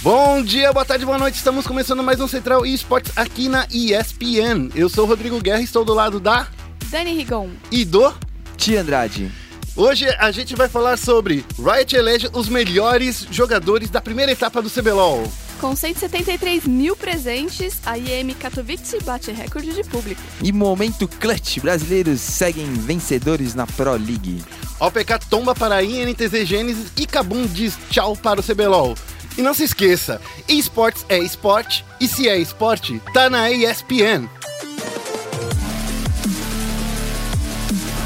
Bom 0.00 0.42
dia, 0.42 0.72
boa 0.72 0.84
tarde, 0.84 1.04
boa 1.04 1.18
noite. 1.18 1.34
Estamos 1.34 1.66
começando 1.66 2.04
mais 2.04 2.20
um 2.20 2.28
Central 2.28 2.64
Esportes 2.64 3.12
aqui 3.16 3.48
na 3.48 3.66
ESPN. 3.68 4.70
Eu 4.72 4.88
sou 4.88 5.04
o 5.04 5.08
Rodrigo 5.08 5.40
Guerra 5.40 5.60
e 5.60 5.64
estou 5.64 5.84
do 5.84 5.92
lado 5.92 6.20
da 6.20 6.46
Dani 6.88 7.12
Rigon. 7.14 7.50
e 7.70 7.84
do. 7.84 8.14
Tia 8.56 8.80
Andrade. 8.82 9.28
Hoje 9.74 10.06
a 10.18 10.30
gente 10.30 10.54
vai 10.54 10.68
falar 10.68 10.96
sobre 10.96 11.44
Riot 11.58 11.96
elege 11.96 12.28
os 12.32 12.48
melhores 12.48 13.26
jogadores 13.30 13.90
da 13.90 14.00
primeira 14.00 14.30
etapa 14.30 14.62
do 14.62 14.70
CBLOL. 14.70 15.24
Com 15.60 15.74
173 15.74 16.64
mil 16.68 16.94
presentes, 16.94 17.80
a 17.84 17.98
IEM 17.98 18.34
Katowice 18.34 19.00
bate 19.02 19.32
recorde 19.32 19.72
de 19.72 19.82
público. 19.82 20.20
E 20.42 20.52
momento 20.52 21.08
clutch, 21.08 21.58
brasileiros 21.58 22.20
seguem 22.20 22.72
vencedores 22.74 23.54
na 23.54 23.66
Pro 23.66 23.92
League. 23.92 24.44
OPK 24.78 25.18
tomba 25.28 25.56
para 25.56 25.76
a 25.76 25.82
INTZ 25.82 26.44
Gênesis 26.46 26.92
e 26.96 27.04
Kabum 27.04 27.44
diz 27.46 27.76
tchau 27.90 28.16
para 28.16 28.38
o 28.38 28.42
CBLOL. 28.42 28.94
E 29.38 29.42
não 29.42 29.54
se 29.54 29.62
esqueça, 29.62 30.20
esportes 30.48 31.06
é 31.08 31.16
esporte 31.16 31.84
e 32.00 32.08
se 32.08 32.28
é 32.28 32.36
esporte, 32.36 33.00
tá 33.14 33.30
na 33.30 33.48
ESPN. 33.48 34.28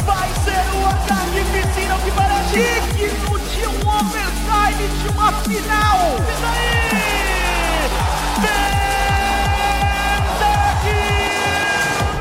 Vai 0.05 0.29
ser 0.45 0.60
o 0.77 0.84
ataque 0.87 1.41
piscina 1.51 1.97
que 2.05 2.10
parece 2.10 2.59
digno 2.98 3.38
de 3.38 3.66
um 3.66 3.80
overtime 3.88 4.84
de 5.01 5.09
uma 5.09 5.33
final. 5.41 5.98
Isso 6.19 6.45
aí! 6.45 6.83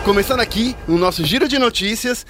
Começando 0.05 0.39
aqui 0.39 0.73
o 0.87 0.97
nosso 0.97 1.25
giro 1.25 1.49
de 1.49 1.59
notícias, 1.59 2.25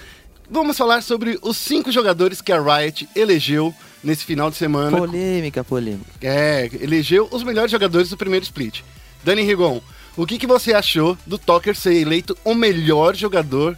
vamos 0.49 0.75
falar 0.75 1.03
sobre 1.03 1.37
os 1.43 1.57
cinco 1.57 1.91
jogadores 1.91 2.41
que 2.41 2.51
a 2.51 2.59
Riot 2.59 3.07
elegeu 3.15 3.71
nesse 4.03 4.25
final 4.25 4.49
de 4.49 4.57
semana. 4.57 4.97
Polêmica, 4.97 5.63
polêmica. 5.63 6.11
É, 6.21 6.69
elegeu 6.79 7.27
os 7.31 7.43
melhores 7.43 7.71
jogadores 7.71 8.09
do 8.09 8.17
primeiro 8.17 8.43
split. 8.43 8.81
Dani 9.23 9.43
Rigon, 9.43 9.81
o 10.17 10.25
que, 10.25 10.37
que 10.37 10.47
você 10.47 10.73
achou 10.73 11.17
do 11.25 11.37
Tucker 11.37 11.75
ser 11.75 11.93
eleito 11.93 12.37
o 12.43 12.53
melhor 12.53 13.15
jogador 13.15 13.77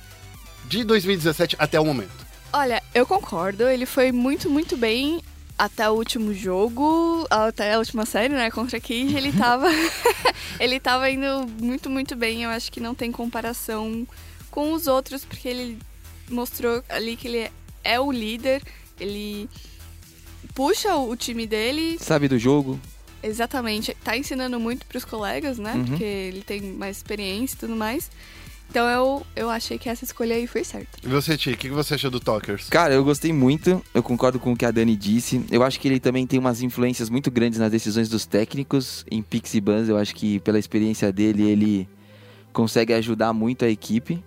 de 0.65 0.83
2017 0.83 1.55
até 1.59 1.79
o 1.79 1.85
momento? 1.85 2.23
Olha, 2.51 2.81
eu 2.93 3.05
concordo, 3.05 3.67
ele 3.67 3.85
foi 3.85 4.11
muito, 4.11 4.49
muito 4.49 4.77
bem 4.77 5.21
até 5.57 5.89
o 5.89 5.93
último 5.93 6.33
jogo, 6.33 7.27
até 7.29 7.73
a 7.73 7.79
última 7.79 8.05
série, 8.05 8.33
né, 8.33 8.49
contra 8.49 8.77
a 8.77 8.81
Cage, 8.81 9.15
ele 9.15 9.31
tava 9.31 9.67
ele 10.59 10.79
tava 10.79 11.09
indo 11.09 11.47
muito, 11.61 11.89
muito 11.89 12.15
bem. 12.15 12.43
Eu 12.43 12.49
acho 12.49 12.71
que 12.71 12.79
não 12.79 12.95
tem 12.95 13.11
comparação 13.11 14.07
com 14.49 14.73
os 14.73 14.87
outros, 14.87 15.25
porque 15.25 15.47
ele 15.47 15.79
mostrou 16.29 16.83
ali 16.89 17.15
que 17.15 17.27
ele 17.27 17.51
é 17.83 17.99
o 17.99 18.11
líder, 18.11 18.61
ele 18.99 19.49
puxa 20.53 20.95
o 20.95 21.15
time 21.15 21.45
dele, 21.47 21.97
Sabe 21.99 22.27
do 22.27 22.37
jogo? 22.37 22.79
exatamente, 23.21 23.95
tá 24.03 24.17
ensinando 24.17 24.59
muito 24.59 24.85
pros 24.85 25.05
colegas, 25.05 25.57
né, 25.57 25.73
Uhum. 25.75 25.85
porque 25.85 26.03
ele 26.03 26.41
tem 26.41 26.61
mais 26.61 26.97
experiência 26.97 27.55
e 27.55 27.57
tudo 27.59 27.75
mais. 27.75 28.09
Então 28.69 28.87
eu, 28.89 29.25
eu 29.35 29.49
achei 29.51 29.77
que 29.77 29.87
essa 29.87 30.03
escolha 30.03 30.35
aí 30.35 30.47
foi 30.47 30.63
certa. 30.63 30.97
E 31.03 31.07
você, 31.07 31.37
Ti, 31.37 31.51
o 31.51 31.57
que, 31.57 31.69
você 31.69 31.93
achou 31.93 32.09
do 32.09 32.19
Talkers? 32.19 32.69
Cara, 32.69 32.91
eu 32.93 33.03
gostei 33.03 33.31
muito, 33.31 33.83
eu 33.93 34.01
concordo 34.01 34.39
com 34.39 34.51
o 34.53 34.57
que 34.57 34.65
a 34.65 34.71
Dani 34.71 34.95
disse. 34.95 35.45
Eu 35.51 35.61
acho 35.61 35.79
que 35.79 35.87
ele 35.87 35.99
também 35.99 36.25
tem 36.25 36.39
umas 36.39 36.61
influências 36.63 37.07
muito 37.07 37.29
grandes 37.29 37.59
nas 37.59 37.69
decisões 37.71 38.09
dos 38.09 38.25
técnicos 38.25 39.05
em 39.11 39.21
Pix 39.21 39.53
e 39.53 39.61
Bans. 39.61 39.89
Eu 39.89 39.97
acho 39.97 40.15
que 40.15 40.39
pela 40.39 40.57
experiência 40.57 41.11
dele, 41.13 41.43
ele 41.43 41.89
consegue 42.51 42.93
ajudar 42.93 43.31
muito 43.31 43.63
a 43.63 43.69
equipe. 43.69 44.23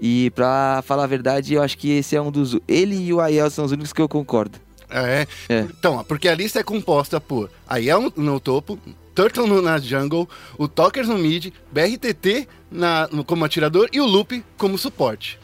E 0.00 0.30
pra 0.30 0.82
falar 0.86 1.04
a 1.04 1.06
verdade, 1.06 1.52
eu 1.54 1.62
acho 1.62 1.76
que 1.76 1.90
esse 1.90 2.16
é 2.16 2.22
um 2.22 2.30
dos. 2.30 2.56
Ele 2.66 2.96
e 2.96 3.12
o 3.12 3.20
Aiel 3.20 3.50
são 3.50 3.64
os 3.64 3.72
únicos 3.72 3.92
que 3.92 4.00
eu 4.00 4.08
concordo. 4.08 4.58
É. 4.92 5.26
É. 5.48 5.60
Então, 5.60 6.04
porque 6.04 6.28
a 6.28 6.34
lista 6.34 6.60
é 6.60 6.62
composta 6.62 7.20
por 7.20 7.50
Aiel 7.68 8.00
no, 8.02 8.12
no 8.16 8.40
topo, 8.40 8.78
Turtle 9.14 9.46
no- 9.46 9.62
na 9.62 9.78
jungle, 9.78 10.28
o 10.58 10.66
Talkers 10.68 11.08
no 11.08 11.18
mid, 11.18 11.52
BRTT 11.70 12.48
na, 12.70 13.08
no- 13.12 13.24
como 13.24 13.44
atirador 13.44 13.88
e 13.92 14.00
o 14.00 14.06
Loop 14.06 14.44
como 14.56 14.76
suporte. 14.78 15.38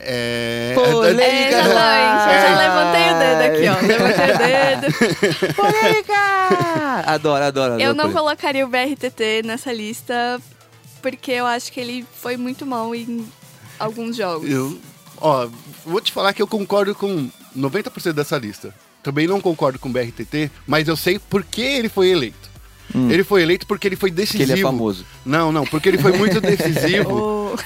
É. 0.00 0.74
Polêmica. 0.76 1.24
É, 1.24 1.48
exatamente. 1.48 1.64
Eu 1.64 2.40
já 2.40 2.48
Ai. 2.48 2.68
levantei 2.68 3.10
o 3.10 3.18
dedo 3.18 3.42
aqui, 3.48 3.68
ó. 3.68 3.74
Levantei 3.86 4.34
o 4.34 4.38
dedo. 4.38 5.54
Polêmica! 5.54 6.14
adoro, 7.06 7.44
adoro, 7.44 7.44
adoro. 7.74 7.80
Eu 7.82 7.88
não 7.94 8.04
polêmica. 8.04 8.20
colocaria 8.20 8.64
o 8.64 8.68
BRTT 8.68 9.42
nessa 9.44 9.72
lista 9.72 10.40
porque 11.02 11.32
eu 11.32 11.46
acho 11.46 11.72
que 11.72 11.80
ele 11.80 12.06
foi 12.20 12.36
muito 12.36 12.64
mal 12.66 12.94
em 12.94 13.26
alguns 13.78 14.16
jogos. 14.16 14.48
Eu, 14.48 14.78
ó, 15.20 15.48
vou 15.84 16.00
te 16.00 16.12
falar 16.12 16.32
que 16.32 16.42
eu 16.42 16.46
concordo 16.46 16.94
com 16.94 17.28
90% 17.56 18.12
dessa 18.12 18.38
lista. 18.38 18.72
Também 19.02 19.26
não 19.26 19.40
concordo 19.40 19.78
com 19.78 19.88
o 19.88 19.92
BRTT, 19.92 20.50
mas 20.66 20.88
eu 20.88 20.96
sei 20.96 21.18
por 21.18 21.44
que 21.44 21.60
ele 21.62 21.88
foi 21.88 22.08
eleito. 22.10 22.48
Hum. 22.94 23.10
Ele 23.10 23.22
foi 23.22 23.42
eleito 23.42 23.66
porque 23.66 23.86
ele 23.86 23.96
foi 23.96 24.10
Porque 24.10 24.22
decisivo. 24.22 24.52
ele 24.52 24.60
é 24.60 24.62
famoso. 24.62 25.04
Não, 25.24 25.52
não, 25.52 25.66
porque 25.66 25.88
ele 25.88 25.98
foi 25.98 26.12
muito 26.16 26.40
decisivo 26.42 27.12
O- 27.54 27.56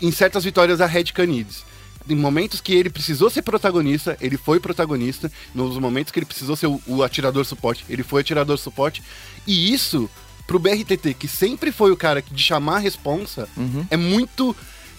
em 0.00 0.10
certas 0.12 0.44
vitórias 0.44 0.78
da 0.78 0.86
Red 0.86 1.06
Canids. 1.06 1.64
Em 2.08 2.14
momentos 2.14 2.60
que 2.60 2.72
ele 2.72 2.88
precisou 2.88 3.28
ser 3.28 3.42
protagonista, 3.42 4.16
ele 4.20 4.38
foi 4.38 4.58
protagonista. 4.60 5.30
Nos 5.54 5.76
momentos 5.78 6.10
que 6.12 6.18
ele 6.18 6.26
precisou 6.26 6.56
ser 6.56 6.66
o, 6.68 6.80
o 6.86 7.02
atirador 7.02 7.44
suporte, 7.44 7.84
ele 7.88 8.02
foi 8.02 8.20
atirador 8.22 8.56
suporte. 8.56 9.02
E 9.46 9.72
isso, 9.74 10.08
pro 10.46 10.58
BRTT, 10.58 11.12
que 11.14 11.28
sempre 11.28 11.70
foi 11.70 11.90
o 11.92 11.96
cara 11.96 12.22
de 12.22 12.42
chamar 12.42 12.76
a 12.76 12.78
responsa, 12.78 13.46
Uhum. 13.56 13.84
é 13.90 13.96
muito. 13.96 14.56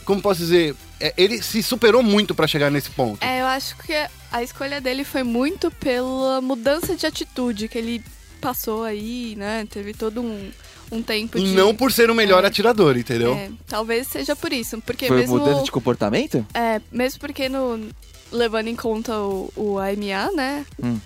Como 0.09 0.21
posso 0.23 0.39
dizer? 0.39 0.75
é, 0.99 1.13
ele 1.15 1.39
se 1.39 1.61
superou 1.61 2.01
muito 2.01 2.33
pra 2.33 2.47
chegar 2.47 2.71
nesse 2.71 2.89
ponto. 2.89 3.23
É, 3.23 3.41
eu 3.41 3.45
acho 3.45 3.77
que 3.77 3.93
a 4.31 4.41
escolha 4.41 4.81
dele 4.81 5.03
foi 5.03 5.21
muito 5.21 5.69
pela 5.69 6.41
mudança 6.41 6.95
de 6.95 7.05
atitude 7.05 7.67
que 7.67 7.77
ele 7.77 8.03
passou 8.41 8.83
aí, 8.83 9.35
né? 9.37 9.67
Teve 9.69 9.93
todo 9.93 10.19
um, 10.19 10.51
um 10.91 11.03
tempo 11.03 11.37
E 11.37 11.43
de... 11.43 11.53
não 11.53 11.75
por 11.75 11.91
ser 11.91 12.09
o 12.09 12.15
melhor 12.15 12.43
É. 12.43 12.47
atirador, 12.47 12.97
entendeu? 12.97 13.35
É, 13.35 13.51
talvez 13.67 14.07
seja 14.07 14.35
por 14.35 14.51
isso. 14.51 14.81
Porque 14.81 15.07
Foi 15.07 15.17
mesmo... 15.17 15.37
mudança 15.37 15.63
de 15.63 15.71
comportamento? 15.71 16.43
É, 16.55 16.81
mesmo 16.91 17.19
porque 17.19 17.47
no, 17.47 17.87
levando 18.31 18.67
em 18.67 18.75
conta 18.75 19.15
o, 19.15 19.53
o 19.55 19.77
AMA, 19.77 20.31
né? 20.35 20.65
Hum. 20.83 20.99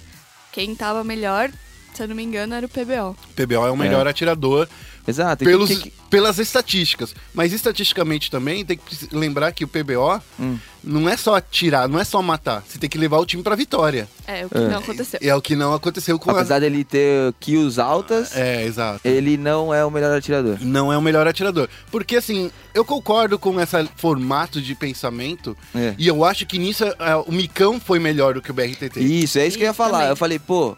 Quem 0.52 0.74
tava 0.76 1.04
melhor, 1.04 1.52
se 1.94 2.02
eu 2.02 2.08
não 2.08 2.16
me 2.16 2.24
engano, 2.24 2.56
era 2.56 2.66
o 2.66 2.70
PBO. 2.70 3.18
PBO 3.36 3.68
é 3.68 3.72
o 3.72 3.76
melhor 3.78 4.08
atirador 4.08 4.68
Exato. 5.08 5.44
e 5.44 5.48
pelos, 5.48 5.70
tem 5.70 5.80
que- 5.80 5.94
pelas 6.10 6.38
estatísticas. 6.40 7.14
Mas 7.34 7.52
estatisticamente 7.54 8.30
também 8.32 8.64
tem 8.66 8.78
que 8.78 9.08
lembrar 9.12 9.52
que 9.52 9.64
o 9.64 9.68
PBO 9.68 10.22
Hum. 10.40 10.58
não 10.84 11.10
é 11.10 11.18
só 11.18 11.36
atirar, 11.36 11.88
não 11.88 12.00
é 12.00 12.04
só 12.04 12.22
matar. 12.22 12.64
Você 12.68 12.78
tem 12.78 12.90
que 12.90 12.98
levar 12.98 13.18
o 13.20 13.26
time 13.26 13.42
pra 13.44 13.56
vitória. 13.56 14.08
É, 14.28 14.46
o 14.46 14.50
que 14.50 14.58
É. 14.58 14.68
não 14.68 14.80
aconteceu. 14.80 15.20
E 15.22 15.30
é 15.30 15.36
o 15.36 15.42
que 15.42 15.56
não 15.56 15.74
aconteceu 15.74 16.18
com 16.20 16.32
Apesar 16.32 16.60
dele 16.60 16.84
ter 16.84 17.34
kills 17.40 17.80
altas, 17.82 18.36
a... 18.36 18.40
É, 18.40 18.66
exato. 18.66 19.02
ele 19.04 19.36
não 19.38 19.74
é 19.74 19.84
o 19.86 19.92
melhor 19.92 20.16
atirador. 20.18 20.58
Não 20.62 20.92
é 20.94 20.98
o 20.98 21.02
melhor 21.02 21.28
atirador. 21.28 21.68
Porque, 21.92 22.16
assim, 22.16 22.52
eu 22.74 22.86
concordo 22.86 23.38
com 23.40 23.60
esse 23.60 23.90
formato 23.98 24.62
de 24.62 24.76
pensamento. 24.76 25.58
É. 25.76 25.96
E 25.98 26.08
eu 26.08 26.24
acho 26.24 26.46
que 26.46 26.58
nisso 26.60 26.84
é, 26.86 27.16
o 27.26 27.32
Micão 27.32 27.80
foi 27.80 28.00
melhor 28.00 28.36
do 28.36 28.42
que 28.42 28.52
o 28.52 28.54
BRTT. 28.54 29.00
Isso, 29.00 29.40
é 29.40 29.48
isso 29.48 29.58
que 29.58 29.64
eu 29.64 29.68
ia 29.68 29.72
Isso 29.72 29.78
falar. 29.78 29.92
também. 29.98 30.10
Eu 30.10 30.16
falei, 30.16 30.40
pô, 30.40 30.76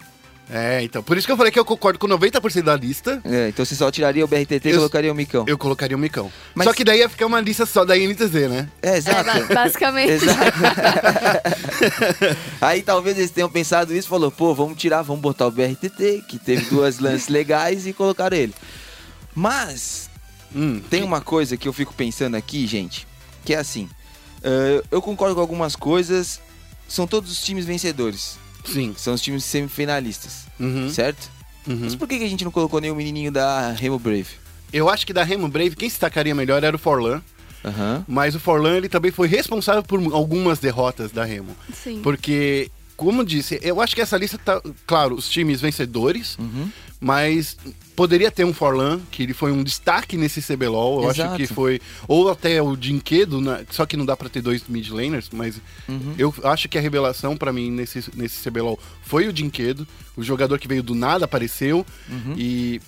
É, 0.49 0.83
então. 0.83 1.01
Por 1.01 1.17
isso 1.17 1.25
que 1.25 1.33
eu 1.33 1.37
falei 1.37 1.51
que 1.51 1.57
eu 1.59 1.65
concordo 1.65 1.97
com 1.97 2.07
90% 2.07 2.61
da 2.61 2.75
lista. 2.75 3.19
é, 3.25 3.49
então 3.49 3.65
você 3.65 3.75
só 3.75 3.89
tiraria 3.89 4.23
o 4.23 4.27
BRTT 4.27 4.69
e 4.69 4.71
Eu- 4.71 4.77
colocaria 4.77 5.11
o 5.11 5.15
Micão. 5.15 5.43
Eu 5.47 5.57
colocaria 5.57 5.97
o 5.97 5.99
Micão. 5.99 6.31
Mas- 6.53 6.65
Só 6.67 6.73
que 6.73 6.83
daí 6.83 6.99
ia 6.99 7.09
ficar 7.09 7.25
uma 7.25 7.41
lista 7.41 7.65
só 7.65 7.83
da 7.83 7.97
INTZ, 7.97 8.31
né? 8.49 8.69
É, 8.81 8.91
É, 8.91 8.97
exato. 8.97 9.23
ba- 9.47 9.55
basicamente. 9.55 10.11
Exato. 10.11 10.59
Aí 12.61 12.81
talvez 12.81 13.17
eles 13.17 13.31
tenham 13.31 13.49
pensado 13.49 13.93
isso 13.95 14.07
e 14.07 14.09
falou, 14.09 14.31
pô, 14.31 14.53
vamos 14.53 14.77
tirar, 14.77 15.01
vamos 15.01 15.21
botar 15.21 15.47
o 15.47 15.51
BRTT, 15.51 16.23
que 16.27 16.39
teve 16.39 16.65
duas 16.69 16.99
lances 16.99 17.27
legais 17.27 17.85
e 17.87 17.93
colocaram 17.93 18.35
ele. 18.37 18.53
Mas 19.33 20.09
Hum, 20.55 20.79
tem 20.89 21.03
uma 21.03 21.19
coisa 21.19 21.57
que 21.57 21.67
eu 21.67 21.73
fico 21.73 21.93
pensando 21.93 22.35
aqui, 22.35 22.65
gente, 22.65 23.05
que 23.43 23.53
é 23.53 23.57
assim. 23.57 23.89
eh, 24.43 24.81
eu 24.91 25.01
concordo 25.01 25.35
com 25.35 25.41
algumas 25.41 25.75
coisas, 25.75 26.39
são 26.87 27.05
todos 27.07 27.31
os 27.31 27.41
times 27.43 27.65
vencedores. 27.65 28.37
Sim. 28.65 28.93
São 28.97 29.13
os 29.13 29.21
times 29.21 29.43
semifinalistas, 29.43 30.45
Uhum, 30.59 30.89
certo? 30.89 31.29
uhum. 31.67 31.79
Mas 31.83 31.95
por 31.95 32.07
que 32.07 32.15
a 32.15 32.27
gente 32.29 32.43
não 32.43 32.51
colocou 32.51 32.79
nenhum 32.81 32.95
menininho 32.95 33.31
da 33.31 33.71
Remo 33.71 33.99
Brave? 33.99 34.27
Eu 34.73 34.89
acho 34.89 35.05
que 35.05 35.13
da 35.13 35.23
Remo 35.23 35.47
Brave, 35.47 35.75
quem 35.75 35.89
se 35.89 35.93
destacaria 35.95 36.33
melhor 36.35 36.63
era 36.63 36.75
o 36.75 36.79
Forlan. 36.79 37.21
Aham. 37.63 38.03
Mas 38.07 38.35
o 38.35 38.39
Forlan, 38.39 38.77
ele 38.77 38.89
também 38.89 39.11
foi 39.11 39.27
responsável 39.27 39.81
por 39.83 39.99
algumas 40.13 40.59
derrotas 40.59 41.11
da 41.11 41.23
Remo. 41.23 41.55
Sim. 41.73 42.01
Porque, 42.03 42.69
como 42.97 43.23
disse, 43.25 43.59
eu 43.63 43.81
acho 43.81 43.95
que 43.95 44.01
essa 44.01 44.17
lista 44.17 44.37
tá... 44.37 44.61
Claro, 44.85 45.15
os 45.15 45.27
times 45.29 45.61
vencedores, 45.61 46.37
Uhum. 46.37 46.69
mas 46.99 47.57
poderia 47.95 48.29
ter 48.29 48.43
um 48.43 48.53
Forlan, 48.53 48.99
que 49.09 49.23
ele 49.23 49.33
foi 49.33 49.51
um 49.51 49.63
destaque 49.63 50.17
nesse 50.17 50.41
CBLOL. 50.41 51.03
Eu 51.03 51.09
acho 51.09 51.21
Exato. 51.21 51.37
que 51.37 51.47
foi... 51.47 51.79
Ou 52.07 52.29
até 52.29 52.61
o 52.61 52.75
Dinquedo, 52.75 53.39
né? 53.41 53.65
só 53.71 53.85
que 53.85 53.95
não 53.97 54.05
dá 54.05 54.15
pra 54.17 54.29
ter 54.29 54.41
dois 54.41 54.63
mid 54.67 54.89
laners, 54.89 55.29
mas 55.33 55.59
Uhum. 55.87 56.13
eu 56.17 56.33
acho 56.43 56.67
que 56.67 56.77
a 56.77 56.81
revelação 56.81 57.37
pra 57.37 57.53
mim 57.53 57.71
nesse, 57.71 58.03
nesse 58.15 58.41
CBLOL 58.49 58.79
foi 59.03 59.27
o 59.27 59.33
Dinquedo. 59.33 59.87
O 60.17 60.23
jogador 60.23 60.57
que 60.59 60.67
veio 60.67 60.83
do 60.83 60.93
nada 60.95 61.25
apareceu 61.25 61.85
Uhum. 62.09 62.33
e... 62.37 62.81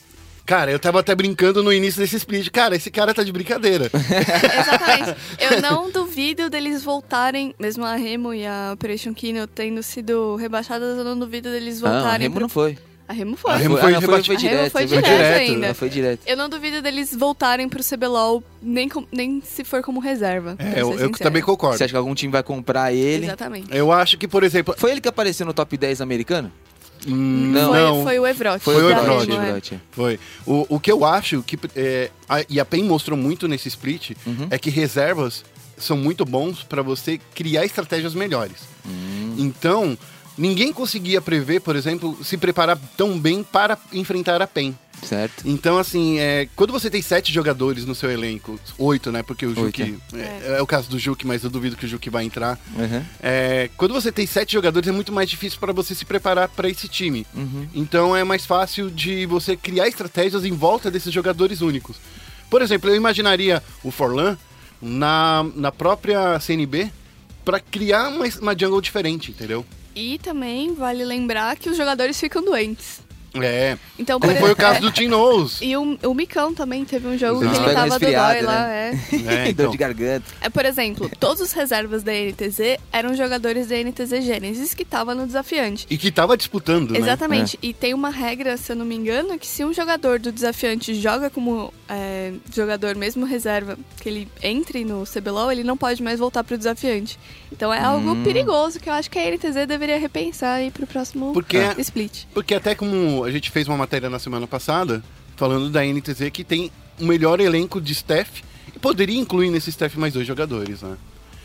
Cara, 0.46 0.72
eu 0.72 0.80
tava 0.80 1.02
até 1.02 1.14
brincando 1.14 1.62
no 1.62 1.74
início 1.74 2.00
desse 2.00 2.16
split. 2.16 2.50
Cara, 2.52 2.74
esse 2.74 2.90
cara 2.90 3.14
tá 3.14 3.22
de 3.22 3.34
brincadeira. 3.34 3.92
Exatamente. 3.92 5.18
Eu 5.40 5.62
não 5.62 5.92
duvido 5.92 6.50
deles 6.50 6.84
voltarem, 6.84 7.54
mesmo 7.60 7.84
a 7.84 7.96
Remo 7.96 8.34
e 8.34 8.46
a 8.46 8.72
Operation 8.74 9.14
Kino 9.14 9.46
tendo 9.46 9.84
sido 9.84 10.38
rebaixadas, 10.38 10.98
eu 10.98 11.04
não 11.04 11.20
duvido 11.20 11.50
deles 11.52 11.84
Ah, 11.84 11.88
o 11.90 11.92
voltarem 11.92 12.22
Remo 12.24 12.36
pro... 12.36 12.42
não 12.44 12.50
foi. 12.50 12.78
A 13.08 13.14
Remo 13.14 13.38
foi. 13.38 13.52
A 13.52 13.56
Remo 13.58 13.78
Ah, 13.78 13.80
foi 13.82 13.92
não, 13.94 14.00
rebati- 14.02 14.26
foi, 14.28 14.36
A 14.36 14.40
Remo 14.40 14.50
direto. 14.52 14.72
foi 14.72 14.86
verdade. 14.86 15.14
direto 15.16 15.34
direto, 15.34 15.52
ainda. 15.52 15.74
Foi 15.74 15.90
direto. 15.90 16.20
Eu 16.26 16.36
não 16.36 16.50
duvido 16.50 16.82
deles 16.82 17.16
voltarem 17.16 17.70
pro 17.70 17.82
CBLOL, 17.84 18.44
nem, 18.62 18.90
com- 18.90 19.06
nem 19.12 19.42
se 19.46 19.64
for 19.64 19.82
como 19.82 20.00
reserva. 20.02 20.56
É, 20.60 20.82
eu, 20.82 20.94
eu 21.00 21.10
também 21.12 21.42
concordo. 21.42 21.78
Você 21.78 21.86
acha 21.86 21.92
que 21.94 21.98
algum 21.98 22.14
time 22.14 22.32
vai 22.32 22.44
comprar 22.44 22.92
ele? 22.94 23.26
Exatamente. 23.26 23.68
Eu 23.72 23.92
acho 23.94 24.18
que, 24.18 24.28
por 24.28 24.44
exemplo. 24.44 24.76
Foi 24.78 24.92
ele 24.92 25.00
que 25.00 25.08
apareceu 25.08 25.46
no 25.46 25.54
top 25.54 25.78
10 25.78 26.02
americano? 26.02 26.52
hum, 27.08 27.52
Não. 27.54 27.70
Foi, 27.72 27.80
não, 27.80 28.04
foi 28.04 28.20
o 28.20 28.28
Evrot. 28.28 28.60
Foi 28.60 28.76
o 28.76 28.90
da 28.90 28.98
Evrot, 29.02 29.26
Remo, 29.32 29.42
é. 29.58 29.62
Foi. 29.92 30.20
O, 30.46 30.66
o 30.76 30.80
que 30.80 30.92
eu 30.92 31.06
acho 31.06 31.42
que. 31.44 31.58
É, 31.76 32.10
a, 32.28 32.44
e 32.50 32.60
a 32.60 32.66
PEN 32.66 32.84
mostrou 32.84 33.18
muito 33.18 33.48
nesse 33.48 33.68
split 33.70 34.12
Uhum. 34.26 34.48
é 34.50 34.58
que 34.60 34.70
reservas 34.70 35.46
são 35.78 35.96
muito 35.96 36.26
bons 36.26 36.64
para 36.64 36.82
você 36.82 37.20
criar 37.36 37.64
estratégias 37.64 38.14
melhores. 38.16 38.58
Hum. 38.86 39.36
Então, 39.38 39.98
ninguém 40.38 40.72
conseguia 40.72 41.22
prever, 41.22 41.62
por 41.62 41.76
exemplo, 41.76 42.18
se 42.24 42.38
preparar 42.38 42.78
tão 42.96 43.20
bem 43.20 43.44
para 43.44 43.78
enfrentar 43.92 44.42
a 44.42 44.48
PEN. 44.48 44.76
Certo. 45.04 45.44
Então, 45.46 45.78
assim, 45.78 46.18
é, 46.20 46.48
quando 46.56 46.74
você 46.74 46.90
tem 46.90 47.02
sete 47.02 47.32
jogadores 47.32 47.86
no 47.86 47.94
seu 47.94 48.10
elenco, 48.12 48.60
oito, 48.78 49.12
né? 49.12 49.22
Porque 49.22 49.46
o 49.46 49.54
Juque. 49.54 49.98
É, 50.14 50.58
é 50.58 50.62
o 50.62 50.68
caso 50.68 50.90
do 50.90 50.98
Juque, 50.98 51.26
mas 51.26 51.44
eu 51.44 51.50
duvido 51.50 51.76
que 51.76 51.86
o 51.86 51.88
Juque 51.88 52.10
vai 52.10 52.24
entrar. 52.24 52.60
Uhum. 52.76 53.04
É, 53.22 53.70
quando 53.78 53.94
você 53.94 54.12
tem 54.12 54.26
sete 54.26 54.54
jogadores, 54.54 54.90
é 54.90 54.92
muito 54.92 55.12
mais 55.12 55.30
difícil 55.30 55.60
para 55.60 55.72
você 55.72 55.94
se 55.94 56.06
preparar 56.06 56.50
para 56.50 56.70
esse 56.70 56.88
time. 56.88 57.26
Uhum. 57.36 57.68
Então 57.74 58.16
é 58.16 58.24
mais 58.24 58.46
fácil 58.46 58.90
de 58.90 59.26
você 59.26 59.56
criar 59.56 59.88
estratégias 59.88 60.46
em 60.46 60.54
volta 60.54 60.90
desses 60.90 61.14
jogadores 61.14 61.62
únicos. 61.62 61.98
Por 62.50 62.62
exemplo, 62.62 62.90
eu 62.90 62.96
imaginaria 62.96 63.62
o 63.84 63.92
Forlan 63.92 64.38
na, 64.82 65.46
na 65.56 65.72
própria 65.72 66.40
CNB 66.40 66.92
para 67.44 67.60
criar 67.60 68.10
uma, 68.10 68.26
uma 68.42 68.58
jungle 68.58 68.82
diferente, 68.82 69.32
entendeu? 69.32 69.66
E 70.00 70.20
também 70.20 70.76
vale 70.76 71.04
lembrar 71.04 71.58
que 71.58 71.72
os 71.72 71.76
jogadores 71.76 72.20
ficam 72.20 72.46
doentes. 72.46 73.02
É, 73.46 73.78
Então, 74.00 74.20
como 74.20 74.36
foi 74.36 74.52
o 74.52 74.56
caso 74.56 74.82
do 74.82 74.92
Team 74.92 75.10
Nose. 75.10 75.64
E 75.64 75.76
o, 75.78 75.98
o 76.04 76.14
Micão 76.14 76.54
também 76.54 76.84
teve 76.86 77.08
um 77.08 77.18
jogo 77.18 77.44
Eles 77.44 77.58
que 77.58 77.64
ele 77.66 77.74
tava 77.74 78.00
dodói 78.00 78.42
lá, 78.42 78.68
né? 78.68 79.02
é. 79.12 79.18
É, 79.28 79.44
Dor 79.44 79.48
então. 79.50 79.72
de 79.72 79.78
garganta. 79.78 80.26
É, 80.42 80.50
por 80.50 80.66
exemplo, 80.66 81.10
todos 81.20 81.42
os 81.42 81.52
reservas 81.52 82.04
da 82.04 82.12
NTZ 82.14 82.78
eram 82.92 83.16
jogadores 83.16 83.68
da 83.68 83.76
NTZ 83.78 84.24
Genesis 84.24 84.74
que 84.74 84.86
tava 84.86 85.14
no 85.14 85.26
desafiante. 85.26 85.86
E 85.90 85.98
que 85.98 86.12
tava 86.12 86.38
disputando, 86.38 86.92
né? 86.92 87.00
Exatamente. 87.00 87.58
E 87.62 87.74
tem 87.74 87.94
uma 87.94 88.10
regra, 88.10 88.56
se 88.58 88.72
eu 88.72 88.76
não 88.76 88.86
me 88.86 88.96
engano, 88.96 89.38
que 89.38 89.48
se 89.48 89.64
um 89.66 89.74
jogador 89.74 90.20
do 90.20 90.32
desafiante 90.32 90.94
joga 90.96 91.30
como 91.30 91.74
é, 91.90 92.32
jogador 92.54 92.96
mesmo 92.96 93.26
reserva, 93.26 93.78
que 94.02 94.10
ele 94.10 94.28
entre 94.42 94.84
no 94.86 95.04
CBLOL, 95.06 95.52
ele 95.52 95.64
não 95.64 95.76
pode 95.78 96.02
mais 96.02 96.20
voltar 96.20 96.44
pro 96.44 96.58
desafiante. 96.58 97.18
Então 97.52 97.74
é 97.74 97.80
algo 97.80 98.12
Hum. 98.12 98.24
perigoso 98.24 98.80
que 98.80 98.90
eu 98.90 98.94
acho 98.94 99.10
que 99.10 99.20
a 99.20 99.30
NTZ 99.32 99.66
deveria 99.68 99.98
repensar 100.00 100.56
aí 100.56 100.72
pro 100.72 100.88
próximo 100.88 101.34
Porque- 101.34 101.58
split. 101.80 102.26
Porque 102.34 102.54
até 102.54 102.74
como 102.76 103.27
a 103.28 103.32
gente 103.32 103.52
fez 103.52 103.68
uma 103.68 103.78
matéria 103.78 104.10
na 104.10 104.20
semana 104.20 104.48
passada, 104.48 105.04
falando 105.36 105.70
da 105.70 105.84
NTZ 105.84 106.30
que 106.32 106.44
tem 106.44 106.72
o 107.00 107.06
melhor 107.06 107.40
elenco 107.40 107.80
de 107.80 107.94
staff, 107.94 108.44
e 108.76 108.80
poderia 108.80 109.18
incluir 109.20 109.50
nesse 109.50 109.70
staff 109.70 109.98
mais 110.00 110.14
dois 110.14 110.26
jogadores, 110.26 110.82
né? 110.82 110.98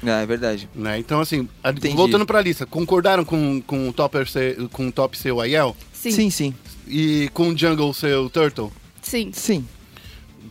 Ah, 0.05 0.21
é 0.23 0.27
verdade. 0.27 0.69
Né? 0.75 0.99
Então, 0.99 1.21
assim, 1.21 1.49
a- 1.63 1.71
Entendi. 1.71 1.95
voltando 1.95 2.27
pra 2.27 2.41
lista, 2.41 2.67
concordaram 2.67 3.25
com, 3.25 3.61
com, 3.61 3.89
o 3.89 3.93
topper 3.93 4.29
ser, 4.29 4.57
com 4.69 4.89
o 4.89 4.93
top 4.93 5.17
ser 5.17 5.31
o 5.33 5.41
Aiel? 5.41 5.77
Sim. 5.93 6.11
Sim, 6.11 6.31
sim. 6.31 6.55
E 6.89 7.31
com 7.33 7.49
o 7.51 7.57
jungle 7.57 7.93
ser 7.95 8.17
o 8.17 8.29
Turtle? 8.29 8.73
Sim. 9.01 9.31
Sim. 9.33 9.65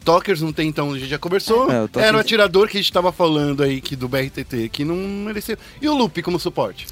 Talkers 0.05 0.41
não 0.41 0.53
tem, 0.53 0.67
então 0.69 0.91
a 0.93 0.97
gente 0.97 1.09
já 1.09 1.19
conversou. 1.19 1.67
É, 1.69 1.87
Era 1.99 2.17
o 2.17 2.19
atirador 2.19 2.67
que 2.69 2.77
a 2.77 2.81
gente 2.81 2.91
tava 2.93 3.11
falando 3.11 3.61
aí 3.61 3.81
que 3.81 3.95
do 3.95 4.07
BRTT, 4.07 4.69
que 4.69 4.83
não 4.85 4.95
mereceu. 4.95 5.57
E 5.81 5.87
o 5.87 5.93
Loop 5.93 6.21
como 6.23 6.39
suporte? 6.39 6.87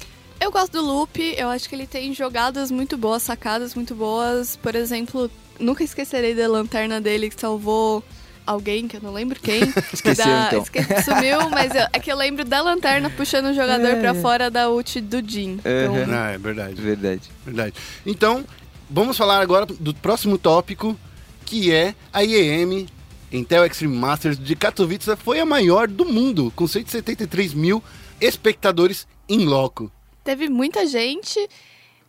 Eu 0.50 0.52
gosto 0.52 0.72
do 0.72 0.80
Loop, 0.84 1.16
eu 1.38 1.48
acho 1.48 1.68
que 1.68 1.76
ele 1.76 1.86
tem 1.86 2.12
jogadas 2.12 2.72
muito 2.72 2.98
boas, 2.98 3.22
sacadas 3.22 3.72
muito 3.76 3.94
boas. 3.94 4.56
Por 4.56 4.74
exemplo, 4.74 5.30
nunca 5.60 5.84
esquecerei 5.84 6.34
da 6.34 6.48
lanterna 6.48 7.00
dele 7.00 7.30
que 7.30 7.40
salvou 7.40 8.02
alguém, 8.44 8.88
que 8.88 8.96
eu 8.96 9.00
não 9.00 9.12
lembro 9.12 9.38
quem. 9.40 9.62
Esqueceu, 9.94 10.26
Da- 10.26 10.46
então. 10.48 10.62
esque- 10.62 11.02
Sumiu, 11.04 11.48
mas 11.50 11.72
eu- 11.72 11.86
é 11.92 12.00
que 12.00 12.10
eu 12.10 12.16
lembro 12.16 12.44
da 12.44 12.60
lanterna 12.62 13.08
puxando 13.10 13.46
o 13.50 13.54
jogador 13.54 14.00
pra 14.00 14.12
fora 14.12 14.50
da 14.50 14.68
ult 14.68 15.00
do 15.00 15.22
Jin. 15.24 15.60
Então, 15.60 15.94
Uhum. 15.94 16.12
Ah, 16.12 16.30
é 16.32 16.38
verdade. 16.38 16.74
Verdade. 16.82 17.22
Verdade. 17.46 17.74
Então, 18.04 18.44
vamos 18.90 19.16
falar 19.16 19.38
agora 19.40 19.64
do 19.66 19.94
próximo 19.94 20.36
tópico, 20.36 20.98
que 21.46 21.70
é 21.72 21.94
a 22.12 22.24
IEM 22.24 22.88
Intel 23.32 23.64
Extreme 23.64 23.96
Masters 23.96 24.36
de 24.36 24.56
Katowice 24.56 25.14
foi 25.14 25.38
a 25.38 25.46
maior 25.46 25.86
do 25.86 26.04
mundo, 26.04 26.52
com 26.56 26.66
173 26.66 27.54
mil 27.54 27.80
espectadores 28.20 29.06
em 29.28 29.44
loco. 29.44 29.92
Teve 30.30 30.48
muita 30.48 30.86
gente, 30.86 31.44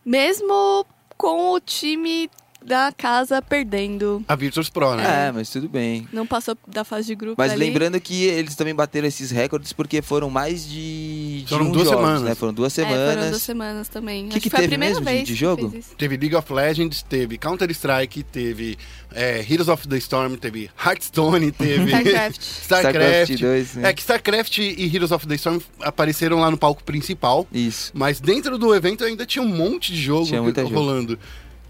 mesmo 0.04 0.86
com 1.18 1.50
o 1.50 1.58
time 1.58 2.30
da 2.64 2.92
casa 2.96 3.40
perdendo. 3.42 4.24
A 4.28 4.34
Virtus 4.36 4.68
Pro, 4.68 4.94
né? 4.94 5.28
É, 5.28 5.32
mas 5.32 5.50
tudo 5.50 5.68
bem. 5.68 6.06
Não 6.12 6.26
passou 6.26 6.56
da 6.66 6.84
fase 6.84 7.06
de 7.08 7.14
grupo 7.14 7.34
Mas 7.38 7.52
ali. 7.52 7.66
lembrando 7.66 8.00
que 8.00 8.24
eles 8.24 8.54
também 8.54 8.74
bateram 8.74 9.06
esses 9.08 9.30
recordes 9.30 9.72
porque 9.72 10.00
foram 10.02 10.30
mais 10.30 10.68
de, 10.68 11.42
de 11.42 11.48
Foram 11.48 11.66
um 11.66 11.72
duas 11.72 11.84
jogos, 11.88 12.00
semanas. 12.00 12.22
né? 12.22 12.34
Foram 12.34 12.52
duas 12.54 12.78
É, 12.78 12.82
foram 12.84 12.96
semanas. 12.96 13.30
duas 13.30 13.42
semanas 13.42 13.88
também. 13.88 14.28
Que 14.28 14.36
Acho 14.36 14.40
que 14.42 14.50
foi 14.50 14.58
a 14.58 14.60
teve 14.62 14.70
primeira 14.70 14.94
mesmo 14.94 15.04
de- 15.06 15.12
vez 15.12 15.26
de 15.26 15.32
que 15.32 15.38
jogo? 15.38 15.74
Teve 15.98 16.16
League 16.16 16.36
of 16.36 16.52
Legends, 16.52 17.02
teve 17.02 17.38
Counter-Strike, 17.38 18.22
teve 18.24 18.78
é, 19.14 19.40
Heroes 19.48 19.68
of 19.68 19.86
the 19.88 19.96
Storm, 19.98 20.36
teve 20.36 20.70
Hearthstone, 20.84 21.50
teve 21.52 21.84
StarCraft. 21.90 22.40
StarCraft. 22.40 23.40
2, 23.40 23.74
né? 23.76 23.88
É 23.88 23.92
que 23.92 24.00
StarCraft 24.02 24.58
e 24.58 24.90
Heroes 24.94 25.10
of 25.12 25.26
the 25.26 25.34
Storm 25.34 25.60
apareceram 25.80 26.38
lá 26.40 26.50
no 26.50 26.56
palco 26.56 26.82
principal, 26.84 27.46
Isso. 27.52 27.90
mas 27.94 28.20
dentro 28.20 28.56
do 28.58 28.74
evento 28.74 29.04
ainda 29.04 29.26
tinha 29.26 29.42
um 29.42 29.48
monte 29.48 29.92
de 29.92 30.00
jogo 30.00 30.26
Tinha 30.26 30.42
muita 30.42 30.62
jogo. 30.62 31.18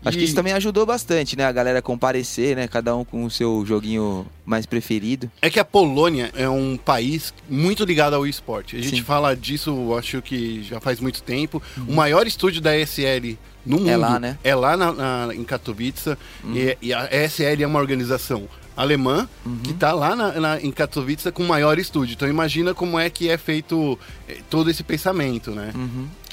Acho 0.04 0.16
que 0.18 0.24
E- 0.24 0.26
isso 0.26 0.34
também 0.34 0.52
ajudou 0.52 0.84
bastante, 0.84 1.36
né? 1.36 1.44
A 1.44 1.52
galera 1.52 1.80
comparecer, 1.80 2.56
né? 2.56 2.66
Cada 2.66 2.94
um 2.96 3.04
com 3.04 3.24
o 3.24 3.30
seu 3.30 3.64
joguinho 3.66 4.26
mais 4.44 4.66
preferido. 4.66 5.30
É 5.40 5.48
que 5.48 5.60
a 5.60 5.64
Polônia 5.64 6.30
é 6.34 6.48
um 6.48 6.76
país 6.76 7.32
muito 7.48 7.84
ligado 7.84 8.14
ao 8.14 8.26
esporte. 8.26 8.76
A 8.76 8.80
gente 8.82 8.96
Sim. 8.96 9.02
fala 9.02 9.34
disso, 9.36 9.94
acho 9.96 10.20
que 10.20 10.62
já 10.62 10.80
faz 10.80 10.98
muito 11.00 11.22
tempo. 11.22 11.62
O 11.86 11.92
maior 11.92 12.26
estúdio 12.26 12.60
da 12.60 12.76
ESL 12.76 13.38
no 13.64 13.76
mundo 13.78 13.90
É 13.90 13.96
lá, 13.96 14.18
né? 14.18 14.38
é 14.42 14.54
lá 14.54 14.76
na- 14.76 14.92
na- 14.92 15.34
em 15.34 15.44
Katowice. 15.44 16.16
E, 16.52 16.76
e 16.82 16.92
a 16.92 17.08
ESL 17.12 17.62
é 17.62 17.66
uma 17.66 17.78
organização 17.78 18.48
alemã 18.74 19.28
que 19.62 19.70
está 19.70 19.92
lá 19.92 20.16
na- 20.16 20.32
na- 20.32 20.60
em 20.60 20.72
Katowice 20.72 21.30
com 21.30 21.44
o 21.44 21.46
maior 21.48 21.78
estúdio. 21.78 22.14
Então 22.14 22.26
imagina 22.26 22.74
como 22.74 22.98
é 22.98 23.08
que 23.10 23.28
é 23.28 23.36
feito 23.38 23.96
eh, 24.28 24.38
todo 24.50 24.68
esse 24.70 24.82
pensamento, 24.82 25.50
né? 25.52 25.72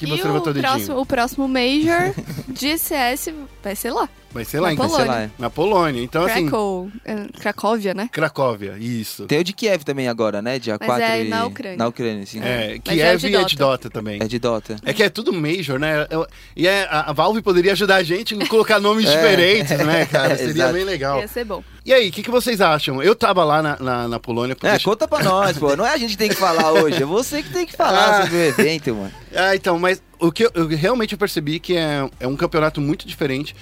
Que 0.00 0.06
e 0.06 0.08
você 0.08 0.22
o 0.22 0.26
levantou 0.26 0.50
o 0.50 0.54
dedinho. 0.54 0.72
próximo, 0.72 0.98
o 1.00 1.06
próximo 1.06 1.46
Major 1.48 2.14
de 2.48 2.76
CS 2.78 3.28
vai 3.62 3.76
ser 3.76 3.90
lá. 3.92 4.08
Vai 4.32 4.44
ser 4.44 4.60
lá 4.60 4.68
na 4.68 4.74
em 4.74 4.76
Polônia. 4.76 4.96
Sei 4.98 5.06
lá, 5.08 5.20
é. 5.22 5.30
na 5.40 5.50
Polônia. 5.50 6.02
Então 6.04 6.24
assim, 6.24 6.42
Krakow, 6.46 6.88
é, 7.04 7.14
Cracóvia, 7.40 7.94
né? 7.94 8.08
Cracóvia, 8.12 8.76
isso. 8.78 9.24
Tem 9.26 9.40
o 9.40 9.44
de 9.44 9.52
Kiev 9.52 9.82
também 9.82 10.06
agora, 10.08 10.40
né? 10.40 10.56
Dia 10.58 10.76
Mas 10.78 10.86
4 10.86 11.02
é 11.04 11.24
e... 11.24 11.28
na 11.28 11.46
Ucrânia. 11.46 11.76
Na 11.76 11.88
Ucrânia, 11.88 12.24
sim. 12.26 12.38
É, 12.40 12.74
Mas 12.86 12.94
Kiev 12.94 13.00
é 13.00 13.16
de 13.16 13.26
e 13.28 13.34
é 13.36 13.44
de 13.44 13.56
Dota. 13.56 13.90
Também. 13.90 14.20
É 14.22 14.28
de 14.28 14.38
Dota. 14.38 14.76
É 14.84 14.92
que 14.92 15.02
é 15.02 15.08
tudo 15.10 15.32
Major, 15.32 15.80
né? 15.80 16.06
Eu- 16.08 16.26
E 16.56 16.66
é, 16.68 16.86
a 16.88 17.12
Valve 17.12 17.42
poderia 17.42 17.72
ajudar 17.72 17.96
a 17.96 18.02
gente 18.04 18.36
em 18.36 18.46
colocar 18.46 18.78
nomes 18.78 19.04
É. 19.10 19.16
diferentes, 19.16 19.76
né, 19.84 20.06
cara? 20.10 20.34
É, 20.34 20.36
Seria 20.36 20.68
bem 20.72 20.84
legal. 20.84 21.18
Ia 21.18 21.26
ser 21.26 21.44
bom. 21.44 21.62
E 21.84 21.92
aí, 21.92 22.08
o 22.08 22.12
que, 22.12 22.22
que 22.22 22.30
vocês 22.30 22.60
acham? 22.60 23.02
Eu 23.02 23.16
tava 23.16 23.42
lá 23.42 23.60
na, 23.60 23.76
na, 23.80 24.06
na 24.06 24.20
Polônia. 24.20 24.56
É, 24.62 24.70
deixa- 24.70 24.84
conta 24.84 25.08
pra 25.08 25.24
nós, 25.24 25.58
pô. 25.58 25.74
Não 25.74 25.84
é 25.84 25.92
a 25.94 25.98
gente 25.98 26.10
que 26.12 26.18
tem 26.18 26.28
que 26.28 26.36
falar 26.36 26.70
hoje, 26.70 27.02
é 27.02 27.06
você 27.06 27.42
que 27.42 27.50
tem 27.50 27.66
que 27.66 27.74
falar 27.76 27.90
Ah. 28.20 28.22
sobre 28.22 28.36
o 28.36 28.44
evento, 28.44 28.94
mano. 28.94 29.12
Ah, 29.34 29.56
então, 29.56 29.76
mas 29.78 29.89
o 30.20 30.30
que 30.30 30.44
eu, 30.44 30.50
eu 30.54 30.68
realmente 30.68 31.16
percebi 31.16 31.58
que 31.58 31.76
é, 31.76 32.08
é 32.20 32.26
um 32.26 32.36
campeonato 32.36 32.80
muito 32.80 33.06
diferente. 33.06 33.54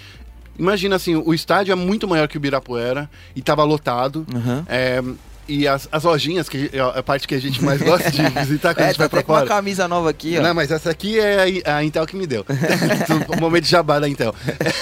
Imagina 0.59 0.97
assim, 0.97 1.15
o 1.15 1.33
estádio 1.33 1.73
é 1.73 1.75
muito 1.77 2.09
maior 2.09 2.27
que 2.27 2.37
o 2.37 2.41
Birapuera 2.41 3.09
e 3.35 3.41
tava 3.41 3.63
lotado. 3.63 4.27
Uhum. 4.33 4.65
É, 4.67 5.01
e 5.49 5.67
as, 5.67 5.89
as 5.91 6.05
lojinhas, 6.05 6.49
que 6.49 6.71
é 6.73 6.79
a 6.81 7.03
parte 7.03 7.27
que 7.27 7.35
a 7.35 7.41
gente 7.41 7.63
mais 7.65 7.81
gosta 7.83 8.11
de 8.11 8.23
visitar 8.23 8.75
quando 8.75 8.85
a 8.85 8.89
É, 8.89 8.89
gente 8.89 8.97
tá 8.99 9.03
vai 9.05 9.09
pra 9.09 9.19
até 9.21 9.27
com 9.27 9.33
uma 9.33 9.39
fora. 9.41 9.49
camisa 9.49 9.89
nova 9.89 10.11
aqui, 10.11 10.37
ó. 10.39 10.43
Não, 10.43 10.55
mas 10.55 10.71
essa 10.71 10.91
aqui 10.91 11.19
é 11.19 11.63
a, 11.65 11.77
a 11.79 11.85
Intel 11.85 12.07
que 12.07 12.17
me 12.17 12.27
deu. 12.27 12.45
o 13.37 13.41
momento 13.41 13.65
de 13.65 13.71
jabá 13.71 13.99
da 13.99 14.09
Intel. 14.09 14.35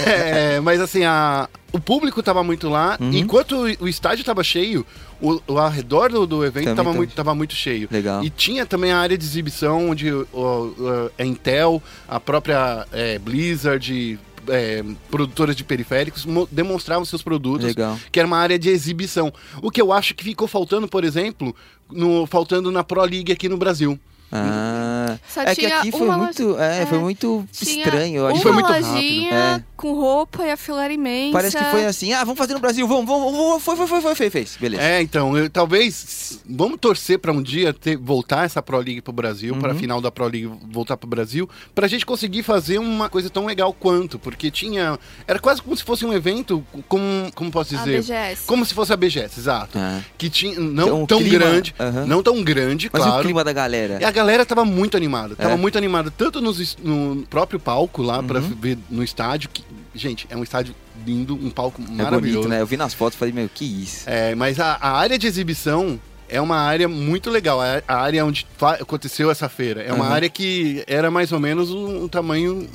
É, 0.07 0.61
mas 0.61 0.81
assim, 0.81 1.05
a, 1.05 1.49
o 1.73 1.79
público 1.81 2.23
tava 2.23 2.43
muito 2.43 2.69
lá. 2.69 2.97
Uhum. 3.01 3.13
Enquanto 3.13 3.67
o, 3.81 3.89
estádio 3.89 4.25
tava 4.25 4.43
cheio, 4.43 4.85
o, 5.21 5.41
o 5.47 5.59
ao 5.59 5.71
redor 5.71 6.11
do, 6.11 6.27
do 6.27 6.45
evento 6.45 6.65
Também 6.65 6.77
tava 6.77 6.91
tá- 6.91 6.97
muito, 6.97 7.15
tava 7.15 7.35
muito 7.35 7.55
cheio. 7.55 7.89
Legal. 7.91 8.25
E 8.25 8.31
tinha 8.31 8.67
também 8.67 8.93
a 8.93 8.99
área 8.99 9.17
de 9.17 9.25
exibição, 9.25 9.91
onde 9.91 10.11
o, 10.13 10.27
o- 10.33 11.11
a 11.19 11.25
Intel, 11.25 11.83
a 12.09 12.19
própria 12.21 12.87
é, 12.93 13.19
Blizzard, 13.19 14.19
é, 14.49 14.85
produtoras 15.11 15.55
de 15.57 15.63
periféricos, 15.65 16.25
mo- 16.25 16.49
demonstravam 16.51 17.05
seus 17.05 17.23
produtos 17.23 17.67
Legal. 17.67 17.99
que 18.11 18.19
era 18.19 18.27
uma 18.27 18.39
área 18.39 18.59
de 18.59 18.69
exibição. 18.69 19.33
O 19.63 19.71
que 19.71 19.81
eu 19.81 19.93
acho 19.93 20.15
que 20.15 20.25
ficou 20.25 20.49
faltando, 20.49 20.89
por 20.89 21.05
exemplo, 21.05 21.55
no, 21.91 22.27
faltando 22.27 22.71
na 22.71 22.83
Pro 22.83 23.03
League 23.05 23.33
aqui 23.33 23.49
no 23.49 23.57
Brasil. 23.57 23.99
Ah, 24.33 25.06
Só 25.29 25.43
É 25.43 25.55
que 25.55 25.67
aqui 25.67 25.91
foi 25.93 26.09
muito, 26.09 26.49
loja- 26.49 26.65
é, 26.65 26.87
foi 26.87 26.99
é. 26.99 27.01
muito 27.01 27.49
estranho. 27.53 28.17
Eu 28.19 28.25
uma 28.25 28.33
acho. 28.33 28.43
Foi 28.43 28.53
muito 28.53 28.69
lojinha 28.73 29.31
rápido. 29.35 29.63
É. 29.63 29.65
com 29.77 29.93
roupa 29.93 30.43
e 30.45 30.51
a 30.51 30.57
imensa. 30.91 31.33
Parece 31.33 31.57
que 31.57 31.65
foi 31.65 31.85
assim, 31.85 32.13
ah, 32.13 32.25
vamos 32.25 32.39
fazer 32.39 32.55
no 32.55 32.61
Brasil, 32.61 32.87
vamos, 32.89 33.05
vamos, 33.07 33.33
vamos, 33.37 33.63
foi, 33.63 33.77
foi, 33.77 33.87
foi, 33.87 34.01
foi, 34.01 34.15
fez, 34.15 34.33
fez, 34.33 34.57
beleza. 34.59 34.83
É, 34.83 35.03
então, 35.03 35.37
eu- 35.37 35.51
talvez 35.51 36.41
vamos 36.49 36.79
torcer 36.81 37.19
pra 37.19 37.31
um 37.33 37.43
dia 37.43 37.73
ter, 37.75 37.97
voltar 37.97 38.45
essa 38.47 38.63
Pro 38.63 38.79
League 38.79 39.03
pro 39.03 39.13
Brasil, 39.13 39.55
pra 39.57 39.73
Uhum. 39.73 39.79
final 39.79 40.01
da 40.01 40.11
Pro 40.11 40.25
League 40.27 40.51
voltar 40.71 40.97
pro 40.97 41.09
Brasil, 41.09 41.49
pra 41.75 41.87
gente 41.89 42.07
conseguir 42.07 42.43
fazer 42.43 42.79
uma 42.79 43.09
coisa 43.11 43.29
tão 43.29 43.45
legal 43.47 43.73
quanto, 43.73 44.19
porque 44.19 44.51
tinha, 44.51 44.99
era 45.29 45.39
quase 45.39 45.61
como 45.61 45.77
se 45.77 45.85
fosse 45.85 46.07
um 46.07 46.13
evento, 46.13 46.65
como, 46.89 47.03
como 47.35 47.51
posso 47.51 47.75
a 47.75 47.79
dizer, 47.79 47.99
BGS. 48.03 48.47
como 48.47 48.65
se 48.65 48.73
fosse 48.73 48.93
a 48.93 48.97
BGS, 48.97 49.39
exato, 49.41 49.79
Ah. 49.79 50.01
que 50.17 50.31
tinha 50.31 50.59
não 50.59 50.85
Então, 50.87 51.03
o 51.03 51.07
tão 51.07 51.19
clima- 51.19 51.39
grande, 51.39 51.75
não 52.07 52.23
tão 52.23 52.43
grande, 52.43 52.89
Mas 52.93 53.03
e 53.03 53.07
o 53.07 53.09
claro. 53.11 53.25
clima 53.25 53.45
da 53.45 53.53
galera? 53.53 53.99
E 54.01 54.05
a 54.05 54.11
galera 54.11 54.47
tava 54.47 54.65
muito 54.65 54.96
animada, 54.97 55.37
tava 55.37 55.55
É. 55.55 55.57
muito 55.57 55.77
animada, 55.79 56.11
tanto 56.11 56.41
nos 56.41 56.77
no 56.83 57.25
próprio 57.29 57.59
palco 57.61 58.03
lá 58.03 58.23
pra 58.23 58.41
Uhum. 58.41 58.57
ver 58.61 58.79
no 58.91 59.03
estádio, 59.03 59.49
que, 59.53 59.63
gente, 59.95 60.27
é 60.31 60.37
um 60.37 60.43
estádio 60.43 60.75
lindo, 61.07 61.35
um 61.35 61.51
palco 61.51 61.81
É 61.83 61.91
maravilhoso. 62.03 62.39
bonito, 62.41 62.49
né? 62.49 62.61
Eu 62.61 62.67
vi 62.67 62.77
nas 62.77 62.93
fotos 62.95 63.15
e 63.17 63.19
falei, 63.19 63.33
meu, 63.35 63.49
que 63.53 63.65
isso. 63.65 64.09
É, 64.09 64.35
mas 64.35 64.59
a, 64.59 64.77
a 64.81 64.93
área 64.99 65.19
de 65.19 65.27
exibição 65.27 66.01
é 66.29 66.41
uma 66.41 66.57
área 66.57 66.89
muito 66.89 67.31
legal. 67.31 67.61
A, 67.61 67.83
área 67.95 68.25
onde 68.25 68.45
aconteceu 68.81 69.31
essa 69.31 69.49
feira. 69.49 69.83
É 69.83 69.93
uma 69.93 70.07
Aham. 70.07 70.15
área 70.15 70.29
que 70.29 70.83
era 70.87 71.11
mais 71.11 71.31
ou 71.33 71.39
menos 71.39 71.71
um, 71.71 72.05
um 72.05 72.09
tamanho. 72.09 72.69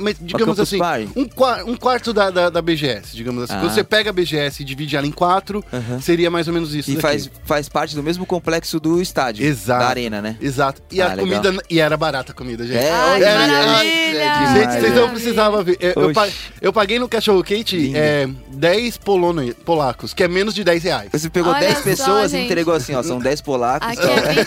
Mas, 0.00 0.16
digamos 0.20 0.58
assim, 0.58 0.78
um, 1.16 1.28
um 1.70 1.76
quarto 1.76 2.12
da, 2.12 2.30
da, 2.30 2.50
da 2.50 2.62
BGS, 2.62 3.14
digamos 3.14 3.44
assim. 3.44 3.54
Ah. 3.54 3.60
Quando 3.60 3.72
você 3.72 3.84
pega 3.84 4.10
a 4.10 4.12
BGS 4.12 4.62
e 4.62 4.64
divide 4.64 4.96
ela 4.96 5.06
em 5.06 5.12
quatro, 5.12 5.64
Aham. 5.72 6.00
seria 6.00 6.30
mais 6.30 6.48
ou 6.48 6.54
menos 6.54 6.74
isso. 6.74 6.90
E 6.90 6.94
daqui. 6.94 7.02
faz, 7.02 7.30
faz 7.44 7.68
parte 7.68 7.94
do 7.94 8.02
mesmo 8.02 8.24
complexo 8.26 8.80
do 8.80 9.00
estádio. 9.00 9.44
Exato. 9.44 9.80
Da 9.84 9.88
arena, 9.88 10.22
né? 10.22 10.36
Exato. 10.40 10.82
E 10.90 11.00
Ah, 11.00 11.12
a 11.12 11.14
legal. 11.14 11.42
comida. 11.42 11.62
E 11.68 11.78
era 11.78 11.96
barata 11.96 12.32
a 12.32 12.34
comida, 12.34 12.66
gente. 12.66 12.76
É, 12.76 12.90
Ai, 12.90 13.10
olha, 13.12 13.24
que 13.24 13.30
é, 13.30 13.38
maravilha! 13.38 13.90
é 14.20 14.46
Gente, 14.46 14.58
demais, 14.58 14.80
vocês 14.80 14.94
não 14.94 15.10
precisavam 15.10 15.64
ver. 15.64 15.78
Eu, 15.80 16.12
eu, 16.60 16.72
paguei 16.72 16.98
no 16.98 17.08
cachorro 17.08 17.42
quente 17.44 17.92
é, 17.94 18.28
10 18.48 18.98
polono, 18.98 19.54
polacos, 19.56 20.12
que 20.14 20.22
é 20.22 20.28
menos 20.28 20.54
de 20.54 20.64
10 20.64 20.82
reais. 20.82 21.08
Você 21.12 21.28
pegou 21.30 21.52
Olha 21.52 21.60
10 21.60 21.78
só, 21.78 21.82
pessoas 21.84 22.32
e 22.32 22.36
gente. 22.36 22.46
entregou 22.46 22.74
assim, 22.74 22.94
ó, 22.94 23.02
são 23.02 23.18
10 23.18 23.40
polacos. 23.40 23.88
Aqui 23.88 24.06
é 24.06 24.32
20... 24.32 24.46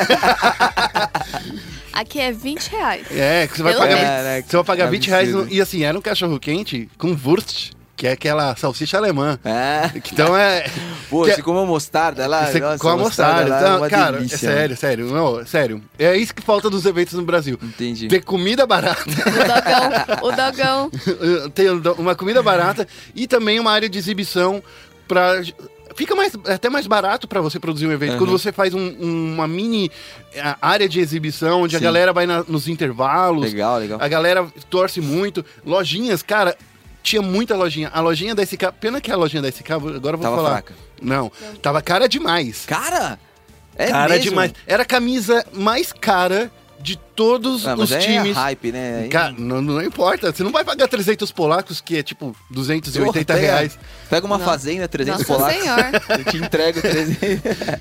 Aqui 1.93 2.19
é 2.19 2.31
20 2.31 2.67
reais. 2.69 3.05
É, 3.11 3.47
que 3.47 3.55
você 3.57 3.63
vai 3.63 3.73
Pelo 3.73 3.83
pagar, 3.85 3.95
menos. 3.95 4.09
Caraca, 4.09 4.47
você 4.49 4.55
vai 4.57 4.65
pagar 4.65 4.89
20 4.89 5.07
reais. 5.09 5.29
no- 5.31 5.47
e 5.49 5.61
assim, 5.61 5.83
era 5.83 5.97
um 5.97 6.01
cachorro 6.01 6.39
quente 6.39 6.89
com 6.97 7.15
Wurst, 7.23 7.71
que 7.95 8.07
é 8.07 8.11
aquela 8.13 8.55
salsicha 8.55 8.97
alemã. 8.97 9.39
É. 9.45 9.91
Então 9.95 10.35
é. 10.35 10.65
Pô, 11.09 11.23
Que- 11.25 11.35
você 11.35 11.41
comeu 11.43 11.65
mostarda 11.67 12.25
lá? 12.25 12.47
você 12.47 12.59
Nossa, 12.59 12.79
com 12.79 12.89
a 12.89 12.97
mostarda. 12.97 13.49
lá 13.49 13.55
é 13.55 13.61
Então, 13.61 13.77
uma 13.77 13.89
cara, 13.89 14.17
delícia, 14.17 14.35
é 14.35 14.39
sério, 14.39 14.75
sério. 14.77 15.05
Não, 15.13 15.45
sério. 15.45 15.83
É 15.99 16.17
isso 16.17 16.33
que 16.33 16.41
falta 16.41 16.69
dos 16.71 16.85
eventos 16.87 17.13
no 17.13 17.21
Brasil. 17.23 17.59
Entendi. 17.61 18.07
Ter 18.07 18.23
comida 18.23 18.65
barata, 18.65 19.03
O 20.23 20.31
dogão, 20.31 20.89
o 20.89 20.91
dogão. 20.91 21.49
ter 21.53 21.69
uma 21.99 22.15
comida 22.15 22.41
barata 22.41 22.87
e 23.13 23.27
também 23.27 23.59
uma 23.59 23.71
área 23.71 23.87
de 23.87 23.99
exibição 23.99 24.63
pra. 25.07 25.41
Fica 25.95 26.15
mais, 26.15 26.33
é 26.45 26.53
até 26.53 26.69
mais 26.69 26.87
barato 26.87 27.27
pra 27.27 27.41
você 27.41 27.59
produzir 27.59 27.87
um 27.87 27.91
evento. 27.91 28.11
Aham. 28.11 28.17
Quando 28.19 28.31
você 28.31 28.51
faz 28.51 28.73
um- 28.73 28.91
uma 28.99 29.47
mini 29.47 29.91
é, 30.33 30.55
área 30.61 30.87
de 30.89 30.99
exibição, 30.99 31.61
onde 31.61 31.75
a 31.75 31.79
Sim. 31.79 31.85
galera 31.85 32.11
vai 32.13 32.25
na- 32.25 32.43
nos 32.47 32.67
intervalos, 32.67 33.43
Legal, 33.43 33.77
legal. 33.79 33.99
A 34.01 34.07
galera 34.07 34.47
torce 34.69 34.99
muito. 35.01 35.45
Lojinhas, 35.65 36.21
cara, 36.23 36.57
tinha 37.01 37.21
muita 37.21 37.55
lojinha. 37.55 37.89
A 37.93 37.99
lojinha 38.01 38.33
da 38.33 38.41
SK, 38.43 38.71
pena 38.79 38.99
que 39.01 39.11
a 39.11 39.15
lojinha 39.15 39.41
da 39.41 39.49
SK, 39.49 39.71
agora 39.73 39.95
eu 39.95 40.01
vou 40.01 40.17
Tava 40.19 40.35
falar. 40.37 40.49
fraca. 40.51 40.73
Não, 41.01 41.31
tava 41.61 41.81
cara 41.81 42.07
demais. 42.07 42.65
Cara! 42.65 43.19
É 43.75 43.87
cara 43.87 44.09
mesmo? 44.13 44.23
demais. 44.29 44.53
Era 44.67 44.83
a 44.83 44.85
camisa 44.85 45.45
mais 45.53 45.91
cara 45.91 46.51
de 46.79 46.95
todos 47.15 47.65
Ah, 47.67 47.75
mas 47.75 47.89
os 47.89 47.95
é 47.95 47.99
times. 47.99 48.35
hype, 48.35 48.71
né? 48.71 49.07
Cara, 49.09 49.33
não, 49.37 49.61
não 49.61 49.81
importa. 49.81 50.31
Você 50.31 50.43
não 50.43 50.51
vai 50.51 50.63
pagar 50.63 50.87
300 50.87 51.31
polacos, 51.31 51.79
que 51.81 51.97
é 51.97 52.03
tipo 52.03 52.35
280 52.49 53.33
Porra, 53.33 53.39
reais. 53.39 53.77
Pega 54.09 54.25
uma 54.25 54.37
Não. 54.37 54.45
fazenda, 54.45 54.87
300 54.87 55.21
Nossa 55.27 55.33
polacos. 55.33 55.61
senhora. 55.61 55.91
Eu 56.19 56.23
te 56.25 56.37
entrego 56.37 56.81
300. 56.81 57.19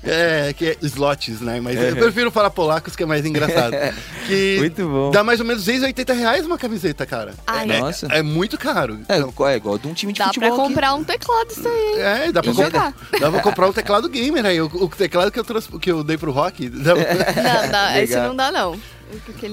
É, 0.03 0.53
que 0.57 0.65
é 0.69 0.77
slots, 0.81 1.41
né? 1.41 1.59
Mas 1.61 1.79
eu 1.79 1.95
prefiro 1.95 2.31
falar 2.31 2.49
polacos, 2.49 2.95
que 2.95 3.03
é 3.03 3.05
mais 3.05 3.25
engraçado. 3.25 3.73
Que 4.25 4.55
Muito 4.59 4.87
bom. 4.87 5.11
dá 5.11 5.21
mais 5.21 5.41
ou 5.41 5.45
menos 5.45 5.65
280 5.65 6.13
reais 6.13 6.45
uma 6.45 6.57
camiseta, 6.57 7.05
cara. 7.05 7.33
Ai, 7.45 7.69
é, 7.69 7.79
Nossa. 7.81 8.07
é 8.09 8.21
muito 8.21 8.57
caro. 8.57 8.99
É, 9.09 9.17
Então, 9.17 9.47
é 9.49 9.57
igual 9.57 9.77
de 9.77 9.85
um 9.85 9.93
time 9.93 10.13
de 10.13 10.19
Dá 10.19 10.25
pra 10.25 10.33
futebol. 10.33 10.53
aqui. 10.61 10.67
comprar 10.69 10.93
um 10.93 11.03
teclado 11.03 11.51
isso 11.51 11.67
aí. 11.67 11.99
É, 11.99 12.31
dá 12.31 12.41
pra, 12.41 12.51
E 12.51 12.55
comprar, 12.55 12.93
dá 13.19 13.31
pra 13.31 13.41
comprar 13.41 13.67
um 13.67 13.73
teclado 13.73 14.07
gamer 14.07 14.45
aí. 14.45 14.61
O, 14.61 14.65
o 14.67 14.87
teclado 14.87 15.29
que 15.29 15.37
eu, 15.37 15.43
trouxe, 15.43 15.67
que 15.77 15.91
eu 15.91 16.05
dei 16.05 16.17
pro 16.17 16.31
Rock. 16.31 16.69
dá- 16.69 16.95
Não, 16.95 17.71
não, 17.71 17.95
esse 17.99 18.15
não 18.15 18.33
dá 18.35 18.49
não. 18.49 18.79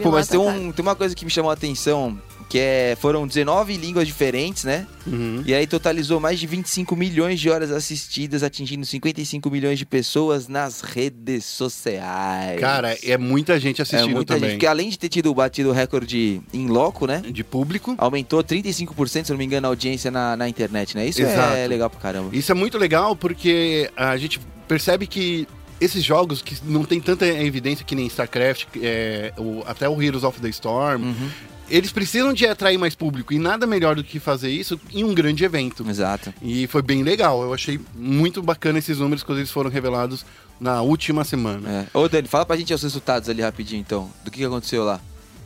Pô, 0.02 0.10
mas 0.10 0.28
tem, 0.28 0.38
um, 0.38 0.72
tem 0.72 0.82
uma 0.82 0.94
coisa 0.94 1.14
que 1.14 1.24
me 1.24 1.30
chamou 1.30 1.50
a 1.50 1.54
atenção, 1.54 2.18
que 2.48 2.58
é, 2.58 2.96
foram 3.00 3.26
19 3.26 3.76
línguas 3.76 4.06
diferentes, 4.06 4.64
né? 4.64 4.86
Uhum. 5.06 5.42
E 5.46 5.54
aí 5.54 5.66
totalizou 5.66 6.18
mais 6.18 6.40
de 6.40 6.46
25 6.46 6.96
milhões 6.96 7.38
de 7.38 7.50
horas 7.50 7.70
assistidas, 7.70 8.42
atingindo 8.42 8.84
55 8.84 9.50
milhões 9.50 9.78
de 9.78 9.86
pessoas 9.86 10.48
nas 10.48 10.80
redes 10.80 11.44
sociais. 11.44 12.58
Cara, 12.58 12.96
é 13.02 13.16
muita 13.16 13.58
gente 13.60 13.80
é 13.80 13.82
assistindo 13.82 14.10
muita 14.10 14.34
também. 14.34 14.50
gente. 14.50 14.58
Porque 14.58 14.66
além 14.66 14.88
de 14.88 14.98
ter 14.98 15.08
tido 15.08 15.32
batido 15.34 15.68
o 15.68 15.72
recorde 15.72 16.40
em 16.52 16.66
loco, 16.66 17.06
né? 17.06 17.22
De 17.30 17.44
público. 17.44 17.94
Aumentou 17.98 18.42
35%, 18.42 19.24
se 19.24 19.30
não 19.30 19.38
me 19.38 19.44
engano, 19.44 19.66
a 19.66 19.70
audiência 19.70 20.10
na, 20.10 20.36
na 20.36 20.48
internet, 20.48 20.96
né? 20.96 21.06
Isso 21.06 21.22
Exato. 21.22 21.54
é 21.54 21.66
legal 21.66 21.90
pra 21.90 22.00
caramba. 22.00 22.34
Isso 22.34 22.50
é 22.50 22.54
muito 22.54 22.78
legal 22.78 23.14
porque 23.14 23.90
a 23.96 24.16
gente 24.16 24.40
percebe 24.66 25.06
que 25.06 25.46
esses 25.80 26.02
jogos 26.04 26.42
que 26.42 26.56
não 26.64 26.84
tem 26.84 27.00
tanta 27.00 27.26
evidência 27.26 27.84
que 27.84 27.94
nem 27.94 28.06
StarCraft, 28.06 28.66
é, 28.82 29.32
o- 29.38 29.62
até 29.66 29.88
o 29.88 30.00
Heroes 30.02 30.24
of 30.24 30.40
the 30.40 30.48
Storm, 30.50 31.02
Uhum, 31.02 31.30
eles 31.68 31.92
precisam 31.92 32.32
de 32.32 32.46
atrair 32.46 32.76
mais 32.78 32.94
público. 32.94 33.32
E 33.32 33.38
nada 33.38 33.66
melhor 33.66 33.94
do 33.94 34.02
que 34.04 34.18
fazer 34.18 34.50
isso 34.50 34.78
em 34.92 35.04
um 35.04 35.14
grande 35.14 35.44
evento. 35.44 35.84
exato. 35.88 36.34
E 36.42 36.66
foi 36.66 36.82
bem 36.82 37.02
legal. 37.02 37.42
Eu 37.42 37.54
achei 37.54 37.78
muito 37.94 38.42
bacana 38.42 38.78
esses 38.80 38.98
números 38.98 39.22
quando 39.22 39.38
eles 39.38 39.50
foram 39.50 39.70
revelados 39.70 40.24
na 40.60 40.82
última 40.82 41.24
semana. 41.24 41.86
É. 41.94 41.96
Ô, 41.98 42.08
Dani, 42.08 42.26
fala 42.28 42.44
pra 42.44 42.56
gente 42.56 42.74
os 42.74 42.82
resultados 42.82 43.28
ali 43.28 43.40
rapidinho, 43.40 43.80
então. 43.80 44.10
Do 44.24 44.30
que, 44.30 44.38
que 44.40 44.44
aconteceu 44.44 44.84
lá? 44.84 45.00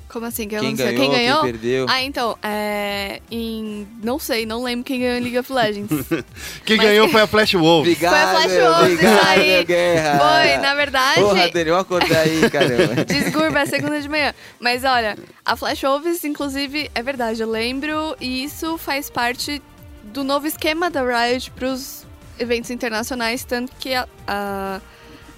Como 0.08 0.26
assim? 0.26 0.46
Que 0.46 0.56
Quem 0.58 0.68
aconteceu? 0.68 0.86
ganhou, 0.92 1.00
Quem 1.00 1.10
ganhou? 1.18 1.42
quem 1.42 1.50
perdeu? 1.52 1.86
Ah, 1.88 2.02
então, 2.02 2.38
é. 2.42 3.20
Em. 3.30 3.86
Não 4.02 4.18
sei, 4.18 4.46
não 4.46 4.62
lembro 4.62 4.84
quem 4.84 5.00
ganhou 5.00 5.16
em 5.16 5.20
League 5.20 5.38
of 5.38 5.52
Legends. 5.52 5.90
Quem 6.64 6.76
Mas- 6.76 6.86
ganhou 6.86 7.08
foi 7.10 7.22
a 7.22 7.26
Flash 7.26 7.54
Wolves. 7.54 7.92
Obrigado, 7.94 8.12
Foi 8.12 8.20
a 8.20 8.28
Flash 8.48 8.52
Wolves, 8.62 8.92
obrigado, 8.94 9.16
isso 9.16 9.28
aí. 9.40 9.64
guerra. 9.64 10.18
Foi, 10.18 10.56
na 10.58 10.74
verdade. 10.74 11.20
Porra, 11.20 11.50
Dani, 11.50 11.70
vamos 11.70 11.80
acordar 11.80 12.20
aí, 12.20 12.50
caramba. 12.50 13.04
Desgurba, 13.06 13.60
é 13.60 13.66
segunda 13.66 14.00
de 14.00 14.08
manhã. 14.08 14.32
Mas 14.60 14.84
olha, 14.84 15.18
a 15.44 15.56
Flash 15.56 15.80
Wolves, 15.82 16.22
inclusive, 16.24 16.90
é 16.94 17.02
verdade, 17.02 17.40
eu 17.42 17.50
lembro, 17.50 18.14
e 18.20 18.44
isso 18.44 18.78
faz 18.78 19.10
parte 19.10 19.60
do 20.04 20.22
novo 20.22 20.46
esquema 20.46 20.90
da 20.90 21.02
Riot 21.02 21.50
pros 21.52 22.06
eventos 22.38 22.70
internacionais, 22.70 23.42
tanto 23.42 23.72
que 23.80 23.94
a, 23.94 24.06
a, 24.28 24.80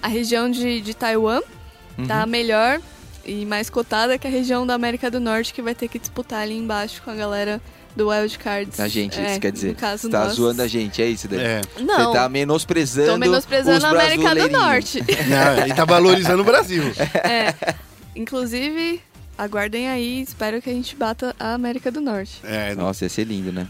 a 0.02 0.08
região 0.08 0.50
de, 0.50 0.80
de 0.82 0.92
Taiwan 0.92 1.40
Uhum. 1.98 2.06
tá 2.06 2.26
melhor 2.26 2.78
e 3.26 3.44
mais 3.44 3.68
cotada 3.68 4.18
que 4.18 4.26
a 4.26 4.30
região 4.30 4.66
da 4.66 4.74
América 4.74 5.10
do 5.10 5.18
Norte, 5.20 5.52
que 5.52 5.60
vai 5.62 5.74
ter 5.74 5.88
que 5.88 5.98
disputar 5.98 6.42
ali 6.42 6.56
embaixo 6.56 7.02
com 7.02 7.10
a 7.10 7.14
galera 7.14 7.60
do 7.96 8.08
Wild 8.10 8.38
Cards. 8.38 8.78
A 8.78 8.88
gente, 8.88 9.18
É, 9.18 9.30
isso 9.32 9.40
quer 9.40 9.50
dizer. 9.52 9.68
No 9.68 9.74
caso, 9.74 10.02
Você 10.02 10.10
tá 10.10 10.24
nós. 10.24 10.34
zoando 10.34 10.60
a 10.62 10.68
gente, 10.68 11.00
é 11.00 11.06
isso, 11.06 11.26
Dani? 11.28 11.42
É. 11.42 11.60
Não, 11.80 12.12
Você 12.12 12.18
tá 12.18 12.28
menosprezando 12.28 13.12
tô 13.12 13.16
menosprezando 13.18 13.78
os 13.78 13.84
a 13.84 13.88
América 13.90 14.34
do. 14.34 14.48
Norte. 14.50 15.00
Não, 15.28 15.66
e 15.66 15.74
tá 15.74 15.84
valorizando 15.84 16.42
o 16.42 16.44
Brasil. 16.44 16.82
É. 17.24 17.54
Inclusive, 18.14 19.00
aguardem 19.36 19.88
aí, 19.88 20.20
espero 20.22 20.60
que 20.62 20.70
a 20.70 20.72
gente 20.72 20.94
bata 20.96 21.34
a 21.38 21.54
América 21.54 21.90
do 21.90 22.00
Norte. 22.00 22.40
É, 22.44 22.74
Nossa, 22.74 23.04
ia 23.04 23.08
ser 23.08 23.24
lindo, 23.24 23.52
né? 23.52 23.66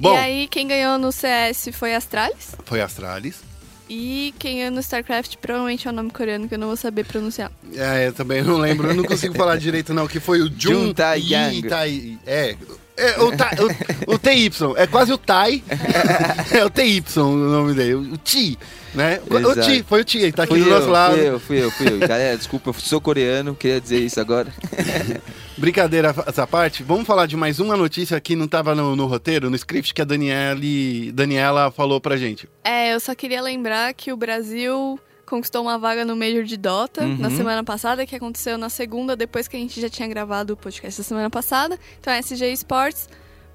Bom, 0.00 0.14
E 0.14 0.16
aí, 0.16 0.48
quem 0.48 0.66
ganhou 0.66 0.98
no 0.98 1.12
CS 1.12 1.68
foi 1.72 1.94
Astralis. 1.94 2.54
foi 2.64 2.80
Astralis. 2.80 3.42
E 3.92 4.32
quem 4.38 4.58
ganhou 4.58 4.70
no 4.70 4.78
StarCraft 4.78 5.34
provavelmente 5.42 5.88
é 5.88 5.90
o 5.90 5.92
nome 5.92 6.10
coreano 6.12 6.46
que 6.48 6.54
eu 6.54 6.58
não 6.60 6.68
vou 6.68 6.76
saber 6.76 7.04
pronunciar. 7.04 7.50
É, 7.74 8.06
eu 8.06 8.12
também 8.12 8.40
não 8.40 8.56
lembro, 8.56 8.86
eu 8.88 8.94
não 8.94 9.02
consigo 9.02 9.34
falar 9.34 9.56
direito 9.56 9.92
não, 9.92 10.06
que 10.06 10.20
foi 10.20 10.40
o 10.40 10.46
Jun 10.46 10.86
Jun 10.86 10.94
Tai 10.94 11.20
Yang. 11.20 11.68
Tai- 11.68 12.18
É, 12.24 12.54
é 12.96 13.18
o, 13.20 13.36
Tai- 13.36 13.56
o, 14.06 14.14
o 14.14 14.18
TY, 14.18 14.50
é 14.76 14.86
quase 14.86 15.12
o 15.12 15.18
Tai, 15.18 15.60
é 16.56 16.64
o 16.64 16.70
TY 16.70 17.02
o 17.16 17.20
nome 17.34 17.74
dele, 17.74 17.94
o 17.94 18.16
Ti, 18.16 18.56
né? 18.94 19.18
O 19.28 19.36
Exato. 19.36 19.62
Ti, 19.62 19.84
foi 19.88 20.00
o 20.02 20.04
Ti, 20.04 20.18
ele 20.18 20.32
tá 20.32 20.44
aqui 20.44 20.52
Fui 20.52 20.62
do 20.62 20.68
eu, 20.68 20.78
nosso 20.78 20.88
lado. 20.88 21.14
fui 21.16 21.28
eu, 21.28 21.40
fui 21.40 21.64
eu, 21.64 21.70
fui 21.72 21.88
eu. 21.88 21.98
Galera, 21.98 22.36
desculpa, 22.36 22.70
eu 22.70 22.74
sou 22.74 23.00
coreano, 23.00 23.56
queria 23.56 23.80
dizer 23.80 23.98
isso 23.98 24.20
agora. 24.20 24.52
Brincadeira 25.60 26.14
essa 26.26 26.46
parte, 26.46 26.82
vamos 26.82 27.06
falar 27.06 27.26
de 27.26 27.36
mais 27.36 27.60
uma 27.60 27.76
notícia 27.76 28.18
que 28.18 28.34
não 28.34 28.48
tava 28.48 28.74
no, 28.74 28.96
no 28.96 29.04
roteiro, 29.04 29.50
no 29.50 29.56
script 29.56 29.92
que 29.92 30.00
a 30.00 30.06
Daniele, 30.06 31.12
Daniela 31.12 31.70
falou 31.70 32.00
pra 32.00 32.16
gente. 32.16 32.48
É, 32.64 32.94
eu 32.94 32.98
só 32.98 33.14
queria 33.14 33.42
lembrar 33.42 33.92
que 33.92 34.10
o 34.10 34.16
Brasil 34.16 34.98
conquistou 35.26 35.60
uma 35.60 35.76
vaga 35.78 36.02
no 36.02 36.16
Major 36.16 36.44
de 36.44 36.56
Dota 36.56 37.04
Uhum. 37.04 37.18
na 37.18 37.30
semana 37.30 37.62
passada, 37.62 38.06
que 38.06 38.16
aconteceu 38.16 38.56
na 38.56 38.70
segunda, 38.70 39.14
depois 39.14 39.46
que 39.46 39.54
a 39.54 39.60
gente 39.60 39.78
já 39.78 39.90
tinha 39.90 40.08
gravado 40.08 40.54
o 40.54 40.56
podcast 40.56 40.98
da 40.98 41.04
semana 41.04 41.28
passada. 41.28 41.78
Então, 42.00 42.10
a 42.10 42.18
SG 42.18 42.52
Sports, 42.54 43.06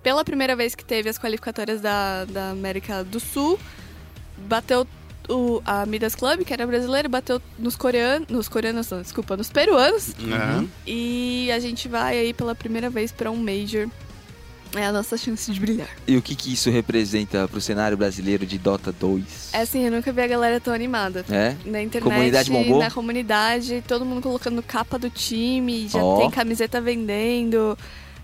pela 0.04 0.24
primeira 0.24 0.56
vez 0.56 0.76
que 0.76 0.86
teve 0.86 1.10
as 1.10 1.18
qualificatórias 1.18 1.82
da, 1.82 2.26
da 2.26 2.52
América 2.52 3.04
do 3.04 3.20
Sul, 3.20 3.60
bateu 4.38 4.86
o, 5.30 5.62
a 5.66 5.86
Midas 5.86 6.16
Club, 6.16 6.44
que 6.44 6.54
era 6.54 6.66
brasileira, 6.66 7.08
bateu 7.08 7.42
nos 7.58 7.76
coreanos, 7.76 8.28
nos 8.30 8.48
coreanos, 8.48 8.90
não, 8.90 9.02
desculpa, 9.02 9.36
nos 9.38 9.50
peruanos. 9.50 10.10
Uhum. 10.20 10.68
E 10.86 11.52
a 11.52 11.60
gente 11.60 11.88
vai 11.88 12.18
aí 12.18 12.34
pela 12.34 12.56
primeira 12.56 12.90
vez 12.90 13.12
pra 13.12 13.32
um 13.32 13.38
Major. 13.38 13.88
É 14.76 14.86
a 14.86 14.92
nossa 14.92 15.18
chance 15.18 15.50
de 15.50 15.58
brilhar. 15.60 15.88
E 16.06 16.18
o 16.18 16.22
que, 16.22 16.36
que 16.36 16.52
isso 16.52 16.70
representa 16.70 17.48
pro 17.48 17.62
cenário 17.62 17.96
brasileiro 17.96 18.46
de 18.46 18.58
Dota 18.58 18.92
2? 18.92 19.52
É 19.54 19.62
assim, 19.62 19.86
eu 19.86 19.92
nunca 19.92 20.12
vi 20.12 20.22
a 20.22 20.28
galera 20.28 20.60
tão 20.60 20.74
animada. 20.74 21.24
É? 21.30 21.56
Na 21.66 21.82
internet, 21.82 22.04
Comunidade 22.04 22.52
bombou? 22.52 22.80
na 22.80 22.92
comunidade, 22.92 23.84
todo 23.88 24.04
mundo 24.04 24.22
colocando 24.22 24.62
capa 24.62 25.00
do 25.00 25.10
time, 25.10 25.88
já 25.88 26.04
Ó. 26.04 26.18
tem 26.18 26.30
camiseta 26.30 26.82
vendendo. 26.82 27.78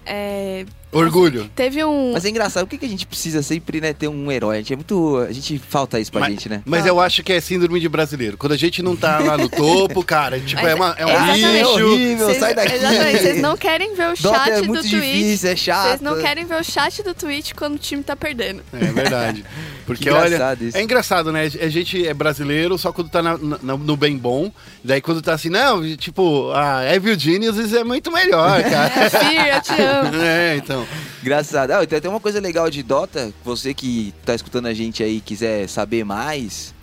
É, 0.05 0.65
Orgulho. 0.91 1.49
teve 1.55 1.83
um. 1.85 2.11
Mas 2.13 2.25
é 2.25 2.29
engraçado, 2.29 2.63
por 2.65 2.71
que, 2.71 2.77
que 2.79 2.85
a 2.85 2.89
gente 2.89 3.05
precisa 3.07 3.41
sempre 3.41 3.79
né, 3.79 3.93
ter 3.93 4.07
um 4.07 4.31
herói? 4.31 4.55
A 4.55 4.59
gente 4.59 4.73
é 4.73 4.75
muito. 4.75 5.17
A 5.27 5.31
gente 5.31 5.57
falta 5.59 5.99
isso 5.99 6.11
pra 6.11 6.21
Mas- 6.21 6.31
gente, 6.31 6.49
né? 6.49 6.61
Mas 6.65 6.85
Ah. 6.85 6.89
eu 6.89 6.99
acho 6.99 7.23
que 7.23 7.31
é 7.33 7.39
síndrome 7.39 7.79
de 7.79 7.87
brasileiro. 7.87 8.37
Quando 8.37 8.51
a 8.53 8.57
gente 8.57 8.81
não 8.81 8.95
tá 8.95 9.19
lá 9.19 9.37
no 9.37 9.47
topo, 9.49 10.03
cara, 10.05 10.39
tipo, 10.39 10.61
Mas 10.61 10.71
é, 10.71 10.75
uma- 10.75 10.95
é 10.97 11.05
um. 11.05 11.09
É 11.09 11.35
lixo. 11.59 11.69
horrível, 11.85 12.25
Vocês- 12.27 12.39
sai 12.39 12.53
daqui. 12.55 12.73
Exatamente, 12.75 13.19
vocês 13.19 13.41
não 13.41 13.57
querem 13.57 13.95
ver 13.95 14.09
o 14.09 14.21
Dota 14.21 14.37
chat 14.37 14.49
é 14.51 14.61
do 14.61 14.67
muito 14.67 14.81
Twitch. 14.81 14.91
difícil, 14.93 15.49
é 15.49 15.55
chato. 15.55 15.87
Vocês 15.87 16.01
não 16.01 16.19
querem 16.21 16.45
ver 16.45 16.59
o 16.59 16.63
chat 16.63 17.03
do 17.03 17.13
Twitch 17.13 17.53
quando 17.53 17.75
o 17.75 17.79
time 17.79 18.03
tá 18.03 18.15
perdendo. 18.15 18.61
É 18.73 18.85
verdade. 18.91 19.45
Porque 19.85 20.03
Que 20.05 20.09
olha, 20.09 20.27
engraçado 20.35 20.63
isso. 20.63 20.77
é 20.77 20.81
engraçado, 20.81 21.31
né? 21.31 21.43
A 21.61 21.67
gente 21.67 22.07
é 22.07 22.13
brasileiro 22.13 22.77
só 22.77 22.91
quando 22.93 23.09
tá 23.09 23.21
na- 23.21 23.37
na- 23.37 23.77
no 23.77 23.97
bem 23.97 24.17
bom. 24.17 24.51
Daí 24.83 25.01
quando 25.01 25.21
tá 25.21 25.33
assim, 25.33 25.49
não, 25.49 25.83
tipo, 25.97 26.51
a 26.53 26.83
Evil 26.95 27.17
Geniuses 27.19 27.73
é 27.73 27.83
muito 27.83 28.11
melhor, 28.11 28.61
cara. 28.69 28.91
É, 28.93 29.57
eu 29.57 29.61
te 29.61 29.81
amo. 29.81 30.21
é, 30.21 30.55
então. 30.57 30.80
Engraçado. 31.21 31.71
Ah, 31.71 31.85
tem 31.85 31.99
tem 32.01 32.09
uma 32.09 32.19
coisa 32.19 32.39
legal 32.39 32.69
de 32.69 32.81
Dota, 32.83 33.31
você 33.43 33.73
que 33.73 34.13
tá 34.25 34.33
escutando 34.35 34.67
a 34.67 34.73
gente 34.73 35.03
aí 35.03 35.17
e 35.17 35.21
quiser 35.21 35.67
saber 35.67 36.03
mais 36.03 36.73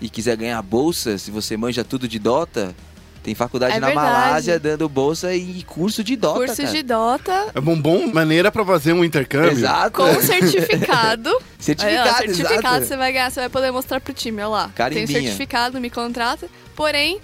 e 0.00 0.08
quiser 0.08 0.36
ganhar 0.36 0.60
bolsa, 0.62 1.16
se 1.18 1.30
você 1.30 1.56
manja 1.56 1.82
tudo 1.84 2.06
de 2.06 2.18
Dota, 2.18 2.74
tem 3.22 3.34
faculdade 3.34 3.76
É 3.76 3.80
na 3.80 3.88
verdade. 3.88 4.08
Malásia 4.08 4.60
dando 4.60 4.88
bolsa 4.88 5.34
e 5.34 5.62
curso 5.64 6.04
de 6.04 6.14
Dota, 6.14 6.38
Curso 6.38 6.56
cara. 6.62 6.72
de 6.72 6.82
Dota 6.84 7.46
É 7.54 7.60
bom, 7.60 7.76
bom 7.80 8.06
maneira 8.12 8.52
pra 8.52 8.64
fazer 8.64 8.92
um 8.92 9.04
intercâmbio. 9.04 9.50
Exato. 9.52 9.90
com 10.02 10.20
certificado. 10.22 11.30
Certificado, 11.58 12.08
Aí, 12.08 12.12
ó, 12.12 12.16
certificado 12.18 12.58
exato. 12.60 12.84
você 12.86 12.96
vai 12.96 13.12
ganhar, 13.12 13.30
você 13.30 13.40
vai 13.40 13.48
poder 13.48 13.70
mostrar 13.72 14.00
pro 14.00 14.12
time, 14.12 14.42
ó 14.42 14.48
lá. 14.48 14.70
Carimbinha. 14.74 15.06
Tem 15.06 15.16
certificado, 15.22 15.80
me 15.80 15.90
contrata. 15.90 16.46
Porém, 16.76 17.18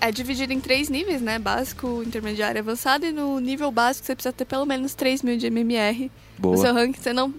é 0.00 0.10
dividido 0.12 0.52
em 0.52 0.60
três 0.60 0.88
níveis, 0.88 1.20
né? 1.20 1.38
Básico, 1.38 2.02
intermediário 2.04 2.58
e 2.58 2.60
avançado. 2.60 3.06
E 3.06 3.12
no 3.12 3.38
nível 3.40 3.70
básico 3.70 4.06
você 4.06 4.14
precisa 4.14 4.32
ter 4.32 4.44
pelo 4.44 4.66
menos 4.66 4.94
3 4.94 5.22
mil 5.22 5.36
de 5.36 5.46
MMR. 5.46 6.04
No 6.04 6.10
Boa. 6.38 6.56
seu 6.56 6.74
ranking, 6.74 7.00
você 7.00 7.12
não... 7.12 7.34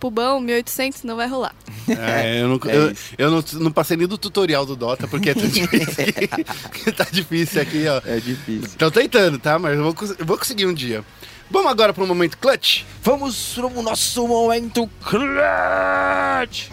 Pubão, 0.00 0.40
1800, 0.40 1.04
não 1.04 1.14
vai 1.14 1.28
rolar. 1.28 1.54
É, 1.88 2.40
eu, 2.42 2.48
não, 2.48 2.60
É 2.68 2.76
eu, 2.76 2.92
eu 3.16 3.30
não, 3.30 3.44
não 3.60 3.70
passei 3.70 3.96
nem 3.96 4.08
do 4.08 4.18
tutorial 4.18 4.66
do 4.66 4.74
Dota, 4.74 5.06
porque 5.06 5.30
é 5.30 5.34
tão 5.34 5.46
difícil. 5.46 6.44
tá 6.96 7.06
difícil 7.08 7.62
aqui, 7.62 7.84
ó. 7.86 8.02
É 8.04 8.16
difícil. 8.16 8.64
Estão 8.64 8.90
tentando, 8.90 9.38
tá? 9.38 9.60
Mas 9.60 9.78
eu 9.78 9.84
vou, 9.84 9.94
eu 10.18 10.26
vou 10.26 10.36
conseguir 10.36 10.66
um 10.66 10.74
dia. 10.74 11.04
Vamos 11.48 11.70
agora 11.70 11.92
pro 11.92 12.04
momento 12.04 12.36
clutch. 12.36 12.82
Vamos 13.00 13.52
pro 13.54 13.80
nosso 13.80 14.26
momento 14.26 14.90
clutch. 15.04 16.68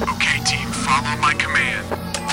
Okay, 0.00 0.40
team, 0.46 0.66
follow 0.72 1.18
my 1.18 1.34
command. 1.34 2.23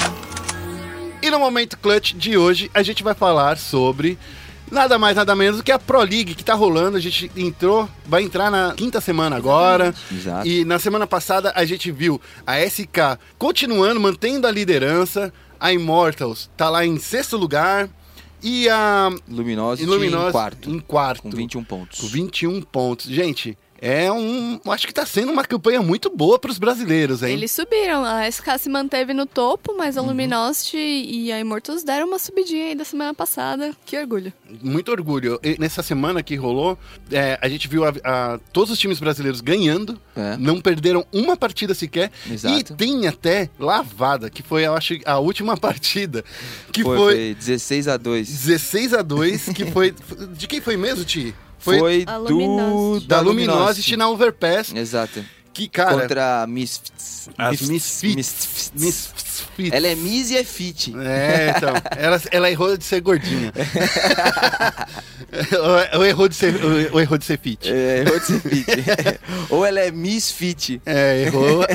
E 1.32 1.34
no 1.34 1.40
momento 1.40 1.78
clutch 1.78 2.12
de 2.14 2.38
hoje, 2.38 2.70
a 2.74 2.84
gente 2.84 3.02
vai 3.04 3.14
falar 3.14 3.58
sobre 3.58 4.20
nada 4.70 5.00
mais, 5.00 5.16
nada 5.16 5.34
menos 5.34 5.56
do 5.56 5.64
que 5.64 5.72
a 5.72 5.80
Pro 5.80 6.02
League 6.02 6.36
que 6.36 6.44
tá 6.44 6.54
rolando. 6.54 6.98
A 6.98 7.00
gente 7.00 7.32
entrou, 7.38 7.88
vai 8.06 8.22
entrar 8.22 8.52
na 8.52 8.74
quinta 8.76 9.00
semana 9.00 9.38
agora. 9.38 9.96
Exato. 10.12 10.46
E 10.46 10.66
na 10.66 10.78
semana 10.78 11.08
passada 11.08 11.54
a 11.56 11.64
gente 11.64 11.90
viu 11.90 12.20
a 12.46 12.60
SK 12.60 13.18
continuando, 13.38 13.98
mantendo 13.98 14.46
a 14.46 14.52
liderança. 14.52 15.32
A 15.58 15.72
Immortals 15.72 16.50
tá 16.58 16.70
lá 16.70 16.86
em 16.86 17.00
sexto 17.00 17.38
lugar. 17.38 17.90
E 18.44 18.68
a 18.68 19.10
Iluminosity 19.26 19.90
em 19.90 20.32
quarto, 20.34 20.70
em 20.70 20.80
quarto. 20.80 21.24
com 21.24 21.30
21 21.30 21.64
pontos. 21.64 22.02
Com 22.02 22.08
21 22.08 22.62
pontos. 22.64 23.06
Gente, 23.06 23.58
é 23.82 24.12
um. 24.12 24.60
Acho 24.68 24.86
que 24.86 24.94
tá 24.94 25.06
sendo 25.06 25.32
uma 25.32 25.44
campanha 25.44 25.82
muito 25.82 26.10
boa 26.10 26.38
pros 26.38 26.60
brasileiros, 26.60 27.24
hein? 27.24 27.34
Eles 27.34 27.52
subiram, 27.52 28.06
a 28.06 28.28
SK 28.30 28.58
se 28.60 28.70
manteve 28.70 29.12
no 29.14 29.26
topo, 29.26 29.74
mas 29.76 29.98
Uhum. 29.98 30.04
a 30.04 30.08
Luminosity 30.08 30.78
e 30.78 31.32
a 31.32 31.40
Immortals 31.40 31.84
deram 31.84 32.08
uma 32.08 32.20
subidinha 32.20 32.68
aí 32.68 32.76
da 32.76 32.86
semana 32.86 33.14
passada. 33.14 33.72
Que 33.86 33.98
orgulho. 33.98 34.32
Muito 34.62 34.92
orgulho. 34.92 35.40
E 35.44 35.58
nessa 35.60 35.82
semana 35.82 36.22
que 36.22 36.36
rolou, 36.36 36.78
é, 37.12 37.40
a 37.42 37.50
gente 37.50 37.68
viu 37.68 37.84
a- 37.84 37.94
a- 38.04 38.40
todos 38.54 38.72
os 38.72 38.78
times 38.80 39.00
brasileiros 39.00 39.42
ganhando. 39.42 40.00
É. 40.16 40.38
Não 40.38 40.62
perderam 40.62 41.04
uma 41.12 41.36
partida 41.36 41.74
sequer. 41.74 42.12
Exato. 42.30 42.56
E 42.56 42.64
tem 42.64 43.08
até 43.08 43.50
lavada, 43.58 44.30
que 44.30 44.44
foi, 44.44 44.66
eu 44.66 44.76
acho, 44.76 44.94
a 45.06 45.18
última 45.20 45.56
partida. 45.58 46.24
Que 46.72 46.84
foi, 46.84 46.98
foi, 46.98 47.14
foi 47.16 47.36
16 47.36 47.88
a 47.88 47.98
2. 47.98 48.28
16 48.30 48.94
a 48.94 49.02
2 49.02 49.46
que 49.50 49.66
foi. 49.72 49.94
De 50.34 50.48
quem 50.48 50.62
foi 50.62 50.78
mesmo, 50.78 51.04
Ti? 51.04 51.34
Foi, 51.62 52.04
a 52.08 52.18
do 52.18 52.34
Luminosity. 52.34 53.08
da 53.08 53.22
Luminosity 53.22 53.96
na 53.96 54.10
Overpass. 54.10 54.74
Exato. 54.76 55.24
Que, 55.54 55.68
cara. 55.68 56.02
Contra 56.02 56.44
a 56.44 56.48
Misfits. 56.48 57.30
As 57.38 57.62
Misfits. 57.62 58.16
Misfits. 58.16 58.72
Misfits. 58.76 59.72
Ela 59.72 59.88
é 59.88 59.96
Miss 59.96 60.32
e 60.32 60.38
é 60.38 60.44
fit. 60.44 60.94
É, 60.98 61.54
então. 61.56 61.74
Ela, 61.98 62.22
ela 62.32 62.50
errou 62.52 62.76
de 62.76 62.84
ser 62.84 63.02
gordinha. 63.02 63.52
ou, 65.94 66.00
ou 66.00 66.06
errou 66.06 66.28
de 66.28 66.36
ser, 66.36 66.56
ou, 66.64 66.94
ou 66.94 67.02
errou 67.02 67.18
de 67.18 67.26
ser 67.26 67.38
fit. 67.38 67.70
É, 67.72 68.00
errou 68.00 68.20
de 68.20 68.26
ser 68.26 68.40
fit. 68.42 68.66
Ou 69.50 69.66
ela 69.66 69.80
é 69.82 69.92
Miss 69.92 70.32
Fit. 70.32 70.82
É, 70.86 71.24
errou. 71.24 71.66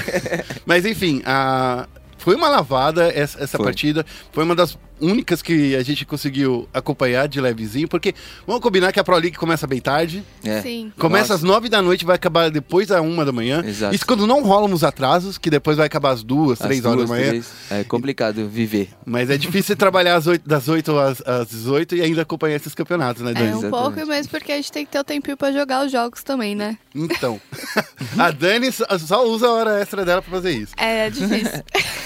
Mas 0.64 0.84
enfim, 0.84 1.22
a... 1.24 1.86
foi 2.18 2.34
uma 2.34 2.48
lavada 2.48 3.08
essa, 3.14 3.42
essa 3.42 3.56
Foi. 3.56 3.66
partida. 3.66 4.04
Foi 4.32 4.42
uma 4.44 4.54
das 4.54 4.76
únicas 5.00 5.42
que 5.42 5.74
a 5.76 5.82
gente 5.82 6.04
conseguiu 6.04 6.68
acompanhar 6.72 7.26
de 7.28 7.40
levezinho, 7.40 7.86
porque 7.88 8.14
vamos 8.46 8.62
combinar 8.62 8.92
que 8.92 9.00
a 9.00 9.04
Pro 9.04 9.14
League 9.16 9.36
começa 9.36 9.66
bem 9.66 9.80
tarde. 9.80 10.22
É. 10.44 10.62
Sim. 10.62 10.92
Começa 10.98 11.34
às 11.34 11.42
Nossa. 11.42 11.54
nove 11.54 11.68
da 11.68 11.82
noite, 11.82 12.04
vai 12.04 12.16
acabar 12.16 12.50
depois 12.50 12.88
da 12.88 13.00
uma 13.02 13.24
da 13.24 13.32
manhã. 13.32 13.62
Exato. 13.66 13.94
Isso 13.94 14.06
quando 14.06 14.26
não 14.26 14.42
rolam 14.42 14.72
os 14.72 14.82
atrasos, 14.84 15.38
que 15.38 15.50
depois 15.50 15.76
vai 15.76 15.86
acabar 15.86 16.10
às 16.10 16.22
duas, 16.22 16.60
Às 16.60 16.66
três 16.66 16.84
horas 16.84 17.02
da 17.02 17.08
manhã. 17.08 17.28
três. 17.28 17.50
É 17.70 17.84
complicado 17.84 18.48
viver. 18.48 18.90
Mas 19.04 19.30
é 19.30 19.36
difícil 19.36 19.64
você 19.68 19.76
trabalhar 19.76 20.16
às 20.16 20.26
oito- 20.26 20.48
das 20.48 20.68
8 20.68 20.96
às, 20.98 21.20
às 21.26 21.48
18 21.48 21.94
e 21.96 22.02
ainda 22.02 22.22
acompanhar 22.22 22.56
esses 22.56 22.74
campeonatos, 22.74 23.22
né, 23.22 23.32
É 23.32 23.34
Dani? 23.34 23.46
um 23.46 23.58
Exatamente. 23.58 23.70
pouco 23.94 24.06
mesmo 24.06 24.30
porque 24.30 24.52
a 24.52 24.56
gente 24.56 24.72
tem 24.72 24.84
que 24.86 24.92
ter 24.92 24.98
o 24.98 25.04
tempinho 25.04 25.36
pra 25.36 25.52
jogar 25.52 25.84
os 25.84 25.92
jogos 25.92 26.22
também, 26.22 26.54
né? 26.54 26.78
Então, 26.94 27.40
a 28.18 28.30
Dani 28.30 28.72
só, 28.72 28.84
só 28.98 29.26
usa 29.26 29.46
a 29.46 29.52
hora 29.52 29.80
extra 29.80 30.04
dela 30.04 30.22
pra 30.22 30.30
fazer 30.30 30.52
isso. 30.52 30.72
É 30.76 31.10
difícil. 31.10 31.62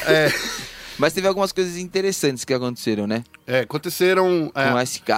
É, 0.07 0.33
Mas 1.00 1.12
teve 1.14 1.26
algumas 1.26 1.50
coisas 1.50 1.76
interessantes 1.78 2.44
que 2.44 2.52
aconteceram, 2.52 3.06
né? 3.06 3.24
é, 3.46 3.60
aconteceram. 3.60 4.52
é, 4.54 4.70
Com 4.70 4.76
a 4.76 4.82
SK, 4.84 5.10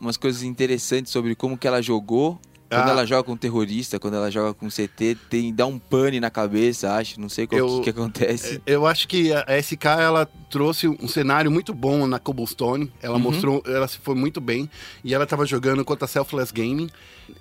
umas 0.00 0.16
coisas 0.16 0.42
interessantes 0.42 1.12
sobre 1.12 1.34
como 1.34 1.58
que 1.58 1.66
ela 1.66 1.82
jogou. 1.82 2.40
Quando 2.70 2.88
Ah. 2.88 2.90
ela 2.92 3.06
joga 3.06 3.22
com 3.24 3.36
terrorista, 3.36 4.00
quando 4.00 4.14
ela 4.14 4.30
joga 4.30 4.52
com 4.54 4.68
CT, 4.68 5.16
tem, 5.30 5.54
dá 5.54 5.64
um 5.66 5.78
pane 5.78 6.18
na 6.18 6.28
cabeça, 6.30 6.92
acho. 6.94 7.20
Não 7.20 7.28
sei 7.28 7.46
Eu- 7.52 7.76
que, 7.78 7.84
que 7.84 7.90
acontece. 7.90 8.60
Eu 8.66 8.84
acho 8.86 9.06
que 9.06 9.32
a 9.32 9.44
SK 9.62 9.84
ela 10.00 10.26
trouxe 10.50 10.88
um 10.88 11.06
cenário 11.06 11.50
muito 11.52 11.72
bom 11.74 12.04
na 12.06 12.18
Cobblestone. 12.18 12.90
Ela 13.02 13.14
Uhum. 13.16 13.20
mostrou, 13.22 13.62
ela 13.66 13.86
se 13.86 13.98
foi 13.98 14.14
muito 14.16 14.40
bem 14.40 14.68
e 15.04 15.14
ela 15.14 15.26
tava 15.26 15.46
jogando 15.46 15.84
contra 15.84 16.06
a 16.06 16.08
Selfless 16.08 16.52
Gaming. 16.52 16.88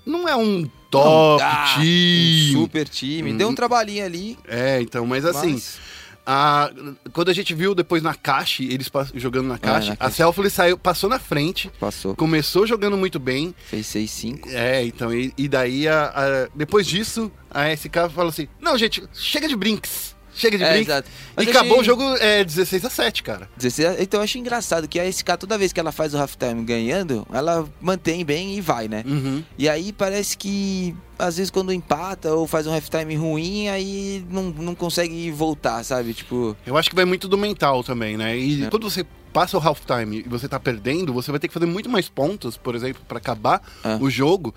Não 0.06 0.28
é 0.28 0.36
um 0.36 0.70
top 0.92 1.42
Ah, 1.44 1.74
time. 1.80 2.56
Um 2.56 2.62
super 2.64 2.88
time. 2.88 3.34
Hum. 3.34 3.38
Deu 3.38 3.50
um 3.50 3.56
trabalhinho 3.56 4.06
ali. 4.06 4.38
É, 4.48 4.82
então, 4.82 5.06
mas 5.08 5.26
assim, 5.26 5.54
mas- 5.54 5.80
a- 6.26 6.72
quando 7.12 7.30
a 7.30 7.34
gente 7.34 7.54
viu 7.54 7.76
depois 7.76 8.02
na 8.02 8.14
caixa, 8.16 8.64
eles 8.64 8.90
jogando 9.16 9.48
na 9.48 9.58
caixa, 9.58 9.88
na 9.90 9.94
a 9.94 9.98
caixa. 9.98 10.16
Selfless 10.16 10.56
saiu, 10.56 10.78
passou 10.78 11.10
na 11.10 11.20
frente, 11.20 11.70
Passou. 11.80 12.16
começou 12.16 12.66
jogando 12.66 12.98
muito 12.98 13.20
bem. 13.20 13.54
Fez 13.68 13.88
6-5. 13.88 14.48
É, 14.52 14.84
então, 14.86 15.14
e, 15.14 15.34
e 15.38 15.48
daí, 15.48 15.88
a- 15.88 16.06
a- 16.16 16.50
depois 16.56 16.88
disso, 16.88 17.32
a 17.50 17.70
SK 17.76 18.10
falou 18.14 18.30
assim: 18.30 18.48
Não, 18.60 18.78
gente, 18.78 19.04
chega 19.14 19.48
de 19.48 19.56
brinks. 19.56 20.13
Chega 20.36 20.58
de 20.58 20.64
É, 20.64 20.80
exato. 20.80 21.08
E 21.10 21.34
Mas 21.38 21.48
acabou 21.50 21.80
achei- 21.80 21.82
o 21.82 21.84
jogo 21.84 22.04
é, 22.18 22.44
16 22.44 22.84
a 22.86 22.90
7, 22.90 23.22
cara. 23.24 23.50
16, 23.58 23.98
então 24.00 24.20
eu 24.20 24.24
acho 24.24 24.38
engraçado 24.38 24.88
que 24.88 25.00
a 25.00 25.06
SK, 25.06 25.38
toda 25.40 25.58
vez 25.58 25.72
que 25.72 25.80
ela 25.80 25.92
faz 25.92 26.14
o 26.14 26.18
halftime 26.18 26.64
ganhando, 26.64 27.26
ela 27.32 27.68
mantém 27.82 28.24
bem 28.26 28.56
e 28.58 28.62
vai, 28.62 28.88
né? 28.88 29.04
Uhum. 29.06 29.44
E 29.58 29.70
aí 29.70 29.92
parece 29.94 30.38
que 30.38 30.96
às 31.20 31.38
vezes 31.38 31.52
quando 31.52 31.72
empata 31.72 32.34
ou 32.34 32.48
faz 32.48 32.66
um 32.68 32.74
halftime 32.74 33.16
ruim, 33.16 33.68
aí 33.70 34.26
não, 34.30 34.44
não 34.46 34.76
consegue 34.76 35.30
voltar, 35.32 35.84
sabe? 35.84 36.14
Tipo, 36.14 36.58
Eu 36.66 36.76
acho 36.78 36.90
que 36.90 36.96
vai 36.96 37.06
muito 37.06 37.28
do 37.28 37.38
mental 37.38 37.84
também, 37.84 38.18
né? 38.18 38.38
E 38.38 38.66
É. 38.66 38.70
quando 38.70 38.90
você 38.90 39.06
passa 39.32 39.58
o 39.58 39.62
halftime 39.62 40.20
e 40.26 40.30
você 40.30 40.48
tá 40.48 40.60
perdendo, 40.60 41.14
você 41.14 41.32
vai 41.32 41.40
ter 41.40 41.48
que 41.48 41.54
fazer 41.54 41.66
muito 41.66 41.90
mais 41.90 42.08
pontos, 42.10 42.56
por 42.58 42.76
exemplo, 42.76 43.02
pra 43.08 43.18
acabar 43.18 43.62
É. 43.84 43.96
o 44.00 44.10
jogo. 44.10 44.54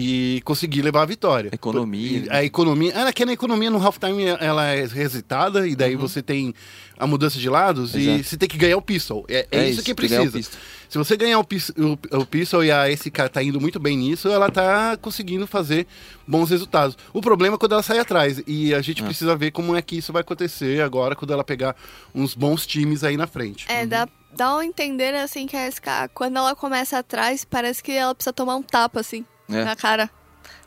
E 0.00 0.40
conseguir 0.42 0.82
levar 0.82 1.02
a 1.02 1.06
vitória. 1.06 1.50
Economia. 1.52 2.24
E 2.26 2.30
A 2.30 2.44
economia. 2.44 2.92
Ah, 2.94 3.12
que 3.12 3.24
na 3.24 3.32
economia 3.32 3.68
no 3.70 3.78
halftime 3.78 4.24
ela 4.40 4.66
é 4.66 4.86
resetada 4.86 5.66
e 5.66 5.74
daí 5.74 5.96
você 5.96 6.22
tem 6.22 6.54
a 6.96 7.06
mudança 7.06 7.38
de 7.38 7.48
lados 7.48 7.94
e 7.94 7.98
Uhum. 7.98 8.14
Exato. 8.14 8.24
você 8.28 8.36
tem 8.36 8.48
que 8.48 8.56
ganhar 8.56 8.76
o 8.76 8.82
pistol. 8.82 9.24
É, 9.28 9.46
é 9.50 9.58
É 9.58 9.62
isso 9.64 9.74
isso, 9.74 9.82
que 9.82 9.94
precisa. 9.94 10.40
Se 10.88 10.96
você 10.96 11.16
ganhar 11.16 11.38
o, 11.38 11.42
o, 11.42 12.18
o 12.20 12.26
pistol 12.26 12.64
e 12.64 12.70
a 12.70 12.88
SK 12.90 13.28
tá 13.30 13.42
indo 13.42 13.60
muito 13.60 13.78
bem 13.78 13.96
nisso, 13.96 14.28
ela 14.28 14.50
tá 14.50 14.96
conseguindo 14.96 15.46
fazer 15.46 15.86
bons 16.26 16.48
resultados. 16.50 16.96
O 17.12 17.20
problema 17.20 17.56
é 17.56 17.58
quando 17.58 17.72
ela 17.72 17.82
sai 17.82 17.98
atrás. 17.98 18.42
E 18.46 18.72
a 18.74 18.80
gente 18.80 19.02
precisa 19.02 19.36
ver 19.36 19.50
como 19.50 19.76
é 19.76 19.82
que 19.82 19.98
isso 19.98 20.12
vai 20.12 20.22
acontecer 20.22 20.80
agora 20.80 21.14
quando 21.14 21.32
ela 21.32 21.44
pegar 21.44 21.76
uns 22.14 22.34
bons 22.34 22.66
times 22.66 23.04
aí 23.04 23.16
na 23.16 23.26
frente. 23.26 23.66
É, 23.68 23.84
dá, 23.84 24.08
dá 24.34 24.56
um 24.56 24.62
entender 24.62 25.14
assim 25.14 25.46
que 25.46 25.56
a 25.56 25.70
SK, 25.70 26.10
quando 26.14 26.36
ela 26.36 26.54
começa 26.56 26.98
atrás, 26.98 27.44
parece 27.44 27.82
que 27.82 27.92
ela 27.92 28.14
precisa 28.14 28.32
tomar 28.32 28.56
um 28.56 28.62
tapa, 28.62 29.00
assim, 29.00 29.24
É. 29.48 29.64
na 29.64 29.76
cara. 29.76 30.10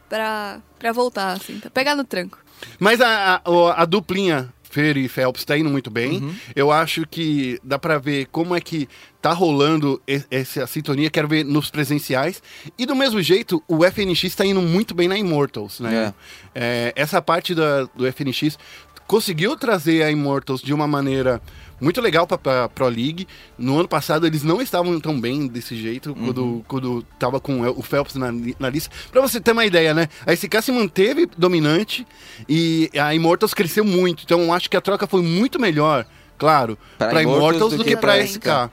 Pra, 0.09 0.59
pra 0.77 0.91
voltar, 0.91 1.31
assim, 1.31 1.59
pra 1.59 1.69
pegar 1.69 1.95
no 1.95 2.03
tranco. 2.03 2.37
Mas 2.77 2.99
a, 2.99 3.41
a, 3.45 3.81
a 3.81 3.85
duplinha 3.85 4.53
Fer 4.71 4.95
e 4.95 5.09
Phelps 5.09 5.43
tá 5.43 5.57
indo 5.57 5.69
muito 5.69 5.91
bem. 5.91 6.21
Uhum. 6.21 6.35
Eu 6.55 6.71
acho 6.71 7.05
que 7.05 7.59
dá 7.61 7.77
pra 7.77 7.97
ver 7.97 8.27
como 8.31 8.55
é 8.55 8.61
que 8.61 8.87
tá 9.21 9.33
rolando 9.33 10.01
essa 10.31 10.65
sintonia. 10.65 11.09
Quero 11.09 11.27
ver 11.27 11.43
nos 11.43 11.69
presenciais. 11.69 12.41
E 12.77 12.85
do 12.85 12.95
mesmo 12.95 13.21
jeito, 13.21 13.61
o 13.67 13.83
FNX 13.83 14.33
tá 14.33 14.45
indo 14.45 14.61
muito 14.61 14.95
bem 14.95 15.09
na 15.09 15.17
Immortals, 15.17 15.81
né? 15.81 16.13
É, 16.55 16.93
essa 16.95 17.21
parte 17.21 17.53
da, 17.53 17.83
do 17.83 18.09
FNX 18.11 18.57
conseguiu 19.05 19.57
trazer 19.57 20.03
a 20.03 20.09
Immortals 20.09 20.61
de 20.61 20.73
uma 20.73 20.87
maneira 20.87 21.41
muito 21.81 21.99
legal 21.99 22.25
pra, 22.27 22.37
pra 22.37 22.69
Pro 22.69 22.87
League. 22.87 23.27
No 23.57 23.79
ano 23.79 23.87
passado 23.87 24.25
eles 24.27 24.43
não 24.43 24.61
estavam 24.61 24.97
tão 24.99 25.19
bem 25.19 25.47
desse 25.47 25.75
jeito, 25.75 26.11
Uhum. 26.11 26.25
quando, 26.25 26.65
quando 26.67 27.03
tava 27.19 27.39
com 27.39 27.61
o 27.61 27.81
Phelps 27.81 28.15
na, 28.15 28.31
na 28.59 28.69
lista. 28.69 28.89
Pra 29.11 29.19
você 29.21 29.41
ter 29.41 29.51
uma 29.51 29.65
ideia, 29.65 29.93
né? 29.93 30.07
A 30.25 30.31
SK 30.33 30.61
se 30.61 30.71
manteve 30.71 31.27
dominante 31.37 32.07
e 32.47 32.89
a 32.97 33.13
Immortals 33.15 33.53
cresceu 33.53 33.83
muito. 33.83 34.23
Então 34.23 34.53
acho 34.53 34.69
que 34.69 34.77
a 34.77 34.81
troca 34.81 35.07
foi 35.07 35.21
muito 35.21 35.59
melhor, 35.59 36.05
claro, 36.37 36.77
Pra 36.97 37.09
pra, 37.09 37.21
Immortals 37.23 37.41
Immortals 37.41 37.71
do 37.73 37.77
do 37.79 37.83
que 37.83 37.89
que 37.91 37.97
pra 37.97 38.13
pra 38.13 38.25
SK. 38.25 38.71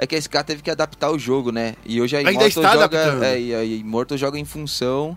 É 0.00 0.06
que 0.06 0.14
a 0.14 0.20
SK 0.20 0.44
teve 0.46 0.62
que 0.62 0.70
adaptar 0.70 1.10
o 1.10 1.18
jogo, 1.18 1.50
né? 1.50 1.74
E 1.84 2.00
hoje 2.00 2.14
a 2.16 2.20
Ainda 2.20 2.30
Immortal 2.32 2.48
está 2.48 2.72
joga, 2.76 3.26
é, 3.26 3.54
a 3.56 3.64
Immortal 3.64 4.18
joga 4.18 4.38
em 4.38 4.44
função 4.44 5.16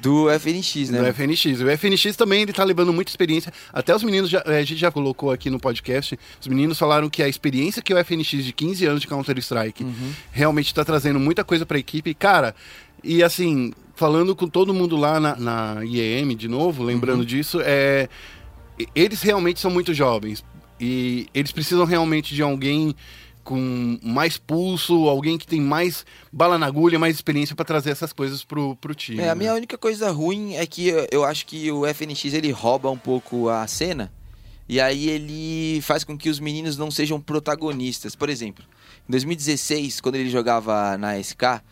do 0.00 0.28
FNX, 0.38 0.90
né? 0.90 1.00
Do 1.00 1.12
FNX. 1.12 1.60
O 1.60 1.70
FNX 1.76 2.16
também 2.16 2.42
ele 2.42 2.52
tá 2.52 2.64
levando 2.64 2.92
muita 2.92 3.10
experiência. 3.10 3.52
Até 3.72 3.94
os 3.94 4.02
meninos, 4.02 4.30
já, 4.30 4.42
eh, 4.46 4.58
a 4.58 4.64
gente 4.64 4.76
já 4.78 4.90
colocou 4.90 5.30
aqui 5.30 5.50
no 5.50 5.58
podcast, 5.58 6.18
os 6.40 6.46
meninos 6.46 6.78
falaram 6.78 7.08
que 7.08 7.22
a 7.22 7.28
experiência 7.28 7.82
que 7.82 7.92
o 7.92 7.98
FNX 8.04 8.44
de 8.44 8.52
15 8.52 8.86
anos 8.86 9.00
de 9.00 9.06
Counter-Strike 9.06 9.86
realmente 10.30 10.74
tá 10.74 10.84
trazendo 10.84 11.18
muita 11.18 11.44
coisa 11.44 11.66
pra 11.66 11.78
equipe. 11.78 12.14
Cara, 12.14 12.54
e 13.02 13.22
assim, 13.22 13.72
falando 13.94 14.34
com 14.34 14.46
todo 14.46 14.72
mundo 14.74 14.96
lá 14.96 15.18
na, 15.18 15.36
na 15.36 15.84
IEM 15.84 16.36
de 16.36 16.48
novo, 16.48 16.82
lembrando 16.82 17.24
disso, 17.24 17.60
é, 17.62 18.08
eles 18.94 19.22
realmente 19.22 19.60
são 19.60 19.70
muito 19.70 19.92
jovens. 19.92 20.44
E 20.80 21.26
eles 21.34 21.50
precisam 21.50 21.84
realmente 21.84 22.34
de 22.34 22.42
alguém 22.42 22.94
com 23.48 23.98
mais 24.02 24.36
pulso, 24.36 25.08
alguém 25.08 25.38
que 25.38 25.46
tem 25.46 25.58
mais 25.58 26.04
bala 26.30 26.58
na 26.58 26.66
agulha, 26.66 26.98
mais 26.98 27.14
experiência 27.14 27.56
pra 27.56 27.64
trazer 27.64 27.88
essas 27.88 28.12
coisas 28.12 28.44
pro, 28.44 28.76
pro 28.76 28.94
time. 28.94 29.20
É, 29.20 29.30
a 29.30 29.34
né? 29.34 29.34
minha 29.38 29.54
única 29.54 29.78
coisa 29.78 30.10
ruim 30.10 30.54
é 30.54 30.66
que 30.66 30.88
eu- 30.88 31.06
eu 31.10 31.24
acho 31.24 31.46
que 31.46 31.72
o 31.72 31.86
FNX 31.86 32.34
ele 32.34 32.50
rouba 32.50 32.90
um 32.90 32.98
pouco 32.98 33.48
a 33.48 33.66
cena 33.66 34.12
e 34.68 34.78
aí 34.78 35.08
ele 35.08 35.80
faz 35.80 36.04
com 36.04 36.14
que 36.18 36.28
os 36.28 36.38
meninos 36.38 36.76
não 36.76 36.90
sejam 36.90 37.18
protagonistas. 37.18 38.14
Por 38.14 38.28
exemplo, 38.28 38.62
em 39.08 39.10
2016, 39.12 39.98
quando 40.02 40.16
ele 40.16 40.28
jogava 40.28 40.98
na 40.98 41.18
SK, 41.18 41.62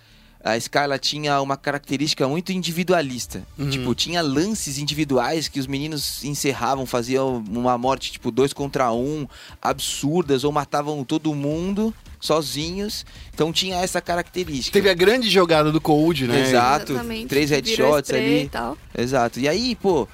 a 0.46 0.58
SK 0.58 0.76
ela 0.76 0.98
tinha 0.98 1.40
uma 1.40 1.56
característica 1.56 2.26
muito 2.28 2.52
individualista. 2.52 3.42
Uhum. 3.58 3.68
Tipo, 3.68 3.94
tinha 3.96 4.22
lances 4.22 4.78
individuais 4.78 5.48
que 5.48 5.58
os 5.58 5.66
meninos 5.66 6.22
encerravam, 6.22 6.86
faziam 6.86 7.44
uma 7.50 7.76
morte 7.76 8.12
tipo 8.12 8.30
dois 8.30 8.52
contra 8.52 8.92
um, 8.92 9.26
absurdas, 9.60 10.44
ou 10.44 10.52
matavam 10.52 11.02
todo 11.02 11.34
mundo 11.34 11.92
sozinhos. 12.20 13.04
Então 13.34 13.52
tinha 13.52 13.78
essa 13.78 14.00
característica. 14.00 14.72
Teve 14.72 14.88
a 14.88 14.94
grande 14.94 15.28
jogada 15.28 15.72
do 15.72 15.80
Cold, 15.80 16.28
né? 16.28 16.40
Exato. 16.42 16.92
Exatamente. 16.92 17.26
Três 17.26 17.50
headshots 17.50 18.10
ali. 18.12 18.44
E 18.44 18.48
tal. 18.48 18.78
Exato. 18.96 19.40
E 19.40 19.48
aí, 19.48 19.74
pô. 19.74 20.06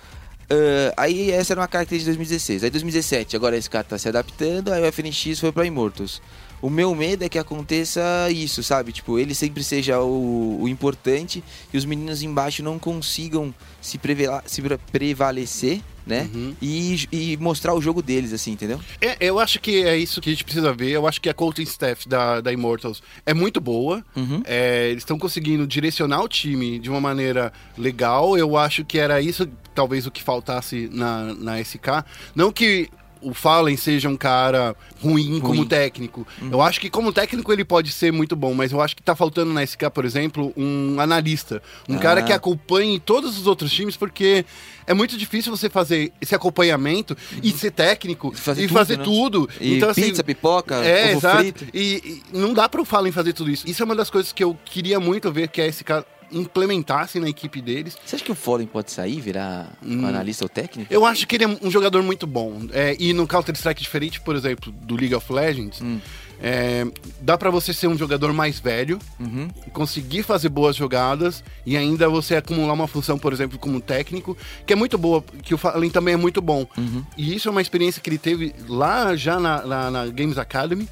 ah, 0.49 0.95
aí 0.97 1.31
essa 1.31 1.53
era 1.53 1.61
uma 1.61 1.69
característica 1.69 2.11
de 2.11 2.17
2016. 2.19 2.65
Aí 2.65 2.71
2017, 2.71 3.37
agora 3.37 3.55
esse 3.55 3.69
cara 3.69 3.85
tá 3.85 3.99
se 3.99 4.09
adaptando, 4.09 4.73
aí 4.73 4.83
o 4.83 4.91
FNX 4.91 5.41
foi 5.41 5.53
pra 5.53 5.67
Immortals. 5.67 6.23
O 6.63 6.71
meu 6.71 6.95
medo 6.95 7.25
é 7.25 7.29
que 7.29 7.39
aconteça 7.39 8.01
isso, 8.31 8.63
sabe? 8.63 8.93
Tipo, 8.93 9.19
ele 9.19 9.35
sempre 9.35 9.63
seja 9.65 10.01
o, 10.01 10.63
o 10.63 10.69
importante 10.69 11.43
e 11.75 11.77
os 11.77 11.85
meninos 11.85 12.23
embaixo 12.23 12.63
não 12.63 12.79
consigam 12.79 13.53
se, 13.81 13.99
prevela- 13.99 14.43
se 14.47 14.63
pre- 14.63 14.79
prevalecer, 14.93 15.81
né? 16.07 16.29
Uhum. 16.35 16.55
E, 16.63 17.07
e 17.13 17.37
mostrar 17.37 17.75
o 17.75 17.81
jogo 17.81 18.01
deles, 18.03 18.33
assim, 18.33 18.53
entendeu? 18.53 18.81
É, 19.01 19.17
eu 19.21 19.39
acho 19.39 19.61
que 19.61 19.83
é 19.85 19.97
isso 19.97 20.21
que 20.21 20.31
a 20.31 20.33
gente 20.33 20.45
precisa 20.45 20.73
ver. 20.73 20.91
Eu 20.91 21.07
acho 21.07 21.21
que 21.21 21.29
a 21.29 21.35
coaching 21.35 21.63
staff 21.63 22.09
da, 22.09 22.41
da 22.41 22.53
Immortals 22.53 23.03
é 23.27 23.35
muito 23.35 23.61
boa. 23.61 24.05
Uhum. 24.17 24.43
É, 24.45 24.89
eles 24.91 25.03
estão 25.03 25.19
conseguindo 25.19 25.67
direcionar 25.67 26.23
o 26.23 26.29
time 26.29 26.79
de 26.79 26.89
uma 26.91 27.01
maneira 27.01 27.53
legal. 27.77 28.37
Eu 28.39 28.57
acho 28.57 28.85
que 28.85 28.99
era 28.99 29.21
isso, 29.21 29.49
talvez, 29.75 30.07
o 30.07 30.11
que 30.11 30.23
faltasse 30.23 30.89
na, 30.93 31.35
na 31.35 31.61
SK. 31.61 32.05
Não 32.35 32.51
que 32.53 32.89
o 33.23 33.33
Fallen 33.35 33.77
seja 33.77 34.09
um 34.09 34.17
cara 34.17 34.75
ruim, 35.03 35.41
como 35.41 35.65
técnico. 35.65 36.27
Eu 36.51 36.61
acho 36.61 36.81
que 36.81 36.89
como 36.91 37.13
técnico 37.13 37.53
ele 37.53 37.65
pode 37.65 37.91
ser 37.93 38.13
muito 38.13 38.35
bom, 38.37 38.55
mas 38.55 38.73
eu 38.73 38.81
acho 38.81 38.95
que 38.97 39.03
tá 39.03 39.15
faltando 39.17 39.53
na 39.53 39.63
SK, 39.67 39.91
por 39.93 40.05
exemplo, 40.05 40.53
um 40.57 40.97
analista. 41.01 41.63
Um 41.89 41.97
Ah. 41.97 41.99
cara 41.99 42.23
que 42.23 42.33
acompanhe 42.33 42.99
todos 43.01 43.39
os 43.39 43.47
outros 43.47 43.73
times, 43.73 43.97
porque 43.97 44.45
é 44.87 44.95
muito 44.95 45.17
difícil 45.17 45.55
você 45.57 45.69
fazer 45.71 46.13
esse 46.21 46.35
acompanhamento 46.35 47.17
e 47.43 47.51
ser 47.53 47.71
técnico 47.71 48.33
Fazer 48.35 48.65
e 48.65 48.67
tudo, 48.69 48.79
fazer 48.79 48.99
né? 48.99 49.05
tudo. 49.05 49.49
E 49.61 49.77
então, 49.77 49.91
assim, 49.91 50.03
pizza, 50.03 50.25
pipoca, 50.25 50.77
é, 50.85 51.09
ovo 51.11 51.19
exato. 51.19 51.39
frito. 51.39 51.67
E, 51.73 52.23
e 52.33 52.37
não 52.39 52.53
dá 52.53 52.69
pro 52.69 52.85
Fallen 52.85 53.13
fazer 53.13 53.33
tudo 53.33 53.51
isso. 53.51 53.69
Isso 53.69 53.83
é 53.83 53.85
uma 53.85 53.95
das 53.97 54.11
coisas 54.11 54.33
que 54.33 54.43
eu 54.43 54.57
queria 54.65 54.99
muito 55.01 55.31
ver 55.33 55.49
que 55.49 55.61
a 55.61 55.67
SK 55.71 56.05
implementasse 56.33 57.19
na 57.21 57.29
equipe 57.29 57.61
deles. 57.61 57.97
Você 58.05 58.17
acha 58.17 58.25
que 58.25 58.33
o 58.33 58.35
Fallen 58.35 58.67
pode 58.67 58.91
sair, 58.91 59.21
virar 59.21 59.71
um 59.85 60.07
analista 60.07 60.45
ou 60.45 60.49
técnico? 60.49 60.93
Eu 60.93 61.05
acho 61.07 61.27
que 61.27 61.37
ele 61.37 61.45
é 61.45 61.59
um 61.63 61.71
jogador 61.71 62.03
muito 62.03 62.27
bom. 62.27 62.63
É, 62.73 62.97
e 62.99 63.13
no 63.13 63.27
Counter-Strike, 63.27 63.83
diferente, 63.83 64.21
por 64.21 64.35
exemplo, 64.37 64.73
do 64.73 64.97
League 64.97 65.15
of 65.15 65.33
Legends, 65.33 65.81
Hum. 65.81 65.99
é, 66.41 66.85
dá 67.21 67.39
pra 67.39 67.51
você 67.51 67.73
ser 67.73 67.87
um 67.87 67.97
jogador 67.97 68.33
mais 68.33 68.59
velho, 68.59 68.99
Uhum. 69.21 69.49
conseguir 69.73 70.23
fazer 70.23 70.49
boas 70.49 70.75
jogadas 70.75 71.43
e 71.65 71.77
ainda 71.77 72.09
você 72.09 72.35
acumular 72.37 72.73
uma 72.73 72.89
função, 72.89 73.19
por 73.19 73.33
exemplo, 73.33 73.59
como 73.59 73.81
técnico, 73.81 74.37
que 74.67 74.73
é 74.73 74.77
muito 74.77 74.99
boa, 74.99 75.23
que 75.43 75.55
o 75.55 75.59
Fallen 75.59 75.91
também 75.91 76.15
é 76.15 76.17
muito 76.17 76.41
bom. 76.43 76.67
Uhum. 76.77 77.05
E 77.17 77.35
isso 77.35 77.49
é 77.49 77.51
uma 77.51 77.63
experiência 77.63 78.01
que 78.03 78.11
ele 78.11 78.19
teve 78.19 78.55
lá 78.69 79.15
já 79.17 79.39
na, 79.39 79.65
na- 79.67 79.91
na 79.91 80.07
Games 80.07 80.39
Academy. 80.39 80.89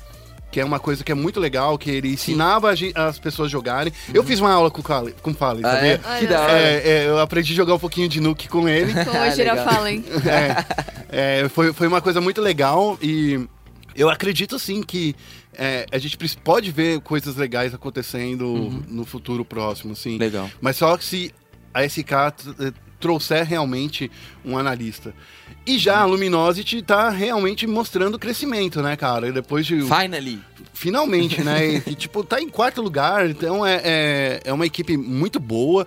Que 0.50 0.58
é 0.60 0.64
uma 0.64 0.80
coisa 0.80 1.04
que 1.04 1.12
é 1.12 1.14
muito 1.14 1.38
legal, 1.38 1.78
que 1.78 1.90
ele 1.90 2.08
ensinava 2.12 2.72
as 2.94 3.18
pessoas 3.18 3.46
a 3.46 3.50
jogarem. 3.52 3.92
Eu 4.12 4.24
fiz 4.24 4.40
uma 4.40 4.50
aula 4.52 4.70
com 4.70 4.80
o 4.80 4.84
Kale- 4.84 5.14
com 5.22 5.30
o 5.30 5.34
Fallen, 5.34 5.64
Ah, 5.64 5.70
sabia? 5.74 6.00
é? 6.04 6.18
Que 6.18 6.26
da 6.26 6.40
hora. 6.40 6.52
É, 6.58 6.88
é, 6.88 7.06
eu 7.08 7.18
aprendi 7.20 7.52
a 7.52 7.56
jogar 7.56 7.74
um 7.74 7.78
pouquinho 7.78 8.08
de 8.08 8.20
Nuke 8.20 8.48
com 8.48 8.68
ele. 8.68 8.92
Como 8.92 9.16
Ah, 9.16 9.22
a 9.22 9.30
Gira 9.30 9.56
fala, 9.64 9.90
hein? 9.92 10.04
É, 11.10 11.42
é, 11.44 11.48
foi, 11.48 11.72
foi 11.72 11.86
uma 11.86 12.00
coisa 12.00 12.20
muito 12.20 12.40
legal 12.40 12.98
e 13.00 13.46
eu 13.94 14.08
acredito 14.10 14.58
sim 14.58 14.82
que 14.82 15.14
é, 15.56 15.86
a 15.92 15.98
gente 15.98 16.16
pode 16.42 16.70
ver 16.72 17.00
coisas 17.00 17.36
legais 17.36 17.72
acontecendo 17.74 18.82
no 18.88 19.04
futuro 19.04 19.44
próximo, 19.44 19.94
sim. 19.94 20.18
Legal. 20.18 20.50
Mas 20.60 20.76
só 20.76 20.96
que 20.96 21.04
se 21.04 21.34
a 21.72 21.84
SK 21.84 22.12
eh, 22.58 22.72
trouxer 23.00 23.44
realmente 23.44 24.10
um 24.44 24.56
analista. 24.56 25.14
E 25.66 25.78
já 25.78 25.98
a 25.98 26.04
Luminosity 26.04 26.82
tá 26.82 27.10
realmente 27.10 27.66
mostrando 27.66 28.18
crescimento, 28.18 28.80
né, 28.82 28.96
cara? 28.96 29.30
Depois 29.32 29.66
de. 29.66 29.82
Finally. 29.82 30.40
Finalmente, 30.72 31.42
né? 31.42 31.82
E, 31.90 31.94
tipo, 31.94 32.22
tá 32.24 32.40
em 32.40 32.48
quarto 32.48 32.80
lugar, 32.80 33.28
então 33.28 33.66
é, 33.66 33.80
é, 33.84 34.40
é 34.44 34.52
uma 34.52 34.66
equipe 34.66 34.96
muito 34.96 35.38
boa. 35.38 35.86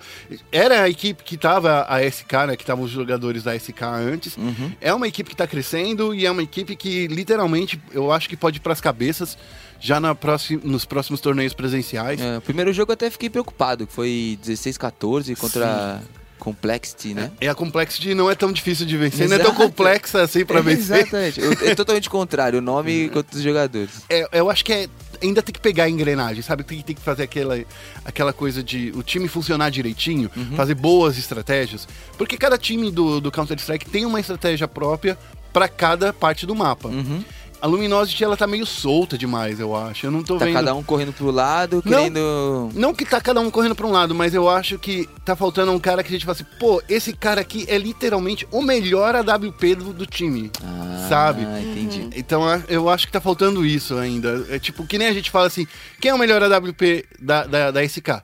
Era 0.52 0.84
a 0.84 0.90
equipe 0.90 1.24
que 1.24 1.38
tava 1.38 1.86
a 1.88 2.00
SK, 2.10 2.34
né? 2.48 2.56
Que 2.56 2.64
estavam 2.64 2.84
os 2.84 2.92
jogadores 2.92 3.44
da 3.44 3.58
SK 3.58 3.84
antes. 3.84 4.38
Uhum. 4.38 4.72
É 4.80 4.94
uma 4.94 5.08
equipe 5.08 5.30
que 5.30 5.36
tá 5.36 5.48
crescendo 5.48 6.14
e 6.14 6.26
é 6.26 6.32
uma 6.32 6.44
equipe 6.44 6.76
que, 6.76 7.08
literalmente, 7.08 7.82
eu 7.92 8.12
acho 8.12 8.30
que 8.30 8.36
pode 8.36 8.58
ir 8.58 8.62
pras 8.62 8.82
cabeças 8.82 9.38
já 9.80 10.00
na 10.00 10.16
próxima, 10.16 10.62
nos 10.64 10.86
próximos 10.86 11.20
torneios 11.20 11.54
presenciais. 11.54 12.22
É, 12.22 12.38
o 12.38 12.42
primeiro 12.42 12.72
jogo 12.72 12.92
eu 12.92 12.94
até 12.94 13.10
fiquei 13.10 13.30
preocupado, 13.30 13.86
que 13.86 13.94
foi 13.94 14.40
16-14 14.44 15.36
contra 15.38 16.02
Complexity, 16.44 17.14
né? 17.14 17.32
E 17.40 17.48
a 17.48 17.56
Complexity 17.56 18.14
não 18.14 18.30
é 18.30 18.36
tão 18.36 18.52
difícil 18.52 18.86
de 18.86 18.98
vencer, 18.98 19.30
não 19.30 19.38
é 19.38 19.40
tão 19.40 19.54
Exato. 19.54 19.64
complexa 19.66 20.22
assim 20.22 20.44
pra 20.44 20.60
vencer. 20.60 20.98
Exatamente. 20.98 21.40
É 21.64 21.74
totalmente 21.74 22.10
contrário, 22.10 22.60
o 22.60 22.62
nome 22.62 23.08
contra 23.10 23.38
os 23.38 23.42
jogadores. 23.42 24.02
É, 24.10 24.28
eu 24.34 24.50
acho 24.50 24.66
que 24.66 24.74
é, 24.74 24.88
ainda 25.22 25.42
tem 25.42 25.54
que 25.54 25.62
pegar 25.62 25.86
a 25.86 25.90
engrenagem, 25.90 26.44
sabe? 26.44 26.66
Tem, 26.66 26.82
tem 26.82 26.94
que 26.94 27.02
fazer 27.02 27.24
aquela, 27.24 27.58
aquela 28.04 28.34
coisa 28.34 28.62
de 28.62 28.92
o 28.94 29.02
time 29.02 29.30
funcionar 29.30 29.70
direitinho, 29.70 30.30
fazer 30.58 30.76
boas 30.76 31.18
estratégias. 31.18 31.88
Porque 32.18 32.36
cada 32.36 32.58
time 32.58 32.92
do, 32.92 33.22
do 33.22 33.32
Counter-Strike 33.32 33.90
tem 33.90 34.06
uma 34.06 34.20
estratégia 34.20 34.68
própria 34.68 35.18
para 35.54 35.70
cada 35.70 36.12
parte 36.12 36.46
do 36.46 36.54
mapa. 36.54 36.90
Uhum. 36.90 37.24
A 37.64 37.68
Luminosity 37.68 38.22
ela 38.26 38.36
tá 38.36 38.46
meio 38.46 38.66
solta 38.66 39.18
demais, 39.18 39.58
eu 39.58 39.74
acho. 39.74 40.06
Eu 40.06 40.12
não 40.12 40.22
tô 40.22 40.38
Tá 40.38 40.44
vendo. 40.44 40.54
cada 40.56 40.76
um 40.76 40.84
correndo 40.84 41.14
pro 41.14 41.32
lado, 41.32 41.78
Não. 41.78 41.82
querendo. 41.82 42.70
Não 42.74 42.94
que 42.94 43.06
tá 43.06 43.22
cada 43.22 43.40
um 43.40 43.50
correndo 43.50 43.74
pra 43.74 43.88
um 43.88 43.92
lado, 43.92 44.14
mas 44.14 44.34
eu 44.34 44.50
acho 44.50 44.78
que 44.78 45.08
tá 45.24 45.34
faltando 45.34 45.72
um 45.72 45.80
cara 45.80 46.04
que 46.04 46.10
a 46.10 46.12
gente 46.12 46.26
fala 46.26 46.34
assim, 46.36 46.46
pô, 46.60 46.84
esse 46.90 47.14
cara 47.14 47.40
aqui 47.40 47.66
é 47.70 47.78
literalmente 47.78 48.46
o 48.52 48.62
melhor 48.62 49.16
AWP 49.16 49.76
do, 49.76 49.94
do 49.94 50.06
time. 50.06 50.52
Ah, 50.62 51.06
Sabe? 51.08 51.44
entendi. 51.44 52.10
Então 52.18 52.44
a- 52.46 52.62
eu 52.68 52.90
acho 52.90 53.06
que 53.08 53.14
tá 53.14 53.22
faltando 53.22 53.66
isso 53.66 53.96
ainda. 53.98 54.46
É 54.50 54.60
tipo, 54.60 54.86
que 54.86 54.98
nem 54.98 55.08
a 55.08 55.14
gente 55.14 55.32
fala 55.32 55.48
assim, 55.48 55.66
quem 56.02 56.12
é 56.12 56.14
o 56.14 56.18
melhor 56.20 56.44
AWP 56.44 57.06
da, 57.22 57.46
da, 57.46 57.72
da 57.72 57.82
SK? 57.88 58.22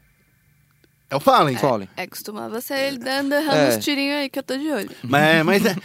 É 1.12 1.15
o 1.15 1.19
Fallen. 1.19 1.58
Fallen. 1.58 1.89
É, 1.98 2.06
costumava 2.06 2.62
ser 2.62 2.76
ele 2.88 3.00
dando 3.00 3.34
errando 3.34 3.56
É. 3.58 3.69
uns 3.78 3.84
tirinhos 3.84 4.17
aí 4.17 4.30
que 4.30 4.38
eu 4.38 4.43
tô 4.43 4.56
de 4.56 4.69
olho. 4.72 4.89
Mas, 5.04 5.43
mas 5.43 5.65
é, 5.65 5.76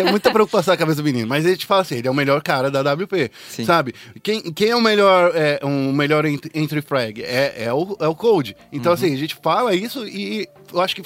é 0.00 0.02
muita 0.10 0.30
preocupação 0.32 0.72
a 0.72 0.76
cabeça 0.78 0.96
do 1.02 1.04
menino. 1.04 1.28
Mas 1.28 1.44
a 1.44 1.50
gente 1.50 1.66
fala 1.66 1.82
assim, 1.82 1.96
ele 1.96 2.08
é 2.08 2.10
o 2.10 2.14
melhor 2.14 2.42
cara 2.42 2.70
da 2.70 2.80
WP, 2.80 3.30
Sim. 3.50 3.64
sabe? 3.66 3.94
Quem, 4.22 4.40
quem 4.52 4.70
é 4.70 4.76
o 4.76 4.80
melhor, 4.80 5.32
é, 5.34 5.60
um 5.62 5.92
melhor 5.92 6.24
ent- 6.24 6.46
entry 6.54 6.80
frag? 6.80 7.22
É, 7.22 7.64
é, 7.64 7.72
o, 7.72 7.96
é 8.00 8.08
o 8.08 8.14
Code. 8.14 8.56
Então, 8.72 8.92
assim, 8.92 9.12
a 9.12 9.16
gente 9.18 9.34
fala 9.42 9.74
isso 9.74 10.06
e 10.08 10.48
eu 10.72 10.80
acho 10.80 10.96
que 10.96 11.02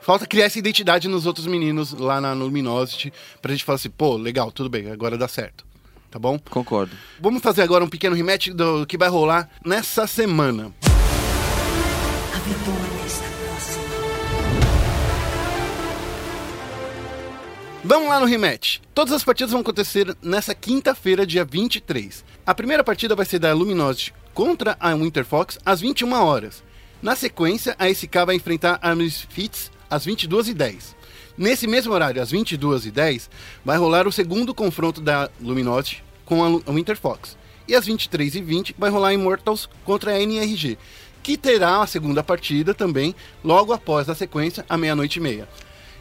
falta 0.00 0.26
criar 0.26 0.44
essa 0.44 0.58
identidade 0.58 1.08
nos 1.08 1.24
outros 1.24 1.46
meninos 1.46 1.92
lá 1.94 2.20
na 2.20 2.34
Luminosity 2.34 3.10
pra 3.40 3.52
gente 3.52 3.64
falar 3.64 3.76
assim, 3.76 3.88
pô, 3.90 4.16
legal, 4.16 4.52
tudo 4.52 4.68
bem, 4.68 4.90
agora 4.90 5.16
dá 5.16 5.26
certo. 5.26 5.64
Tá 6.10 6.18
bom? 6.18 6.38
Concordo. 6.50 6.92
Vamos 7.18 7.42
fazer 7.42 7.62
agora 7.62 7.82
um 7.82 7.88
pequeno 7.88 8.14
rematch 8.14 8.48
do 8.48 8.84
que 8.86 8.98
vai 8.98 9.08
rolar 9.08 9.48
nessa 9.64 10.06
semana. 10.06 10.70
A 12.34 12.38
vitória 12.40 12.85
Vamos 17.88 18.08
lá 18.08 18.18
no 18.18 18.26
rematch. 18.26 18.80
Todas 18.92 19.12
as 19.14 19.22
partidas 19.22 19.52
vão 19.52 19.60
acontecer 19.60 20.16
nessa 20.20 20.54
quinta-feira, 20.54 21.24
dia 21.24 21.44
23. 21.44 22.24
A 22.44 22.52
primeira 22.54 22.82
partida 22.82 23.14
vai 23.14 23.24
ser 23.24 23.38
da 23.38 23.52
Luminosity 23.52 24.12
contra 24.34 24.76
a 24.80 24.92
Winter 24.94 25.24
Fox 25.24 25.56
às 25.64 25.80
21 25.80 26.12
horas. 26.12 26.64
Na 27.00 27.14
sequência, 27.14 27.76
a 27.78 27.88
SK 27.88 28.24
vai 28.26 28.34
enfrentar 28.34 28.78
a 28.82 28.92
Misfits 28.94 29.70
às 29.88 30.04
22h10. 30.04 30.96
Nesse 31.38 31.66
mesmo 31.68 31.92
horário, 31.92 32.20
às 32.20 32.32
22h10, 32.32 33.28
vai 33.64 33.76
rolar 33.78 34.08
o 34.08 34.12
segundo 34.12 34.52
confronto 34.54 35.00
da 35.00 35.30
Luminosity 35.40 36.02
com 36.24 36.42
a 36.42 36.48
Lu- 36.48 36.62
a 36.66 36.72
Winter 36.72 36.96
Fox. 36.96 37.36
E 37.68 37.74
às 37.74 37.86
23h20 37.86 38.74
vai 38.76 38.90
rolar 38.90 39.12
Immortals 39.12 39.68
contra 39.84 40.12
a 40.12 40.20
NRG, 40.20 40.76
que 41.22 41.36
terá 41.36 41.82
a 41.82 41.86
segunda 41.86 42.22
partida 42.22 42.72
também 42.74 43.14
logo 43.44 43.72
após 43.72 44.08
a 44.08 44.14
sequência, 44.14 44.64
à 44.68 44.76
meia-noite 44.76 45.18
e 45.18 45.22
meia. 45.22 45.48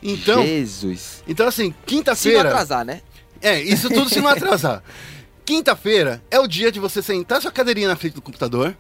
Então, 0.07 0.45
Jesus. 0.45 1.23
então, 1.27 1.47
assim, 1.47 1.63
Se 1.63 1.69
não 1.69 1.75
quinta-feira. 1.85 2.49
atrasar, 2.49 2.85
né? 2.85 3.01
É, 3.41 3.59
isso 3.61 3.89
tudo 3.89 4.09
se 4.09 4.21
não 4.21 4.29
atrasar. 4.29 4.83
Quinta-feira 5.45 6.23
é 6.31 6.39
o 6.39 6.47
dia 6.47 6.71
de 6.71 6.79
você 6.79 7.01
sentar 7.01 7.41
sua 7.41 7.51
cadeirinha 7.51 7.87
na 7.87 7.95
frente 7.95 8.13
do 8.13 8.21
computador 8.21 8.75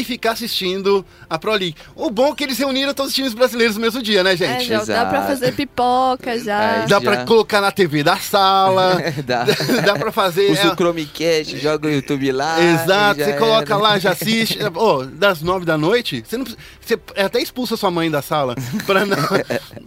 e 0.00 0.04
ficar 0.04 0.32
assistindo 0.32 1.04
a 1.28 1.38
Pro 1.38 1.50
League. 1.52 1.74
O 1.96 2.08
bom 2.10 2.28
é 2.32 2.34
que 2.34 2.44
eles 2.44 2.56
reuniram 2.58 2.94
todos 2.94 3.10
os 3.10 3.14
times 3.16 3.34
brasileiros 3.34 3.76
no 3.76 3.82
mesmo 3.82 4.02
dia, 4.02 4.22
né, 4.22 4.32
É, 4.34 4.36
gente? 4.36 4.66
já 4.66 4.84
dá 4.84 5.06
pra 5.06 5.26
fazer 5.26 5.52
pipoca 5.54 6.38
já. 6.42 6.62
É, 6.62 6.80
Dá 6.82 6.86
já. 6.86 7.00
pra 7.00 7.24
colocar 7.24 7.60
na 7.60 7.72
TV 7.72 8.02
da 8.02 8.16
sala. 8.16 8.96
Dá. 9.26 9.44
dá 9.84 9.96
pra 9.98 10.12
fazer. 10.12 10.50
Usa 10.52 10.62
é, 10.62 10.66
o 10.68 10.74
Chromecast, 10.76 11.58
joga 11.58 11.88
o 11.88 11.90
YouTube 11.90 12.30
lá. 12.32 12.60
Exato, 12.62 13.20
você 13.24 13.32
coloca 13.34 13.74
era. 13.74 13.82
lá, 13.82 13.98
já 13.98 14.12
assiste. 14.12 14.58
Ô, 14.74 15.04
das 15.04 15.42
nove 15.42 15.64
da 15.64 15.76
noite, 15.76 16.24
você 16.26 16.36
não 16.36 16.44
precisa- 16.44 16.62
Você 16.80 16.98
até 17.20 17.40
expulsa 17.40 17.76
sua 17.76 17.90
mãe 17.90 18.10
da 18.10 18.22
sala. 18.22 18.54
Pra 18.86 19.04
não. 19.04 19.16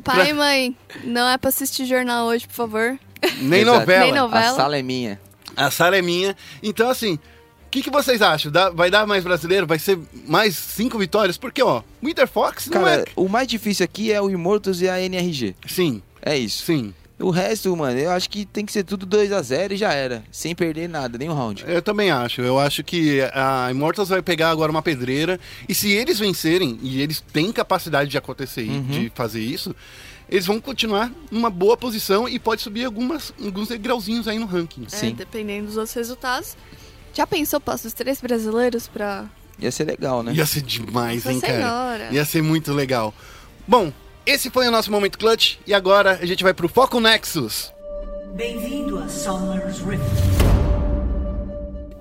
Pai 0.03 0.29
e 0.29 0.33
mãe, 0.33 0.75
não 1.03 1.27
é 1.29 1.37
pra 1.37 1.49
assistir 1.49 1.85
jornal 1.85 2.27
hoje, 2.27 2.47
por 2.47 2.53
favor. 2.55 2.99
Nem 3.39 3.63
novela. 3.63 4.03
Nem 4.03 4.13
novela. 4.13 4.47
A 4.51 4.55
sala 4.55 4.77
é 4.77 4.81
minha. 4.81 5.19
A 5.55 5.69
sala 5.69 5.97
é 5.97 6.01
minha. 6.01 6.35
Então, 6.63 6.89
assim, 6.89 7.19
que, 7.71 7.81
que 7.81 7.89
vocês 7.89 8.21
acham? 8.21 8.51
Dá- 8.51 8.69
vai 8.69 8.91
dar 8.91 9.07
mais 9.07 9.23
brasileiro? 9.23 9.65
Vai 9.65 9.79
ser 9.79 9.97
mais 10.27 10.55
cinco 10.55 10.97
vitórias? 10.99 11.37
Porque, 11.37 11.63
ó, 11.63 11.81
Winter 12.03 12.27
Fox 12.27 12.67
não 12.67 12.81
Cara, 12.83 13.01
é. 13.01 13.05
o 13.15 13.27
mais 13.29 13.47
difícil 13.47 13.83
aqui 13.83 14.11
é 14.11 14.21
o 14.21 14.29
Immortals 14.29 14.81
e 14.81 14.89
a 14.89 14.99
NRG. 15.01 15.55
Sim, 15.67 16.01
É 16.21 16.37
isso. 16.37 16.63
sim. 16.65 16.93
O 17.19 17.29
resto, 17.29 17.75
mano, 17.77 17.99
eu 17.99 18.09
acho 18.09 18.27
que 18.27 18.45
tem 18.45 18.65
que 18.65 18.71
ser 18.71 18.83
tudo 18.83 19.05
2 19.05 19.31
a 19.31 19.39
0 19.43 19.75
e 19.75 19.77
já 19.77 19.93
era. 19.93 20.23
Sem 20.31 20.55
perder 20.55 20.89
nada, 20.89 21.19
nenhum 21.19 21.35
round. 21.35 21.63
Eu 21.67 21.79
também 21.79 22.09
acho. 22.09 22.41
Eu 22.41 22.57
acho 22.59 22.83
que 22.83 23.19
a 23.33 23.67
Immortals 23.69 24.09
vai 24.09 24.23
pegar 24.23 24.49
agora 24.49 24.71
uma 24.71 24.81
pedreira. 24.81 25.39
E 25.69 25.75
se 25.75 25.91
eles 25.91 26.17
vencerem, 26.17 26.79
e 26.81 26.99
eles 26.99 27.21
têm 27.21 27.51
capacidade 27.51 28.09
de 28.09 28.17
acontecer, 28.17 28.63
e 28.63 28.79
de 28.81 29.11
fazer 29.13 29.39
isso, 29.39 29.75
eles 30.27 30.47
vão 30.47 30.59
continuar 30.59 31.11
numa 31.29 31.51
boa 31.51 31.77
posição 31.77 32.27
e 32.27 32.39
pode 32.39 32.63
subir 32.63 32.85
algumas, 32.85 33.31
alguns 33.39 33.67
degrauzinhos 33.67 34.27
aí 34.27 34.39
no 34.39 34.47
ranking. 34.47 34.87
É, 34.91 34.95
Sim. 34.95 35.13
dependendo 35.13 35.67
dos 35.67 35.77
outros 35.77 35.93
resultados. 35.93 36.57
Já 37.13 37.27
pensou, 37.27 37.59
posso 37.59 37.87
os 37.87 37.93
três 37.93 38.21
brasileiros 38.21 38.87
pra. 38.87 39.25
Ia 39.59 39.71
ser 39.71 39.83
legal, 39.83 40.23
né? 40.23 40.33
Ia 40.33 40.45
ser 40.45 40.61
demais, 40.61 41.25
hein, 41.25 41.39
cara? 41.39 41.53
Senhora. 41.53 42.09
Ia 42.11 42.25
ser 42.25 42.41
muito 42.41 42.73
legal. 42.73 43.13
Bom, 43.67 43.91
esse 44.25 44.49
foi 44.49 44.67
o 44.67 44.71
nosso 44.71 44.91
momento 44.91 45.19
clutch. 45.19 45.57
E 45.67 45.73
agora 45.73 46.19
a 46.21 46.25
gente 46.25 46.43
vai 46.43 46.53
pro 46.53 46.67
Foco 46.67 46.99
Nexus. 46.99 47.71
Bem-vindo 48.33 48.97
a 48.97 49.07
Summer's 49.07 49.79
Rift. 49.79 50.01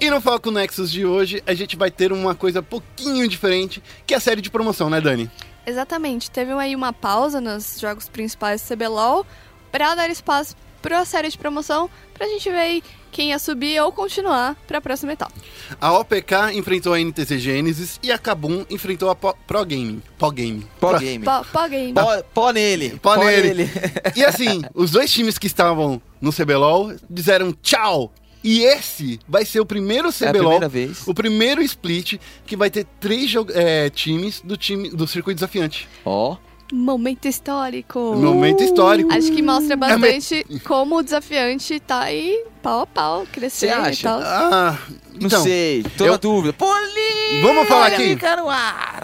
E 0.00 0.08
no 0.08 0.20
Foco 0.20 0.50
Nexus 0.50 0.90
de 0.90 1.04
hoje, 1.04 1.42
a 1.46 1.52
gente 1.52 1.76
vai 1.76 1.90
ter 1.90 2.12
uma 2.12 2.34
coisa 2.34 2.62
pouquinho 2.62 3.28
diferente, 3.28 3.82
que 4.06 4.14
é 4.14 4.16
a 4.16 4.20
série 4.20 4.40
de 4.40 4.50
promoção, 4.50 4.88
né, 4.88 4.98
Dani? 4.98 5.30
Exatamente. 5.66 6.30
Teve 6.30 6.52
aí 6.52 6.74
uma 6.74 6.92
pausa 6.92 7.40
nos 7.40 7.78
jogos 7.78 8.08
principais 8.08 8.62
do 8.62 8.74
CBLOL 8.74 9.26
pra 9.70 9.94
dar 9.94 10.08
espaço 10.08 10.56
pra 10.80 11.04
série 11.04 11.28
de 11.28 11.36
promoção 11.36 11.90
pra 12.14 12.26
gente 12.26 12.48
ver 12.48 12.58
aí 12.58 12.82
quem 13.10 13.30
ia 13.30 13.38
subir 13.38 13.80
ou 13.82 13.92
continuar 13.92 14.56
pra 14.66 14.80
próxima 14.80 15.12
etapa. 15.12 15.32
A 15.80 15.92
OPK 15.98 16.52
enfrentou 16.54 16.94
a 16.94 16.98
NTZ 17.00 17.38
Genesis 17.38 17.98
e 18.02 18.10
a 18.10 18.18
Kabum 18.18 18.64
enfrentou 18.70 19.10
a 19.10 19.14
Po- 19.14 19.36
Pro 19.46 19.64
Gaming. 19.64 20.02
Pro 20.18 20.30
Gaming. 20.30 20.66
Pó 20.80 20.90
Pro- 20.90 20.98
game. 21.00 21.24
Pó, 21.24 21.44
pó 21.52 21.68
game. 21.68 21.92
Pó, 21.92 22.22
pó 22.34 22.50
nele. 22.52 22.98
Pó 23.02 23.16
nele. 23.16 23.68
E 24.16 24.24
assim, 24.24 24.62
os 24.74 24.90
dois 24.90 25.12
times 25.12 25.38
que 25.38 25.46
estavam 25.46 26.00
no 26.20 26.32
CBLOL 26.32 26.94
disseram 27.08 27.52
tchau. 27.62 28.12
E 28.42 28.62
esse 28.62 29.20
vai 29.28 29.44
ser 29.44 29.60
o 29.60 29.66
primeiro 29.66 30.08
É 30.08 30.10
a 30.10 30.12
CBLOL, 30.30 30.32
primeira 30.44 30.68
vez. 30.68 31.06
o 31.06 31.12
primeiro 31.12 31.62
split 31.62 32.18
que 32.46 32.56
vai 32.56 32.70
ter 32.70 32.86
três 32.98 33.30
é, 33.54 33.90
times 33.90 34.40
do 34.42 34.56
time 34.56 34.88
do 34.88 35.06
circuito 35.06 35.36
desafiante. 35.36 35.86
Ó. 36.06 36.36
Momento 36.72 37.26
histórico. 37.26 37.98
Momento 38.14 38.62
histórico. 38.62 39.12
Acho 39.12 39.32
que 39.32 39.40
É 39.40 39.42
mostra 39.42 39.76
bastante 39.76 40.44
como 40.64 40.98
o 40.98 41.02
desafiante 41.02 41.80
tá 41.80 42.00
aí 42.02 42.44
pau 42.62 42.80
a 42.82 42.86
pau, 42.86 43.26
crescendo 43.32 43.72
Você 43.74 43.88
e 43.88 43.90
acha? 43.90 44.02
tal. 44.08 44.20
Ah, 44.22 44.78
Não 45.14 45.26
então, 45.26 45.42
sei. 45.42 45.82
Tô 45.96 46.06
eu- 46.06 46.12
na 46.12 46.16
dúvida. 46.18 46.52
Poli! 46.52 47.40
Vamos 47.42 47.66
falar 47.66 47.86
aqui. 47.88 48.14
No 48.16 48.48
ar. 48.48 49.02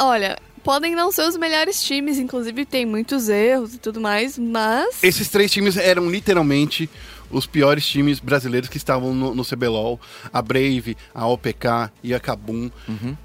Olha, 0.00 0.38
podem 0.64 0.94
não 0.94 1.12
ser 1.12 1.26
os 1.28 1.36
melhores 1.36 1.82
times, 1.82 2.18
inclusive 2.18 2.64
tem 2.64 2.86
muitos 2.86 3.28
erros 3.28 3.74
e 3.74 3.78
tudo 3.78 4.00
mais, 4.00 4.38
mas. 4.38 5.02
Esses 5.02 5.28
três 5.28 5.50
times 5.50 5.76
eram 5.76 6.08
literalmente 6.10 6.88
os 7.30 7.46
piores 7.46 7.86
times 7.86 8.20
brasileiros 8.20 8.68
que 8.68 8.76
estavam 8.76 9.14
no, 9.14 9.34
no 9.34 9.44
CBLOL. 9.44 10.00
A 10.32 10.40
Brave, 10.40 10.96
a 11.14 11.26
OPK 11.26 11.90
e 12.02 12.14
a 12.14 12.20
Kabum. 12.20 12.70
Uhum. 12.88 13.16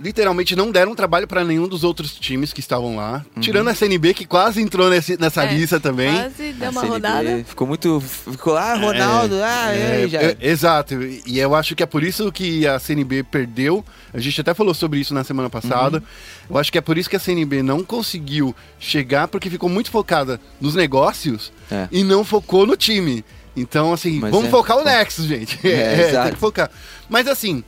Literalmente 0.00 0.54
não 0.54 0.70
deram 0.70 0.94
trabalho 0.94 1.26
para 1.26 1.42
nenhum 1.44 1.66
dos 1.66 1.82
outros 1.82 2.12
times 2.12 2.52
que 2.52 2.60
estavam 2.60 2.94
lá. 2.96 3.24
Tirando 3.40 3.68
a 3.68 3.72
SNB, 3.72 4.14
que 4.14 4.24
quase 4.24 4.62
entrou 4.62 4.88
nesse- 4.88 5.18
nessa 5.18 5.44
É, 5.44 5.52
lista 5.54 5.80
também. 5.80 6.12
Quase 6.14 6.52
deu 6.52 6.68
A 6.68 6.70
uma 6.70 6.80
CNB 6.82 6.92
rodada. 6.94 7.44
Ficou 7.44 7.66
muito. 7.66 8.00
Ficou, 8.00 8.56
ah, 8.56 8.74
Ronaldo, 8.74 9.34
ah, 9.42 9.74
É, 9.74 10.04
é, 10.04 10.08
já. 10.08 10.22
é, 10.22 10.36
exato, 10.40 10.94
e 11.26 11.38
eu 11.38 11.54
acho 11.54 11.74
que 11.74 11.82
é 11.82 11.86
por 11.86 12.04
isso 12.04 12.30
que 12.30 12.66
a 12.66 12.78
CNB 12.78 13.24
perdeu. 13.24 13.84
A 14.14 14.20
gente 14.20 14.40
até 14.40 14.54
falou 14.54 14.72
sobre 14.72 15.00
isso 15.00 15.12
na 15.12 15.24
semana 15.24 15.50
passada. 15.50 15.98
Uhum. 15.98 16.04
Eu 16.50 16.58
acho 16.58 16.70
que 16.70 16.78
é 16.78 16.80
por 16.80 16.96
isso 16.96 17.10
que 17.10 17.16
a 17.16 17.20
CNB 17.20 17.62
não 17.62 17.82
conseguiu 17.82 18.54
chegar, 18.78 19.26
porque 19.28 19.50
ficou 19.50 19.68
muito 19.68 19.90
focada 19.90 20.40
nos 20.60 20.74
negócios 20.76 21.52
É. 21.70 21.88
e 21.90 22.04
não 22.04 22.24
focou 22.24 22.66
no 22.66 22.76
time. 22.76 23.24
Então, 23.56 23.92
assim, 23.92 24.20
Mas 24.20 24.30
vamos 24.30 24.46
é. 24.46 24.50
focar 24.50 24.78
o 24.78 24.84
Nexus, 24.84 25.24
gente. 25.24 25.58
É, 25.66 25.70
É, 25.70 25.96
tem 25.96 26.08
exato. 26.10 26.32
que 26.34 26.38
focar. 26.38 26.70
Mas 27.08 27.26
assim, 27.26 27.64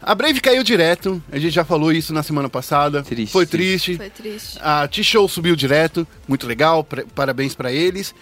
a 0.00 0.14
Brave 0.14 0.40
caiu 0.40 0.62
direto. 0.62 1.22
A 1.30 1.38
gente 1.38 1.52
já 1.54 1.64
falou 1.64 1.92
isso 1.92 2.12
na 2.12 2.22
semana 2.22 2.48
passada. 2.48 3.02
Triste, 3.02 3.32
Foi 3.32 3.46
triste. 3.46 3.96
Foi 3.96 4.10
triste. 4.10 4.58
A 4.62 4.86
T-Show 4.88 5.28
subiu 5.28 5.54
direto, 5.56 6.06
muito 6.26 6.46
legal, 6.46 6.82
pra- 6.84 7.04
parabéns 7.14 7.54
pra 7.54 7.72
eles. 7.72 8.14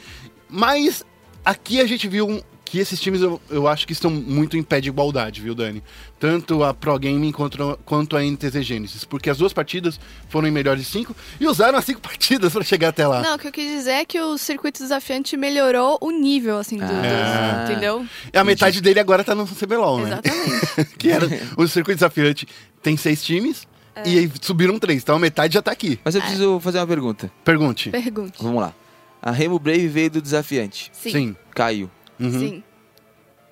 Mas 0.49 1.05
aqui 1.45 1.81
a 1.81 1.87
gente 1.87 2.09
viu 2.09 2.29
um- 2.29 2.43
que 2.67 2.79
esses 2.81 3.01
times 3.01 3.23
eu, 3.23 3.41
eu 3.49 3.67
acho 3.69 3.87
que 3.87 3.93
estão 3.93 4.11
muito 4.11 4.57
em 4.57 4.63
pé 4.63 4.81
de 4.81 4.89
igualdade, 4.89 5.41
viu, 5.41 5.55
Dani? 5.55 5.83
Tanto 6.19 6.65
a 6.65 6.75
Pro 6.75 6.99
Gaming 6.99 7.31
quanto, 7.31 7.79
quanto 7.85 8.17
a 8.17 8.21
NTZ 8.23 8.61
Genesis, 8.63 9.05
porque 9.05 9.31
as 9.31 9.39
duas 9.39 9.53
partidas 9.53 10.01
foram 10.29 10.49
em 10.49 10.51
melhores 10.51 10.83
de 10.85 10.91
cinco 10.91 11.15
e 11.39 11.47
usaram 11.47 11.79
as 11.79 11.85
cinco 11.85 12.01
partidas 12.03 12.53
pra 12.53 12.65
chegar 12.65 12.89
até 12.89 13.07
lá. 13.07 13.23
Não, 13.23 13.37
o 13.37 13.39
que 13.39 13.47
eu 13.47 13.53
quis 13.53 13.71
dizer 13.71 13.93
é 13.93 14.05
que 14.05 14.21
o 14.21 14.37
circuito 14.37 14.83
desafiante 14.83 15.37
melhorou 15.37 15.97
o 16.01 16.11
nível, 16.11 16.59
assim, 16.59 16.77
do, 16.77 16.87
do- 16.87 16.93
Ah. 16.93 17.67
entendeu? 17.71 18.05
E 18.33 18.37
a 18.37 18.43
metade 18.45 18.81
dele 18.81 18.99
agora 18.99 19.23
tá 19.23 19.35
no 19.35 19.47
CBLOL, 19.47 20.01
né? 20.01 20.21
Exatamente. 20.25 20.97
que 20.99 21.09
era 21.09 21.27
o 21.57 21.67
circuito 21.69 21.99
desafiante 21.99 22.47
tem 22.83 22.97
seis 22.97 23.23
times 23.23 23.67
e 24.05 24.19
aí 24.19 24.33
subiram 24.43 24.79
três, 24.79 25.03
então 25.03 25.17
a 25.17 25.19
metade 25.21 25.55
já 25.55 25.63
tá 25.63 25.71
aqui. 25.71 25.99
Mas 26.05 26.15
eu 26.17 26.21
preciso 26.21 26.61
fazer 26.61 26.79
uma 26.81 26.87
pergunta. 26.87 27.31
Pergunte. 27.45 27.91
Pergunte. 27.91 28.43
Vamos 28.43 28.61
lá. 28.61 28.75
A 29.23 29.31
Remo 29.31 29.59
Brave 29.59 29.89
veio 29.89 30.11
do 30.11 30.21
desafiante. 30.21 30.91
Sim. 30.93 31.35
Caiu. 31.55 31.91
Uhum. 32.19 32.31
Sim. 32.39 32.63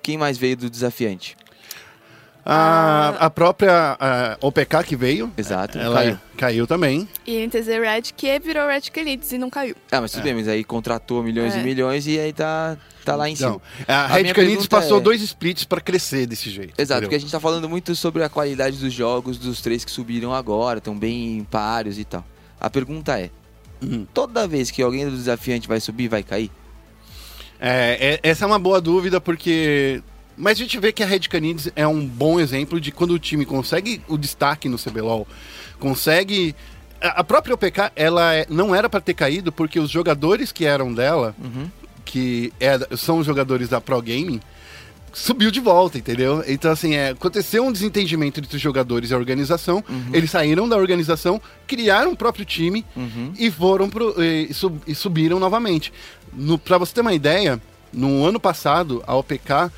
Quem 0.01 0.17
mais 0.17 0.37
veio 0.37 0.55
do 0.57 0.69
desafiante? 0.69 1.35
A, 2.47 3.25
a 3.25 3.29
própria 3.31 3.97
a 3.99 4.37
OPK 4.39 4.83
que 4.85 4.95
veio, 4.95 5.31
Exato, 5.35 5.79
ela 5.79 5.95
caiu. 5.95 6.17
caiu 6.37 6.67
também. 6.67 7.09
E 7.25 7.43
NTZ 7.47 7.67
Red, 7.81 8.01
que 8.15 8.37
virou 8.39 8.67
Red 8.67 8.81
Canids 8.93 9.31
e 9.31 9.39
não 9.39 9.49
caiu. 9.49 9.75
Ah, 9.91 9.99
mas 9.99 10.11
tudo 10.11 10.21
bem, 10.21 10.35
mas 10.35 10.47
aí 10.47 10.63
contratou 10.63 11.23
milhões 11.23 11.55
É. 11.55 11.59
e 11.59 11.63
milhões 11.63 12.05
e 12.05 12.19
aí 12.19 12.31
tá, 12.31 12.77
tá 13.03 13.15
lá 13.15 13.27
em 13.27 13.33
Então, 13.33 13.59
cima. 13.75 13.85
a, 13.87 14.03
A 14.03 14.07
Red 14.07 14.31
Canids 14.31 14.67
passou 14.67 14.99
é- 14.99 15.01
dois 15.01 15.23
splits 15.23 15.63
pra 15.65 15.81
crescer 15.81 16.27
desse 16.27 16.51
jeito. 16.51 16.73
Exato, 16.79 16.83
entendeu? 16.83 17.01
porque 17.01 17.15
a 17.15 17.19
gente 17.19 17.31
tá 17.31 17.39
falando 17.39 17.67
muito 17.67 17.95
sobre 17.95 18.23
a 18.23 18.29
qualidade 18.29 18.77
dos 18.77 18.93
jogos 18.93 19.39
dos 19.39 19.59
três 19.59 19.83
que 19.83 19.89
subiram 19.89 20.31
agora, 20.31 20.77
estão 20.77 20.95
bem 20.95 21.43
páreos 21.49 21.97
e 21.97 22.05
tal. 22.05 22.23
A 22.59 22.69
pergunta 22.69 23.19
é: 23.19 23.31
Uhum. 23.81 24.05
toda 24.13 24.47
vez 24.47 24.69
que 24.69 24.83
alguém 24.83 25.05
do 25.09 25.17
desafiante 25.17 25.67
vai 25.67 25.79
subir, 25.79 26.07
vai 26.09 26.21
cair? 26.21 26.51
É, 27.59 28.19
é- 28.23 28.29
essa 28.29 28.45
é 28.45 28.47
uma 28.47 28.59
boa 28.59 28.79
dúvida, 28.81 29.19
porque. 29.21 30.01
Mas 30.37 30.57
a 30.57 30.61
gente 30.61 30.77
vê 30.79 30.91
que 30.91 31.01
a 31.01 31.05
Red 31.05 31.21
Canids 31.21 31.69
é 31.77 31.87
um 31.87 32.05
bom 32.05 32.39
exemplo 32.41 32.79
de 32.81 32.91
quando 32.91 33.11
o 33.11 33.19
time 33.19 33.45
consegue 33.45 34.01
o 34.07 34.17
destaque 34.17 34.67
no 34.67 34.77
CBLOL, 34.77 35.25
consegue. 35.79 36.55
A 37.01 37.23
própria 37.23 37.53
OPK, 37.53 37.91
ela 37.95 38.33
é- 38.33 38.45
não 38.49 38.73
era 38.73 38.89
para 38.89 38.99
ter 39.01 39.13
caído, 39.13 39.51
porque 39.51 39.79
os 39.79 39.89
jogadores 39.91 40.51
que 40.51 40.65
eram 40.65 40.93
dela, 40.93 41.35
que 42.03 42.51
é- 42.59 42.79
são 42.97 43.19
os 43.19 43.25
jogadores 43.25 43.69
da 43.69 43.79
Pro 43.79 44.01
Gaming, 44.01 44.39
subiu 45.13 45.49
de 45.51 45.59
volta, 45.61 45.97
entendeu? 45.97 46.43
Então, 46.47 46.69
assim, 46.71 46.95
é, 46.95 47.09
aconteceu 47.09 47.63
um 47.65 47.71
desentendimento 47.71 48.39
entre 48.39 48.53
os 48.55 48.61
jogadores 48.61 49.11
e 49.11 49.13
a 49.13 49.17
organização. 49.17 49.81
Eles 50.11 50.29
saíram 50.31 50.67
da 50.67 50.75
organização, 50.75 51.41
criaram 51.67 52.11
o 52.11 52.17
próprio 52.17 52.43
time 52.45 52.85
e 53.37 53.49
foram 53.51 53.89
pro, 53.89 54.13
e, 54.21 54.53
sub- 54.53 54.81
e 54.85 54.93
subiram 54.93 55.39
novamente. 55.39 55.93
No, 56.35 56.57
pra 56.57 56.77
você 56.77 56.93
ter 56.93 57.01
uma 57.01 57.13
ideia, 57.13 57.61
no 57.93 58.25
ano 58.25 58.39
passado, 58.39 59.03
a 59.07 59.15
OPK 59.15 59.71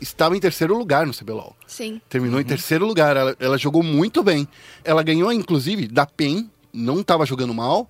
estava 0.00 0.36
em 0.36 0.40
terceiro 0.40 0.76
lugar 0.76 1.06
no 1.06 1.12
CBLOL. 1.14 1.56
Sim. 1.66 2.00
Terminou 2.08 2.40
em 2.40 2.44
terceiro 2.44 2.84
lugar. 2.86 3.16
Ela, 3.16 3.36
ela 3.38 3.56
jogou 3.58 3.82
muito 3.82 4.22
bem. 4.22 4.46
Ela 4.84 5.02
ganhou, 5.02 5.32
inclusive, 5.32 5.86
da 5.86 6.04
PEN, 6.04 6.50
não 6.72 7.00
estava 7.00 7.24
jogando 7.26 7.54
mal, 7.54 7.88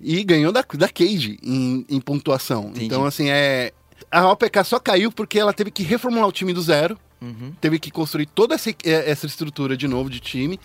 e 0.00 0.22
ganhou 0.24 0.52
da, 0.52 0.64
da 0.74 0.88
Cage 0.88 1.38
em, 1.42 1.84
em 1.88 2.00
pontuação. 2.00 2.68
Entendi. 2.68 2.86
Então, 2.86 3.04
assim, 3.04 3.28
é. 3.28 3.72
A 4.10 4.28
OPK 4.30 4.64
só 4.64 4.78
caiu 4.80 5.12
porque 5.12 5.38
ela 5.38 5.52
teve 5.52 5.70
que 5.70 5.82
reformular 5.82 6.26
o 6.28 6.32
time 6.32 6.52
do 6.52 6.62
zero, 6.62 6.98
Uhum. 7.20 7.52
teve 7.60 7.78
que 7.78 7.90
construir 7.90 8.24
toda 8.24 8.54
essa, 8.54 8.70
eh, 8.70 8.76
essa 9.10 9.26
estrutura 9.26 9.76
de 9.76 9.86
novo 9.86 10.08
de 10.08 10.20
time. 10.20 10.58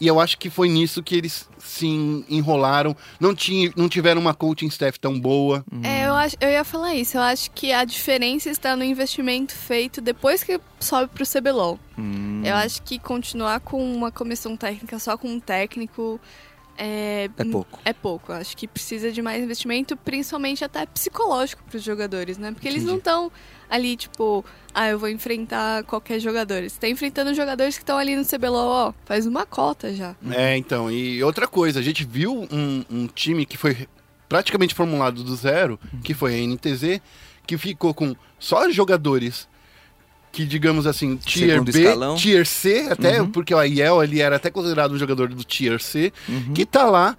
E 0.00 0.06
eu 0.06 0.20
acho 0.20 0.38
que 0.38 0.48
foi 0.48 0.68
nisso 0.68 1.02
que 1.02 1.16
eles 1.16 1.48
se 1.58 1.86
en- 1.86 2.24
enrolaram. 2.28 2.96
Não, 3.18 3.34
tinha, 3.34 3.72
não 3.76 3.88
tiveram 3.88 4.20
uma 4.20 4.32
coaching 4.32 4.68
staff 4.68 4.98
tão 5.00 5.18
boa. 5.18 5.64
É, 5.82 6.06
eu, 6.06 6.14
acho, 6.14 6.36
eu 6.40 6.48
ia 6.48 6.62
falar 6.62 6.94
isso. 6.94 7.16
Eu 7.16 7.22
acho 7.22 7.50
que 7.50 7.72
a 7.72 7.84
diferença 7.84 8.48
está 8.48 8.76
no 8.76 8.84
investimento 8.84 9.52
feito 9.52 10.00
depois 10.00 10.44
que 10.44 10.60
sobe 10.78 11.10
pro 11.12 11.24
CBLOL. 11.26 11.78
Hum, 11.98 12.42
Eu 12.44 12.54
acho 12.54 12.80
que 12.82 12.98
continuar 12.98 13.58
com 13.60 13.82
uma 13.92 14.12
comissão 14.12 14.56
técnica 14.56 14.98
só 15.00 15.16
com 15.18 15.28
um 15.28 15.40
técnico 15.40 16.20
é, 16.78 17.28
É 17.36 17.44
pouco. 17.44 17.80
É 17.84 17.92
pouco. 17.92 18.32
Acho 18.32 18.56
que 18.56 18.68
precisa 18.68 19.10
de 19.10 19.20
mais 19.20 19.42
investimento, 19.42 19.96
principalmente 19.96 20.64
até 20.64 20.86
psicológico 20.86 21.62
para 21.64 21.76
os 21.76 21.82
jogadores, 21.82 22.38
né? 22.38 22.52
Porque 22.52 22.68
eles 22.68 22.84
não 22.84 22.96
estão 22.96 23.30
ali, 23.68 23.96
tipo, 23.96 24.44
ah, 24.72 24.88
eu 24.88 24.98
vou 24.98 25.08
enfrentar 25.08 25.82
qualquer 25.84 26.20
jogador. 26.20 26.62
Você 26.62 26.78
tá 26.78 26.88
enfrentando 26.88 27.34
jogadores 27.34 27.76
que 27.76 27.82
estão 27.82 27.98
ali 27.98 28.14
no 28.14 28.24
CBLOL, 28.24 28.68
ó, 28.68 28.92
faz 29.04 29.26
uma 29.26 29.44
cota 29.44 29.92
já. 29.92 30.14
É, 30.30 30.56
então. 30.56 30.90
E 30.90 31.22
outra 31.22 31.48
coisa, 31.48 31.80
a 31.80 31.82
gente 31.82 32.04
viu 32.04 32.46
um, 32.50 32.84
um 32.88 33.06
time 33.08 33.44
que 33.44 33.56
foi 33.56 33.88
praticamente 34.28 34.74
formulado 34.74 35.24
do 35.24 35.34
zero, 35.34 35.80
que 36.04 36.14
foi 36.14 36.34
a 36.34 36.46
NTZ, 36.46 37.00
que 37.46 37.58
ficou 37.58 37.92
com 37.92 38.14
só 38.38 38.70
jogadores 38.70 39.48
que, 40.30 40.44
digamos 40.44 40.86
assim, 40.86 41.16
tier 41.16 41.50
Segundo 41.52 41.72
B, 41.72 41.80
escalão. 41.80 42.16
tier 42.16 42.46
C, 42.46 42.88
até, 42.90 43.20
Uhum. 43.20 43.30
porque 43.30 43.52
o 43.54 43.58
Aiel 43.58 44.02
ele 44.02 44.20
era 44.20 44.36
até 44.36 44.50
considerado 44.50 44.92
um 44.92 44.98
jogador 44.98 45.28
do 45.28 45.42
tier 45.44 45.80
C, 45.80 46.12
Uhum. 46.28 46.52
que 46.54 46.64
tá 46.66 46.84
lá 46.84 47.16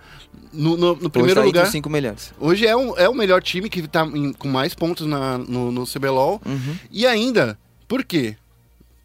no, 0.53 0.71
no- 0.77 0.77
no 0.77 0.91
Hoje 0.93 1.09
primeiro 1.09 1.35
tá 1.35 1.41
aí 1.41 1.47
lugar. 1.47 1.59
entre 1.61 1.71
cinco 1.71 1.89
melhores. 1.89 2.33
Hoje 2.39 2.65
é, 2.67 2.75
um, 2.75 2.97
é 2.97 3.09
o 3.09 3.13
melhor 3.13 3.41
time 3.41 3.69
que 3.69 3.87
tá 3.87 4.05
em- 4.05 4.33
com 4.33 4.47
mais 4.47 4.73
pontos 4.73 5.05
na, 5.07 5.37
no, 5.37 5.71
no 5.71 5.85
CBLOL. 5.85 6.41
Uhum. 6.45 6.75
E 6.91 7.05
ainda, 7.05 7.57
por 7.87 8.03
quê? 8.03 8.35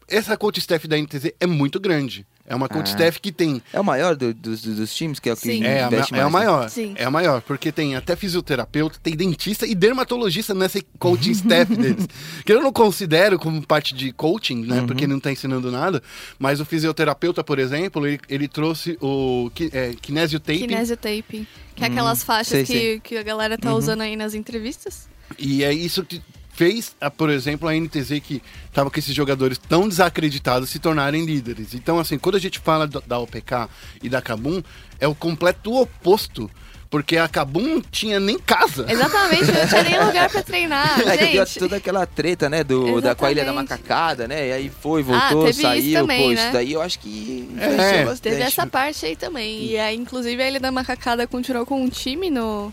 Essa 0.09 0.37
coach 0.37 0.59
staff 0.59 0.87
da 0.87 0.97
NTZ 0.99 1.33
é 1.41 1.47
muito 1.47 1.81
grande. 1.81 2.27
É 2.47 2.55
uma 2.55 2.69
coach 2.69 2.89
Ah. 2.89 2.91
staff 2.91 3.21
que 3.21 3.33
tem 3.33 3.63
É 3.73 3.81
o 3.81 3.85
maior 3.85 4.15
do- 4.15 4.35
dos, 4.35 4.63
dos 4.63 4.95
times, 4.95 5.19
que 5.19 5.31
é 5.31 5.33
o 5.33 5.37
que 5.37 5.43
Sim. 5.49 5.65
é, 5.65 5.83
a, 5.85 5.87
investe 5.87 6.15
é 6.15 6.21
a 6.21 6.29
mais, 6.29 6.33
né? 6.33 6.39
maior. 6.53 6.69
Sim. 6.69 6.93
É 6.97 7.05
a 7.05 7.11
maior, 7.11 7.41
porque 7.41 7.73
tem 7.73 7.97
até 7.97 8.15
fisioterapeuta, 8.15 8.99
tem 9.03 9.17
dentista 9.17 9.67
e 9.67 9.75
dermatologista 9.75 10.53
nessa 10.53 10.79
coaching 10.99 11.31
staff 11.33 11.75
deles. 11.75 12.07
Que 12.45 12.53
eu 12.53 12.61
não 12.63 12.71
considero 12.73 13.39
como 13.39 13.67
parte 13.67 13.95
de 13.95 14.13
coaching, 14.13 14.67
né? 14.67 14.81
Uhum. 14.81 14.87
Porque 14.87 15.07
não 15.07 15.19
tá 15.19 15.33
ensinando 15.33 15.71
nada. 15.73 16.03
Mas 16.39 16.61
o 16.61 16.65
fisioterapeuta, 16.67 17.43
por 17.43 17.59
exemplo, 17.59 18.07
ele, 18.07 18.21
ele 18.29 18.47
trouxe 18.47 18.99
o 19.01 19.51
é, 19.73 19.95
kinesio 20.01 20.39
taping. 20.39 20.67
Kinesiotape, 20.67 21.49
que 21.75 21.83
é 21.83 21.87
aquelas 21.87 22.23
faixas 22.23 22.49
sei, 22.49 22.65
que, 22.65 22.73
sei. 22.73 23.01
que 23.01 23.17
a 23.17 23.23
galera 23.23 23.57
tá 23.57 23.75
usando 23.75 24.03
aí 24.03 24.17
nas 24.17 24.35
entrevistas. 24.35 25.09
E 25.39 25.65
é 25.65 25.73
isso 25.73 26.05
que 26.05 26.21
fez, 26.55 26.95
por 27.17 27.29
exemplo, 27.29 27.69
a 27.69 27.75
NTZ 27.75 28.21
que 28.23 28.41
tava 28.73 28.91
com 28.91 28.99
esses 28.99 29.15
jogadores 29.15 29.59
tão 29.59 29.89
desacreditados 29.89 30.71
se 30.71 30.79
tornarem 30.79 31.25
líderes. 31.25 31.75
Então, 31.75 31.99
assim, 31.99 32.17
quando 32.17 32.37
a 32.37 32.41
gente 32.41 32.59
fala 32.61 32.87
da, 32.87 33.19
OPK 33.19 33.69
e 34.03 34.09
da 34.09 34.23
Kabum, 34.23 34.63
é 35.01 35.09
o 35.09 35.15
completo 35.15 35.75
oposto. 35.75 36.51
Porque 36.89 37.17
a 37.17 37.27
Kabum 37.27 37.61
não 37.61 37.81
tinha 37.81 38.21
nem 38.21 38.39
casa. 38.39 38.87
Exatamente, 38.89 39.51
não 39.51 39.67
tinha 39.67 39.83
nem 39.83 40.05
lugar 40.05 40.31
pra 40.31 40.43
treinar. 40.45 41.01
É 41.05 41.17
que 41.17 41.33
deu 41.33 41.45
Gente, 41.45 41.59
toda 41.59 41.77
aquela 41.77 42.07
treta, 42.07 42.49
né, 42.49 42.63
do, 42.63 43.01
da 43.01 43.17
com 43.17 43.27
a 43.27 43.33
Ilha 43.33 43.45
da. 43.45 43.53
Macacada, 43.53 44.29
né, 44.29 44.49
e 44.49 44.53
aí 44.53 44.71
foi, 44.81 45.01
Ah, 45.01 45.31
voltou, 45.31 45.49
isso 45.49 45.61
saiu, 45.61 46.01
também, 46.01 46.23
pô, 46.23 46.29
né? 46.29 46.35
isso 46.35 46.53
daí 46.53 46.73
eu 46.73 46.81
acho 46.81 47.01
que 47.01 47.51
É, 47.59 48.05
bastante. 48.05 48.21
Teve 48.21 48.43
essa 48.43 48.65
parte 48.65 49.05
aí 49.07 49.17
também. 49.17 49.65
E 49.65 49.77
aí, 49.77 49.97
inclusive, 49.97 50.41
a 50.41 50.49
Ilha 50.49 50.61
da 50.61 50.71
Macacada 50.71 51.27
continuou 51.27 51.67
com 51.67 51.83
um 51.83 51.89
time 51.89 52.31
no, 52.31 52.73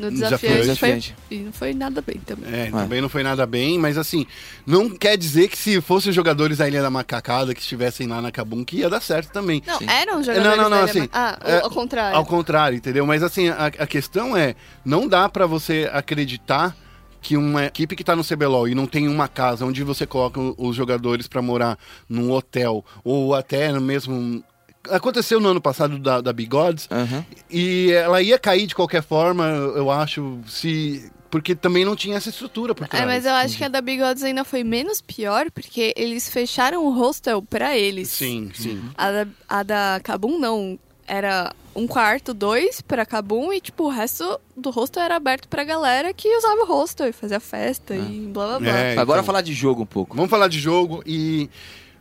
no 0.00 0.10
Desafiante. 0.10 0.60
desafiante. 0.60 0.78
Foi, 0.78 0.88
Desafiante. 0.88 1.16
e 1.30 1.36
não 1.38 1.52
foi 1.52 1.74
nada 1.74 2.00
bem 2.02 2.16
também. 2.24 2.52
É, 2.52 2.70
também 2.70 3.00
não 3.00 3.08
foi 3.08 3.22
nada 3.22 3.46
bem, 3.46 3.78
mas 3.78 3.98
assim, 3.98 4.26
não 4.66 4.88
quer 4.90 5.16
dizer 5.16 5.48
que 5.48 5.56
se 5.58 5.80
fossem 5.80 6.10
os 6.10 6.16
jogadores 6.16 6.58
da 6.58 6.66
Ilha 6.68 6.82
da 6.82 6.90
Macacada 6.90 7.54
que 7.54 7.60
estivessem 7.60 8.06
lá 8.06 8.20
na 8.22 8.30
Kabum, 8.32 8.64
que 8.64 8.78
ia 8.78 8.88
dar 8.90 9.00
certo 9.00 9.30
também. 9.32 9.62
Não, 9.66 9.78
Sim. 9.78 9.86
eram 9.88 10.22
jogadores 10.22 10.56
Não, 10.56 10.56
não, 10.56 10.70
não, 10.70 10.70
da 10.70 10.76
Ilha 10.82 10.90
assim, 10.90 11.00
Ma- 11.00 11.08
Ah, 11.12 11.38
é, 11.44 11.60
ao 11.60 11.70
contrário. 11.70 12.16
Ao 12.16 12.24
contrário, 12.26 12.76
entendeu? 12.76 13.06
Mas 13.06 13.22
assim, 13.22 13.48
a, 13.48 13.66
a 13.66 13.86
questão 13.86 14.36
é, 14.36 14.54
não 14.84 15.06
dá 15.06 15.28
pra 15.28 15.46
você 15.46 15.88
acreditar 15.92 16.76
que 17.22 17.36
uma 17.36 17.66
equipe 17.66 17.94
que 17.94 18.02
tá 18.02 18.16
no 18.16 18.24
CBLOL 18.24 18.66
e 18.66 18.74
não 18.74 18.86
tem 18.86 19.06
uma 19.06 19.28
casa 19.28 19.66
onde 19.66 19.84
você 19.84 20.06
coloca 20.06 20.40
os 20.56 20.74
jogadores 20.74 21.28
pra 21.28 21.42
morar 21.42 21.78
num 22.08 22.30
hotel 22.32 22.82
ou 23.04 23.34
até 23.34 23.70
no 23.70 23.80
mesmo 23.80 24.42
aconteceu 24.88 25.40
no 25.40 25.48
ano 25.48 25.60
passado 25.60 25.98
da, 25.98 26.20
da 26.20 26.32
Bigodes 26.32 26.88
Aham. 26.90 27.24
e 27.50 27.92
ela 27.92 28.22
ia 28.22 28.38
cair 28.38 28.66
de 28.66 28.74
qualquer 28.74 29.02
forma, 29.02 29.44
eu 29.44 29.90
acho, 29.90 30.38
se 30.46 31.10
porque 31.30 31.54
também 31.54 31.84
não 31.84 31.94
tinha 31.94 32.16
essa 32.16 32.28
estrutura 32.28 32.74
por 32.74 32.88
trás. 32.88 33.04
É, 33.04 33.06
mas 33.06 33.24
eu 33.24 33.32
acho 33.32 33.56
que 33.56 33.62
a 33.62 33.68
da 33.68 33.80
Bigodes 33.80 34.24
ainda 34.24 34.42
foi 34.44 34.64
menos 34.64 35.00
pior, 35.00 35.48
porque 35.52 35.94
eles 35.96 36.28
fecharam 36.28 36.84
o 36.84 36.90
hostel 36.90 37.40
pra 37.40 37.78
eles. 37.78 38.08
Sim, 38.08 38.50
sim. 38.52 38.82
A 38.98 39.10
da, 39.12 39.26
a 39.48 39.62
da 39.62 40.00
Kabum 40.02 40.38
não. 40.38 40.78
Era 41.06 41.52
um 41.74 41.88
quarto, 41.88 42.32
dois 42.32 42.80
pra 42.80 43.04
Kabum 43.04 43.52
e, 43.52 43.60
tipo, 43.60 43.84
o 43.84 43.88
resto 43.88 44.40
do 44.56 44.70
hostel 44.70 45.02
era 45.02 45.16
aberto 45.16 45.48
pra 45.48 45.64
galera 45.64 46.12
que 46.12 46.36
usava 46.36 46.62
o 46.62 46.66
hostel 46.66 47.08
e 47.08 47.12
fazia 47.12 47.40
festa 47.40 47.96
e 47.96 48.28
blá 48.32 48.46
blá 48.46 48.58
blá. 48.60 48.68
É, 48.78 48.96
Agora 48.96 49.18
então. 49.18 49.26
falar 49.26 49.40
de 49.40 49.52
jogo 49.52 49.82
um 49.82 49.86
pouco. 49.86 50.14
Vamos 50.16 50.30
falar 50.30 50.46
de 50.46 50.60
jogo 50.60 51.02
e 51.04 51.50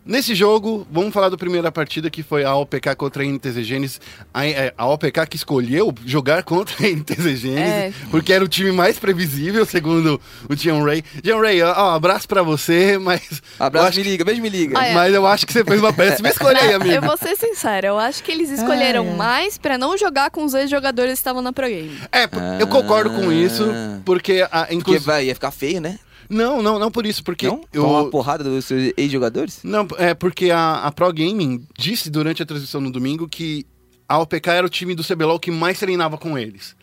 nesse 0.10 0.34
jogo, 0.36 0.86
vamos 0.92 1.14
falar 1.14 1.30
da 1.30 1.38
primeira 1.38 1.72
partida 1.72 2.10
que 2.10 2.22
foi 2.24 2.44
a 2.44 2.56
OPK 2.56 2.96
contra 2.98 3.24
a 3.24 3.26
NTZ 3.26 3.64
Gênesis. 3.66 4.02
A, 4.34 4.46
é, 4.46 4.74
a 4.78 4.88
OPK 4.88 5.26
que 5.30 5.36
escolheu 5.38 5.94
jogar 6.06 6.44
contra 6.44 6.76
a 6.86 6.90
NTZ 6.90 7.40
Gênesis, 7.40 7.46
É. 7.56 7.94
porque 8.12 8.34
era 8.34 8.44
o 8.44 8.48
time 8.48 8.72
mais 8.72 8.98
previsível, 9.00 9.66
segundo 9.66 10.20
o 10.50 10.56
Tian 10.56 10.84
Ray. 10.84 11.02
Tian 11.24 11.40
Ray, 11.40 11.62
ó, 11.62 11.92
abraço 11.96 12.28
pra 12.28 12.42
você, 12.42 12.98
mas 12.98 13.42
Abraço, 13.60 13.98
me 13.98 14.04
liga, 14.04 14.26
beijo, 14.26 14.42
me 14.42 14.50
liga. 14.50 14.78
Olha, 14.78 14.94
mas 14.94 15.14
eu 15.14 15.26
acho 15.28 15.46
que 15.46 15.54
você 15.54 15.64
fez 15.64 15.80
uma 15.80 15.94
péssima 15.94 16.28
escolha 16.30 16.60
aí, 16.60 16.74
amigo. 16.74 16.92
eu 16.94 17.02
vou 17.02 17.16
ser 17.18 17.36
sincera, 17.38 17.88
eu 17.88 17.98
acho 18.00 18.24
que 18.24 18.32
eles 18.32 18.50
escolheram 18.50 19.06
mais 19.16 19.58
pra 19.58 19.78
não 19.78 19.98
jogar 19.98 20.32
com 20.32 20.44
os 20.44 20.54
ex-jogadores 20.54 21.14
que 21.14 21.20
estavam 21.20 21.42
na 21.42 21.54
Pro 21.54 21.68
Game. 21.68 21.98
É, 22.12 22.28
eu 22.60 22.68
concordo 22.68 23.12
com 23.12 23.32
isso, 23.32 23.64
Ah. 23.72 24.00
porque 24.04 24.46
a, 24.52 24.60
Porque 24.62 24.76
inclusive... 24.76 25.06
vai, 25.06 25.26
ia 25.26 25.34
ficar 25.36 25.52
feio, 25.52 25.80
né? 25.80 26.00
Não, 26.30 26.62
não, 26.62 26.78
não 26.78 26.92
por 26.92 27.06
isso, 27.06 27.24
porque 27.24 27.48
não? 27.48 27.62
eu... 27.74 27.84
Tomar 27.84 28.02
uma 28.02 28.10
porrada 28.10 28.44
dos 28.44 28.66
seus 28.66 28.94
ex-jogadores? 28.96 29.62
Não, 29.64 29.88
é 29.98 30.14
porque 30.14 30.52
a, 30.52 30.84
a 30.84 30.92
Pro 30.92 31.12
Gaming 31.12 31.66
disse 31.78 32.10
durante 32.10 32.44
a 32.44 32.46
transmissão 32.46 32.80
no 32.80 32.92
domingo 32.92 33.28
que 33.28 33.66
a 34.08 34.20
OPK 34.20 34.50
era 34.50 34.68
o 34.68 34.70
time 34.70 34.94
do 34.94 35.04
CBLOL 35.04 35.40
que 35.40 35.52
mais 35.52 35.80
treinava 35.80 36.18
com 36.18 36.38
eles. 36.38 36.76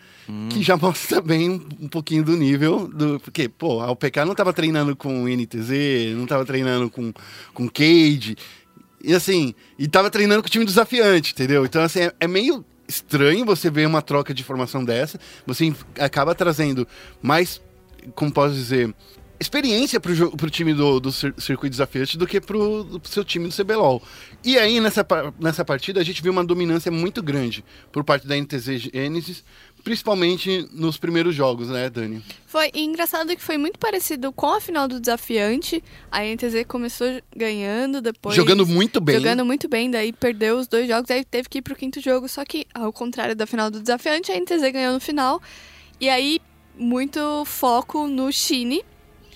Que 0.51 0.61
já 0.61 0.77
mostra 0.77 1.23
também 1.23 1.49
um, 1.49 1.69
um 1.83 1.89
pouquinho 1.89 2.25
do 2.25 2.37
nível 2.37 2.89
do. 2.89 3.21
Porque, 3.21 3.49
pô, 3.49 3.81
a 3.81 3.91
OPK 3.93 4.25
não 4.25 4.35
tava 4.35 4.53
treinando 4.53 4.97
com 4.97 5.23
o 5.23 5.29
NTZ, 5.29 6.17
não 6.17 6.27
tava 6.27 6.45
treinando 6.45 6.91
com, 6.91 7.13
com 7.55 7.69
Cade. 7.69 8.37
E 9.05 9.15
assim, 9.15 9.55
e 9.79 9.87
tava 9.87 10.11
treinando 10.11 10.43
com 10.43 10.49
o 10.49 10.51
time 10.51 10.65
desafiante, 10.65 11.33
entendeu? 11.33 11.65
Então, 11.65 11.81
assim, 11.81 12.01
é, 12.01 12.13
é 12.19 12.27
meio 12.27 12.65
estranho 12.89 13.45
você 13.45 13.71
ver 13.71 13.87
uma 13.87 14.03
troca 14.03 14.35
de 14.35 14.43
formação 14.43 14.85
dessa. 14.85 15.19
Você 15.47 15.73
acaba 15.99 16.35
trazendo 16.35 16.89
mais, 17.23 17.61
como 18.17 18.33
posso 18.33 18.55
dizer, 18.55 18.93
experiência 19.39 20.01
pro, 20.01 20.37
pro 20.37 20.51
time 20.51 20.73
do, 20.75 20.99
do 21.01 21.13
cir- 21.13 21.35
circuito 21.39 21.71
desafiante 21.73 22.17
do 22.17 22.27
que 22.27 22.41
pro, 22.41 22.85
do 22.85 23.01
seu 23.09 23.25
time 23.25 23.49
do 23.49 23.55
CBLOL. 23.55 24.03
E 24.45 24.59
aí, 24.59 24.81
nessa, 24.81 25.07
nessa 25.39 25.65
partida, 25.65 26.01
a 26.01 26.05
gente 26.05 26.23
viu 26.23 26.33
uma 26.33 26.45
dominância 26.45 26.91
muito 26.91 27.23
grande 27.23 27.65
por 27.93 28.03
parte 28.05 28.27
da 28.27 28.37
NTZ 28.37 28.91
Genesis, 28.93 29.45
principalmente 29.85 30.69
nos 30.73 30.97
primeiros 30.97 31.35
jogos, 31.35 31.69
né, 31.69 31.89
Dani? 31.89 32.23
Foi 32.47 32.71
e 32.75 32.83
engraçado 32.85 33.35
que 33.37 33.43
foi 33.43 33.57
muito 33.57 33.79
parecido 33.79 34.33
com 34.33 34.53
a 34.53 34.61
final 34.61 34.89
do 34.89 34.99
desafiante. 34.99 35.83
A 36.11 36.25
NTZ 36.25 36.65
começou 36.67 37.07
ganhando, 37.37 38.01
depois. 38.01 38.35
Jogando 38.35 38.67
muito 38.67 39.01
bem. 39.01 39.17
Jogando 39.17 39.45
muito 39.45 39.69
bem, 39.69 39.91
daí 39.91 40.13
perdeu 40.13 40.59
os 40.59 40.67
dois 40.67 40.89
jogos, 40.89 41.11
aí 41.11 41.25
teve 41.25 41.49
que 41.49 41.59
ir 41.59 41.63
pro 41.63 41.77
quinto 41.77 42.01
jogo. 42.01 42.29
Só 42.29 42.45
que, 42.45 42.67
ao 42.75 42.93
contrário 42.93 43.37
da 43.37 43.47
final 43.47 43.71
do 43.71 43.81
desafiante, 43.81 44.33
a 44.33 44.37
NTZ 44.41 44.73
ganhou 44.73 44.93
no 44.95 45.01
final. 45.01 45.41
E 46.01 46.09
aí, 46.09 46.41
muito 46.77 47.45
foco 47.47 48.07
no 48.09 48.31
Shine. 48.33 48.83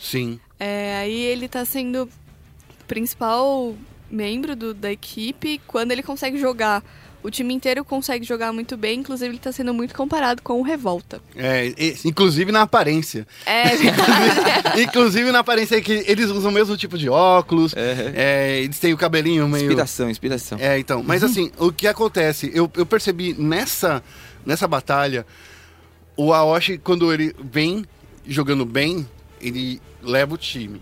Sim. 0.01 0.41
É, 0.59 0.97
aí 0.99 1.21
ele 1.21 1.49
tá 1.49 1.65
sendo 1.65 2.05
o 2.05 2.85
principal 2.87 3.75
membro 4.11 4.57
do- 4.57 4.75
da 4.75 4.91
equipe. 4.91 5.61
Quando 5.67 5.93
ele 5.93 6.03
consegue 6.03 6.39
jogar, 6.39 6.83
o 7.23 7.31
time 7.31 7.53
inteiro 7.55 7.85
consegue 7.85 8.25
jogar 8.25 8.53
muito 8.53 8.77
bem. 8.77 9.01
Inclusive, 9.01 9.31
ele 9.31 9.39
tá 9.39 9.53
sendo 9.53 9.73
muito 9.75 9.95
comparado 9.95 10.43
com 10.43 10.59
o 10.59 10.63
Revolta. 10.63 11.21
É, 11.37 11.67
e- 11.79 11.97
inclusive 12.05 12.51
na 12.51 12.63
aparência. 12.63 13.27
É, 13.47 13.65
inclusive 14.83 15.31
na 15.31 15.41
aparência 15.41 15.77
é 15.77 15.81
que 15.81 16.05
eles 16.07 16.31
usam 16.31 16.51
o 16.51 16.55
mesmo 16.55 16.77
tipo 16.77 16.97
de 16.99 17.09
óculos, 17.09 17.73
é, 17.77 18.61
eles 18.63 18.79
têm 18.79 18.93
o 18.93 18.97
cabelinho 18.97 19.49
meio... 19.49 19.65
Inspiração, 19.65 20.11
inspiração. 20.11 20.59
É, 20.61 20.79
então. 20.79 21.03
Mas 21.03 21.23
assim, 21.23 21.51
o 21.59 21.71
que 21.71 21.87
acontece? 21.87 22.51
Eu, 22.55 22.71
eu 22.77 22.87
percebi 22.87 23.35
nessa, 23.35 24.03
nessa 24.45 24.67
batalha, 24.67 25.27
o 26.17 26.33
Aoshi, 26.33 26.79
quando 26.79 27.13
ele 27.13 27.35
vem 27.43 27.85
jogando 28.27 28.65
bem, 28.65 29.07
ele 29.41 29.81
leva 30.03 30.35
o 30.35 30.39
time. 30.39 30.81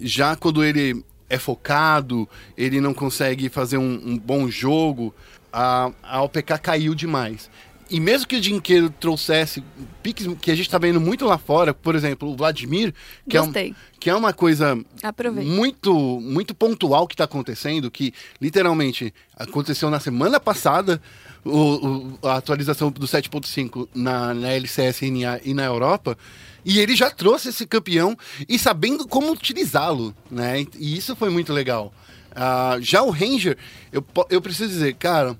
Já 0.00 0.34
quando 0.36 0.64
ele 0.64 1.04
é 1.28 1.38
focado, 1.38 2.28
ele 2.56 2.80
não 2.80 2.92
consegue 2.92 3.48
fazer 3.48 3.78
um, 3.78 4.00
um 4.04 4.18
bom 4.18 4.48
jogo, 4.48 5.14
a, 5.52 5.90
a 6.02 6.22
OPK 6.22 6.58
caiu 6.62 6.94
demais. 6.94 7.48
E 7.90 8.00
mesmo 8.00 8.26
que 8.26 8.36
o 8.36 8.40
Dinqueiro 8.40 8.88
trouxesse 8.88 9.62
piques 10.02 10.26
que 10.40 10.50
a 10.50 10.54
gente 10.54 10.68
tá 10.70 10.78
vendo 10.78 10.98
muito 11.00 11.26
lá 11.26 11.36
fora, 11.36 11.74
por 11.74 11.94
exemplo, 11.94 12.30
o 12.30 12.36
Vladimir, 12.36 12.94
que, 13.28 13.36
é, 13.36 13.42
um, 13.42 13.52
que 14.00 14.08
é 14.08 14.14
uma 14.14 14.32
coisa 14.32 14.78
Aproveita. 15.02 15.50
muito 15.50 15.92
muito 16.22 16.54
pontual 16.54 17.06
que 17.06 17.12
está 17.14 17.24
acontecendo, 17.24 17.90
que 17.90 18.14
literalmente 18.40 19.12
aconteceu 19.36 19.90
na 19.90 20.00
semana 20.00 20.40
passada, 20.40 21.02
o, 21.44 21.58
o- 21.86 22.18
a 22.26 22.36
atualização 22.36 22.90
do 22.90 23.06
7.5 23.06 23.86
na, 23.94 24.32
na 24.32 24.48
LCS 24.52 25.02
e 25.02 25.10
na, 25.10 25.40
e 25.44 25.52
na 25.52 25.64
Europa, 25.64 26.16
e 26.64 26.78
ele 26.78 26.94
já 26.94 27.10
trouxe 27.10 27.48
esse 27.48 27.66
campeão 27.66 28.16
e 28.48 28.58
sabendo 28.58 29.06
como 29.06 29.32
utilizá-lo, 29.32 30.14
né? 30.30 30.64
E 30.78 30.96
isso 30.96 31.16
foi 31.16 31.30
muito 31.30 31.52
legal. 31.52 31.92
Ah, 32.34 32.78
já 32.80 33.02
o 33.02 33.10
Ranger, 33.10 33.56
eu, 33.92 34.04
eu 34.30 34.40
preciso 34.40 34.68
dizer, 34.70 34.94
cara, 34.94 35.36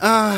ah, 0.00 0.32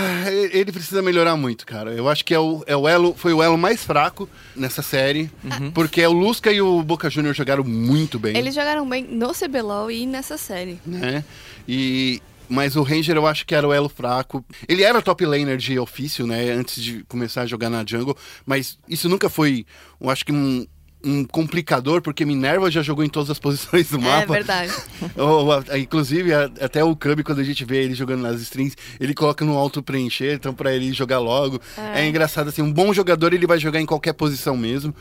ele 0.52 0.72
precisa 0.72 1.02
melhorar 1.02 1.36
muito, 1.36 1.66
cara. 1.66 1.92
Eu 1.92 2.08
acho 2.08 2.24
que 2.24 2.34
é 2.34 2.38
o, 2.38 2.62
é 2.66 2.76
o 2.76 2.88
elo, 2.88 3.14
foi 3.14 3.32
o 3.32 3.42
elo 3.42 3.58
mais 3.58 3.84
fraco 3.84 4.28
nessa 4.56 4.82
série, 4.82 5.30
porque 5.74 6.04
o 6.06 6.12
Lusca 6.12 6.50
e 6.50 6.60
o 6.62 6.82
Boca 6.82 7.10
Juniors 7.10 7.36
jogaram 7.36 7.62
muito 7.62 8.18
bem 8.18 8.36
Eles 8.36 8.54
jogaram 8.54 8.88
bem 8.88 9.04
no 9.04 9.32
CBLOL 9.34 9.90
e 9.90 10.06
nessa 10.06 10.36
série. 10.38 10.80
né? 10.86 11.24
E 11.68 12.22
mas 12.50 12.76
o 12.76 12.82
Ranger 12.82 13.16
eu 13.16 13.26
acho 13.26 13.46
que 13.46 13.54
era 13.54 13.66
o 13.66 13.72
elo 13.72 13.88
fraco. 13.88 14.44
Ele 14.68 14.82
era 14.82 15.00
top 15.00 15.24
laner 15.24 15.56
de 15.56 15.78
ofício, 15.78 16.26
né, 16.26 16.50
antes 16.50 16.82
de 16.82 17.04
começar 17.04 17.42
a 17.42 17.46
jogar 17.46 17.70
na 17.70 17.84
jungle, 17.86 18.16
mas 18.44 18.78
isso 18.88 19.08
nunca 19.08 19.28
foi, 19.30 19.64
eu 20.00 20.10
acho 20.10 20.24
que 20.26 20.32
um 20.32 20.66
um 21.02 21.24
complicador, 21.24 22.02
porque 22.02 22.26
Minerva 22.26 22.70
já 22.70 22.82
jogou 22.82 23.02
em 23.02 23.08
todas 23.08 23.30
as 23.30 23.38
posições 23.40 23.88
do 23.88 23.96
É 23.96 24.00
mapa. 24.02 24.34
verdade. 24.34 24.70
Ou, 25.16 25.50
a- 25.50 25.78
inclusive, 25.78 26.30
até 26.34 26.84
o 26.84 26.94
Cub, 26.94 27.22
quando 27.24 27.38
a 27.38 27.42
gente 27.42 27.64
vê 27.64 27.82
ele 27.84 27.94
jogando 27.94 28.20
nas 28.20 28.38
strings, 28.42 28.76
ele 29.00 29.14
coloca 29.14 29.42
no 29.42 29.56
auto 29.56 29.82
preencher, 29.82 30.34
então 30.34 30.52
pra 30.52 30.74
ele 30.74 30.92
jogar 30.92 31.18
logo. 31.18 31.58
É. 31.94 32.06
engraçado, 32.06 32.48
assim, 32.48 32.60
um 32.60 32.70
bom 32.70 32.92
jogador 32.92 33.32
ele 33.32 33.46
vai 33.46 33.58
jogar 33.58 33.80
em 33.80 33.86
qualquer 33.86 34.12
posição 34.12 34.58
mesmo. 34.58 34.94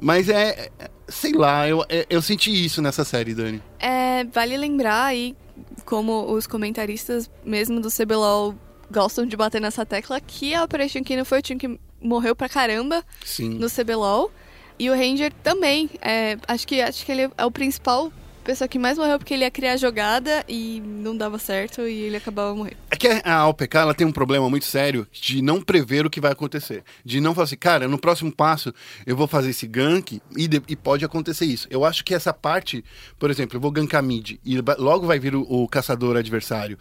Mas 0.00 0.28
é, 0.28 0.70
sei 1.08 1.32
lá, 1.32 1.68
eu, 1.68 1.84
é- 1.88 2.06
eu 2.10 2.20
senti 2.22 2.50
isso 2.64 2.80
nessa 2.82 3.04
série, 3.04 3.34
Dani. 3.34 3.62
É, 3.78 4.24
vale 4.24 4.56
lembrar 4.56 5.04
aí, 5.04 5.34
como 5.84 6.32
os 6.32 6.46
comentaristas 6.46 7.30
mesmo 7.44 7.80
do 7.80 7.88
CBLOL 7.90 8.54
gostam 8.90 9.26
de 9.26 9.36
bater 9.36 9.60
nessa 9.60 9.84
tecla, 9.86 10.20
que 10.20 10.54
a 10.54 10.62
Operation 10.64 11.02
Kino 11.02 11.24
foi 11.24 11.38
o 11.38 11.42
time 11.42 11.58
que 11.58 11.80
morreu 12.00 12.36
pra 12.36 12.48
caramba 12.48 13.04
Sim. 13.24 13.50
no 13.58 13.68
CBLOL. 13.70 14.30
E 14.78 14.90
o 14.90 14.94
Ranger 14.94 15.32
também. 15.42 15.88
é, 16.02 16.36
acho, 16.46 16.66
que, 16.66 16.80
acho 16.82 17.04
que 17.06 17.10
ele 17.12 17.30
é 17.36 17.44
o 17.46 17.50
principal 17.50 18.12
pessoa 18.46 18.68
que 18.68 18.78
mais 18.78 18.96
morreu 18.96 19.18
porque 19.18 19.34
ele 19.34 19.44
ia 19.44 19.50
criar 19.50 19.76
jogada 19.76 20.44
e 20.48 20.80
não 20.80 21.16
dava 21.16 21.38
certo 21.38 21.82
e 21.82 21.92
ele 22.04 22.16
acabava 22.16 22.54
morrendo. 22.54 22.76
É 22.90 22.96
que 22.96 23.08
a 23.08 23.34
AOPK 23.40 23.76
ela 23.76 23.94
tem 23.94 24.06
um 24.06 24.12
problema 24.12 24.48
muito 24.48 24.64
sério 24.64 25.06
de 25.12 25.42
não 25.42 25.60
prever 25.60 26.06
o 26.06 26.10
que 26.10 26.20
vai 26.20 26.32
acontecer. 26.32 26.82
De 27.04 27.20
não 27.20 27.34
falar 27.34 27.44
assim, 27.44 27.56
cara, 27.56 27.88
no 27.88 27.98
próximo 27.98 28.32
passo 28.32 28.72
eu 29.06 29.16
vou 29.16 29.26
fazer 29.26 29.50
esse 29.50 29.66
gank 29.66 30.20
e, 30.36 30.46
de- 30.48 30.62
e 30.68 30.76
pode 30.76 31.04
acontecer 31.04 31.44
isso. 31.44 31.66
Eu 31.70 31.84
acho 31.84 32.04
que 32.04 32.14
essa 32.14 32.32
parte, 32.32 32.84
por 33.18 33.30
exemplo, 33.30 33.56
eu 33.56 33.60
vou 33.60 33.70
gankar 33.70 34.02
mid 34.02 34.38
e 34.44 34.58
logo 34.78 35.06
vai 35.06 35.18
vir 35.18 35.34
o, 35.34 35.42
o 35.42 35.68
caçador 35.68 36.16
adversário 36.16 36.78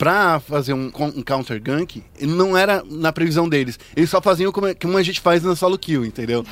pra 0.00 0.40
fazer 0.40 0.72
um, 0.72 0.90
um 1.14 1.22
counter 1.22 1.60
gank, 1.60 2.02
não 2.22 2.56
era 2.56 2.82
na 2.88 3.12
previsão 3.12 3.46
deles. 3.46 3.78
Eles 3.94 4.08
só 4.08 4.18
faziam 4.18 4.50
como, 4.50 4.74
como 4.74 4.96
a 4.96 5.02
gente 5.02 5.20
faz 5.20 5.42
no 5.42 5.54
solo 5.54 5.78
kill, 5.78 6.06
entendeu? 6.06 6.42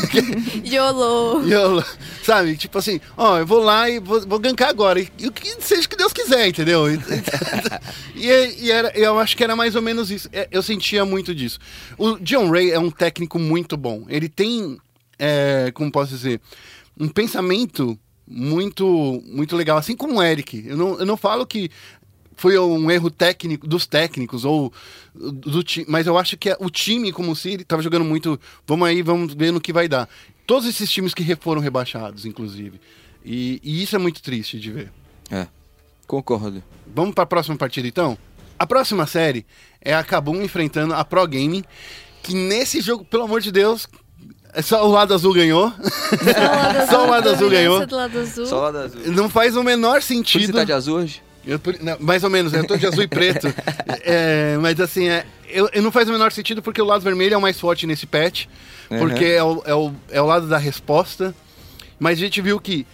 YOLO! 0.64 1.46
Eu, 1.46 1.84
sabe, 2.24 2.56
tipo 2.56 2.78
assim, 2.78 2.98
ó, 3.14 3.38
eu 3.38 3.44
vou 3.44 3.62
lá 3.62 3.90
e 3.90 4.00
vou, 4.00 4.22
vou 4.22 4.38
gankar 4.38 4.70
agora. 4.70 4.98
E, 4.98 5.12
e 5.18 5.26
o 5.26 5.30
que 5.30 5.62
seja 5.62 5.86
que 5.86 5.94
Deus 5.94 6.10
quiser, 6.10 6.48
entendeu? 6.48 6.90
E, 6.90 6.98
e, 8.16 8.64
e 8.64 8.72
era, 8.72 8.90
eu 8.98 9.18
acho 9.18 9.36
que 9.36 9.44
era 9.44 9.54
mais 9.54 9.76
ou 9.76 9.82
menos 9.82 10.10
isso. 10.10 10.30
É, 10.32 10.48
Eu 10.50 10.62
sentia 10.62 11.04
muito 11.04 11.34
disso. 11.34 11.58
O 11.98 12.18
John 12.20 12.48
Ray 12.50 12.70
é 12.70 12.78
um 12.78 12.90
técnico 12.90 13.38
muito 13.38 13.76
bom. 13.76 14.06
Ele 14.08 14.30
tem, 14.30 14.78
é, 15.18 15.70
como 15.74 15.92
posso 15.92 16.12
dizer, 16.12 16.40
um 16.98 17.08
pensamento 17.08 17.98
muito, 18.26 19.22
muito 19.26 19.54
legal. 19.54 19.76
Assim 19.76 19.94
como 19.94 20.14
o 20.14 20.22
Eric. 20.22 20.64
Eu 20.66 20.78
não, 20.78 20.98
eu 20.98 21.04
não 21.04 21.16
falo 21.18 21.46
que 21.46 21.70
foi 22.36 22.58
um 22.58 22.90
erro 22.90 23.10
técnico 23.10 23.66
dos 23.66 23.86
técnicos 23.86 24.44
ou 24.44 24.72
do 25.14 25.62
time, 25.62 25.86
mas 25.88 26.06
eu 26.06 26.18
acho 26.18 26.36
que 26.36 26.50
é 26.50 26.56
o 26.60 26.68
time 26.68 27.10
como 27.10 27.34
se 27.34 27.50
ele 27.50 27.62
estava 27.62 27.82
jogando 27.82 28.04
muito, 28.04 28.38
vamos 28.66 28.86
aí, 28.86 29.02
vamos 29.02 29.34
ver 29.34 29.50
no 29.50 29.60
que 29.60 29.72
vai 29.72 29.88
dar. 29.88 30.08
Todos 30.46 30.68
esses 30.68 30.90
times 30.90 31.14
que 31.14 31.34
foram 31.36 31.60
rebaixados, 31.60 32.24
inclusive. 32.24 32.80
E, 33.24 33.60
e 33.64 33.82
isso 33.82 33.96
é 33.96 33.98
muito 33.98 34.22
triste 34.22 34.60
de 34.60 34.70
ver. 34.70 34.92
É, 35.30 35.46
concordo. 36.06 36.62
Vamos 36.86 37.14
para 37.14 37.24
a 37.24 37.26
próxima 37.26 37.56
partida 37.56 37.88
então? 37.88 38.16
A 38.58 38.66
próxima 38.66 39.06
série 39.06 39.44
é 39.80 39.94
a 39.94 40.04
Kabum 40.04 40.42
enfrentando 40.42 40.94
a 40.94 41.04
Pro 41.04 41.26
Gaming, 41.26 41.64
que 42.22 42.34
nesse 42.34 42.80
jogo, 42.80 43.04
pelo 43.04 43.24
amor 43.24 43.40
de 43.40 43.50
Deus, 43.50 43.88
é 44.52 44.62
só 44.62 44.86
o 44.86 44.90
lado 44.90 45.12
azul 45.12 45.34
ganhou. 45.34 45.70
Só 46.88 47.06
o 47.06 47.10
lado 47.10 47.28
azul 47.28 47.50
ganhou. 47.50 47.86
Do 47.86 47.96
lado 47.96 48.18
azul. 48.18 48.46
Só 48.46 48.60
lá 48.60 48.70
da 48.70 48.80
azul. 48.84 49.00
Não 49.12 49.28
faz 49.28 49.54
o 49.54 49.62
menor 49.62 50.00
sentido. 50.00 50.46
você 50.46 50.52
tá 50.52 50.64
de 50.64 50.72
azul 50.72 50.98
hoje? 50.98 51.22
Eu 51.46 51.58
tô- 51.58 51.72
não, 51.80 51.96
mais 52.00 52.24
ou 52.24 52.30
menos, 52.30 52.52
né? 52.52 52.58
eu 52.60 52.66
tô 52.66 52.76
de 52.76 52.86
azul 52.86 53.02
e 53.02 53.08
preto. 53.08 53.46
É, 54.08 54.56
mas 54.60 54.78
assim, 54.80 55.08
é, 55.08 55.26
eu, 55.48 55.68
eu 55.72 55.82
não 55.82 55.90
faz 55.90 56.08
o 56.08 56.12
menor 56.12 56.30
sentido 56.30 56.62
porque 56.62 56.80
o 56.80 56.84
lado 56.84 57.02
vermelho 57.02 57.34
é 57.34 57.36
o 57.36 57.40
mais 57.40 57.58
forte 57.58 57.86
nesse 57.86 58.06
patch. 58.06 58.46
Uhum. 58.90 58.98
Porque 58.98 59.24
é 59.24 59.42
o, 59.42 59.62
é, 59.64 59.74
o, 59.74 59.92
é 60.10 60.20
o 60.20 60.26
lado 60.26 60.46
da 60.48 60.58
resposta. 60.58 61.34
Mas 61.98 62.18
a 62.18 62.20
gente 62.20 62.40
viu 62.40 62.60
que 62.60 62.86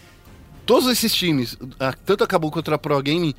todos 0.64 0.88
esses 0.88 1.12
times, 1.14 1.56
tanto 2.06 2.24
a 2.24 2.26
Cabo 2.26 2.50
quanto 2.50 2.72
a 2.72 2.78
Pro 2.78 3.00
Game, 3.02 3.34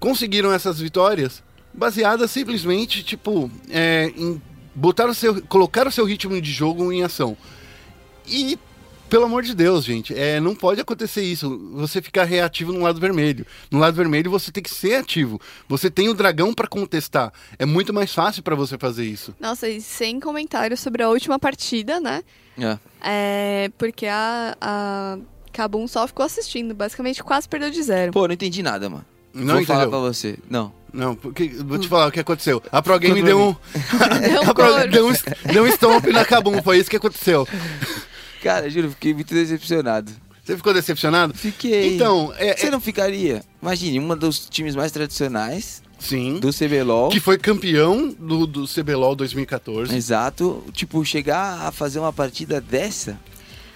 conseguiram 0.00 0.52
essas 0.52 0.80
vitórias 0.80 1.42
baseadas 1.72 2.30
simplesmente, 2.30 3.02
tipo, 3.02 3.50
é, 3.70 4.12
em 4.16 4.40
botar 4.74 5.06
o 5.06 5.14
seu, 5.14 5.40
colocar 5.42 5.86
o 5.86 5.92
seu 5.92 6.04
ritmo 6.04 6.40
de 6.40 6.50
jogo 6.50 6.92
em 6.92 7.02
ação. 7.04 7.36
E, 8.26 8.58
pelo 9.12 9.26
amor 9.26 9.42
de 9.42 9.54
Deus, 9.54 9.84
gente, 9.84 10.18
é, 10.18 10.40
não 10.40 10.54
pode 10.54 10.80
acontecer 10.80 11.22
isso. 11.22 11.60
Você 11.74 12.00
ficar 12.00 12.24
reativo 12.24 12.72
no 12.72 12.80
lado 12.80 12.98
vermelho. 12.98 13.44
No 13.70 13.78
lado 13.78 13.94
vermelho 13.94 14.30
você 14.30 14.50
tem 14.50 14.62
que 14.62 14.70
ser 14.70 14.94
ativo. 14.94 15.38
Você 15.68 15.90
tem 15.90 16.08
o 16.08 16.14
dragão 16.14 16.54
pra 16.54 16.66
contestar. 16.66 17.30
É 17.58 17.66
muito 17.66 17.92
mais 17.92 18.14
fácil 18.14 18.42
pra 18.42 18.54
você 18.54 18.78
fazer 18.78 19.04
isso. 19.04 19.34
Nossa, 19.38 19.68
e 19.68 19.82
sem 19.82 20.18
comentários 20.18 20.80
sobre 20.80 21.02
a 21.02 21.10
última 21.10 21.38
partida, 21.38 22.00
né? 22.00 22.22
É. 22.58 22.78
É, 23.02 23.70
porque 23.76 24.06
a, 24.06 24.56
a 24.58 25.18
Kabum 25.52 25.86
só 25.86 26.06
ficou 26.06 26.24
assistindo, 26.24 26.74
basicamente 26.74 27.22
quase 27.22 27.46
perdeu 27.46 27.68
de 27.68 27.82
zero. 27.82 28.12
Pô, 28.12 28.26
não 28.26 28.32
entendi 28.32 28.62
nada, 28.62 28.88
mano. 28.88 29.04
Não 29.34 29.56
Vou 29.56 29.66
falar 29.66 29.82
entendeu? 29.82 30.00
pra 30.00 30.08
você. 30.08 30.38
Não. 30.48 30.72
Não, 30.90 31.14
porque, 31.14 31.48
vou 31.48 31.78
te 31.78 31.86
falar 31.86 32.06
o 32.06 32.12
que 32.12 32.20
aconteceu. 32.20 32.62
A 32.72 32.80
Pro 32.80 32.98
Game 32.98 33.22
deu 33.22 33.38
um, 33.38 33.48
um 33.52 34.90
deu 34.90 35.06
um, 35.06 35.12
deu 35.52 35.64
um 35.64 35.66
stomp 35.66 36.06
na 36.06 36.24
Kabum. 36.24 36.62
Foi 36.62 36.78
isso 36.78 36.88
que 36.88 36.96
aconteceu. 36.96 37.46
Cara, 38.42 38.68
juro, 38.68 38.90
fiquei 38.90 39.14
muito 39.14 39.32
decepcionado. 39.32 40.10
Você 40.44 40.56
ficou 40.56 40.74
decepcionado? 40.74 41.32
Fiquei. 41.34 41.94
Então, 41.94 42.34
é, 42.36 42.56
Você 42.56 42.66
é- 42.66 42.70
não 42.70 42.80
ficaria? 42.80 43.42
Imagine, 43.62 44.00
um 44.00 44.16
dos 44.16 44.48
times 44.50 44.74
mais 44.74 44.90
tradicionais 44.90 45.80
sim. 46.00 46.40
do 46.40 46.52
CBLOL. 46.52 47.10
Que 47.10 47.20
foi 47.20 47.38
campeão 47.38 48.08
do, 48.18 48.44
do 48.46 48.66
CBLOL 48.66 49.14
2014. 49.14 49.94
Exato. 49.94 50.64
Tipo, 50.72 51.04
chegar 51.04 51.66
a 51.68 51.70
fazer 51.70 52.00
uma 52.00 52.12
partida 52.12 52.60
dessa. 52.60 53.16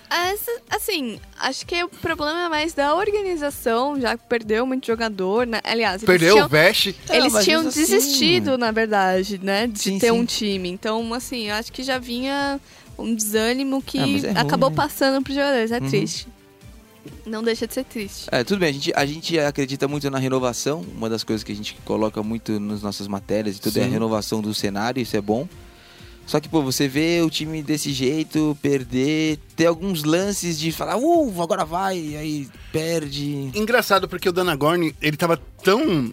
Essa- 0.08 0.60
assim, 0.70 1.18
acho 1.38 1.66
que 1.66 1.82
o 1.82 1.88
problema 1.88 2.46
é 2.46 2.48
mais 2.48 2.72
da 2.72 2.94
organização, 2.94 4.00
já 4.00 4.16
que 4.16 4.24
perdeu 4.28 4.64
muito 4.64 4.86
jogador, 4.86 5.44
né? 5.46 5.60
Aliás, 5.64 5.96
eles 5.96 6.06
Perdeu 6.06 6.34
tinham, 6.34 6.46
o 6.46 6.48
Vest. 6.48 6.94
eles 7.10 7.32
mas 7.32 7.44
tinham 7.44 7.66
assim- 7.66 7.80
desistido, 7.80 8.56
na 8.56 8.70
verdade, 8.70 9.38
né? 9.42 9.66
De 9.66 9.78
Sim, 9.80 9.98
ter 9.98 10.06
sim. 10.06 10.12
um 10.12 10.24
time. 10.24 10.68
Então, 10.68 11.12
assim, 11.12 11.48
eu 11.48 11.54
acho 11.56 11.72
que 11.72 11.82
já 11.82 11.98
vinha 11.98 12.60
um 12.98 13.14
desânimo 13.14 13.82
que 13.82 13.98
Ah, 13.98 14.02
é 14.02 14.04
ruim, 14.04 14.26
acabou 14.36 14.70
né? 14.70 14.76
passando 14.76 15.22
pros 15.22 15.34
jogadores. 15.36 15.70
É 15.70 15.78
Uhum. 15.78 15.88
triste. 15.88 16.28
Não 17.24 17.42
deixa 17.42 17.66
de 17.66 17.74
ser 17.74 17.84
triste. 17.84 18.26
É, 18.32 18.42
tudo 18.42 18.58
bem, 18.58 18.70
a 18.70 18.72
gente, 18.72 18.92
a 18.96 19.06
gente 19.06 19.38
acredita 19.38 19.86
muito 19.86 20.10
na 20.10 20.18
renovação. 20.18 20.84
Uma 20.96 21.08
das 21.08 21.22
coisas 21.22 21.44
que 21.44 21.52
a 21.52 21.54
gente 21.54 21.76
coloca 21.84 22.22
muito 22.22 22.58
nas 22.58 22.82
nossas 22.82 23.06
matérias 23.06 23.56
e 23.56 23.60
tudo 23.60 23.76
é 23.78 23.82
a 23.82 23.84
Sim. 23.84 23.90
renovação 23.92 24.40
do 24.40 24.52
cenário, 24.52 25.00
isso 25.00 25.16
é 25.16 25.20
bom. 25.20 25.48
Só 26.26 26.40
que, 26.40 26.48
pô, 26.48 26.60
você 26.60 26.88
vê 26.88 27.22
o 27.22 27.30
time 27.30 27.62
desse 27.62 27.92
jeito, 27.92 28.58
perder, 28.60 29.38
ter 29.54 29.66
alguns 29.66 30.02
lances 30.02 30.58
de 30.58 30.72
falar, 30.72 30.96
uh, 30.96 31.40
agora 31.42 31.64
vai, 31.64 31.96
e 31.96 32.16
aí 32.16 32.48
perde. 32.72 33.52
Engraçado, 33.54 34.08
porque 34.08 34.28
o 34.28 34.32
Danagorn, 34.32 34.92
ele 35.00 35.16
tava 35.16 35.36
tão. 35.62 36.12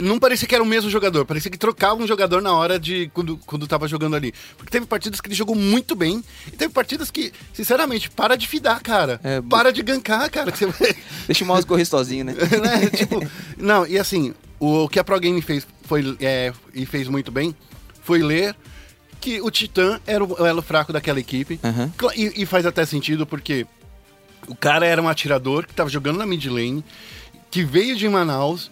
Não 0.00 0.18
parecia 0.18 0.46
que 0.48 0.54
era 0.54 0.62
o 0.64 0.66
mesmo 0.66 0.90
jogador, 0.90 1.24
parecia 1.24 1.50
que 1.50 1.58
trocava 1.58 2.02
um 2.02 2.06
jogador 2.06 2.40
na 2.42 2.52
hora 2.52 2.78
de 2.78 3.10
quando, 3.14 3.36
quando 3.46 3.66
tava 3.66 3.86
jogando 3.86 4.16
ali. 4.16 4.32
Porque 4.56 4.70
teve 4.70 4.86
partidas 4.86 5.20
que 5.20 5.28
ele 5.28 5.34
jogou 5.34 5.54
muito 5.54 5.94
bem, 5.94 6.22
e 6.48 6.50
teve 6.56 6.72
partidas 6.72 7.10
que, 7.10 7.32
sinceramente, 7.52 8.10
para 8.10 8.36
de 8.36 8.48
fidar, 8.48 8.80
cara. 8.82 9.20
É, 9.22 9.40
para 9.40 9.72
de 9.72 9.82
gankar, 9.82 10.30
cara. 10.30 10.50
que 10.52 10.58
você 10.66 10.96
Deixa 11.26 11.44
o 11.44 11.46
mouse 11.46 11.66
correr 11.66 11.84
sozinho, 11.84 12.24
né? 12.24 12.32
né? 12.62 12.90
Tipo, 12.90 13.20
não, 13.56 13.86
e 13.86 13.98
assim, 13.98 14.34
o 14.58 14.88
que 14.88 14.98
a 14.98 15.04
Pro 15.04 15.18
Game 15.20 15.40
fez 15.42 15.66
foi, 15.82 16.16
é, 16.20 16.52
e 16.74 16.84
fez 16.86 17.08
muito 17.08 17.30
bem 17.30 17.54
foi 18.02 18.22
ler 18.22 18.56
que 19.20 19.40
o 19.42 19.50
Titã 19.50 20.00
era 20.06 20.24
o 20.24 20.46
elo 20.46 20.62
fraco 20.62 20.92
daquela 20.92 21.20
equipe. 21.20 21.60
Cla- 21.96 22.14
E, 22.16 22.42
e 22.42 22.46
faz 22.46 22.64
até 22.64 22.84
sentido 22.86 23.26
porque 23.26 23.66
o 24.48 24.54
cara 24.56 24.86
era 24.86 25.00
um 25.02 25.08
atirador 25.08 25.66
que 25.66 25.74
tava 25.74 25.90
jogando 25.90 26.16
na 26.16 26.24
mid 26.26 26.44
lane, 26.46 26.82
que 27.50 27.62
veio 27.62 27.94
de 27.94 28.08
Manaus, 28.08 28.70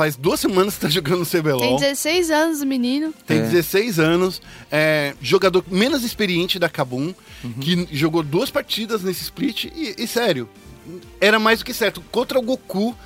faz 0.00 0.16
duas 0.16 0.40
semanas 0.40 0.74
que 0.74 0.80
tá 0.80 0.88
jogando 0.88 1.20
no 1.20 1.26
Tem 1.26 1.40
CBLOL. 1.42 1.78
16 1.78 2.30
anos 2.30 2.60
o 2.62 2.66
menino. 2.66 3.12
Tem 3.26 3.38
É. 3.38 3.42
16 3.42 3.98
anos, 3.98 4.40
é, 4.70 5.14
jogador 5.20 5.62
menos 5.70 6.02
experiente 6.04 6.58
da 6.58 6.68
Kabum, 6.68 7.12
que 7.60 7.86
jogou 7.92 8.22
duas 8.22 8.50
partidas 8.50 9.02
nesse 9.02 9.22
split 9.24 9.64
e, 9.66 9.94
e, 9.98 10.06
sério, 10.06 10.48
era 11.20 11.38
mais 11.38 11.58
do 11.58 11.64
que 11.64 11.74
certo. 11.74 12.00
Contra 12.10 12.38
o 12.38 12.42
Goku, 12.42 12.96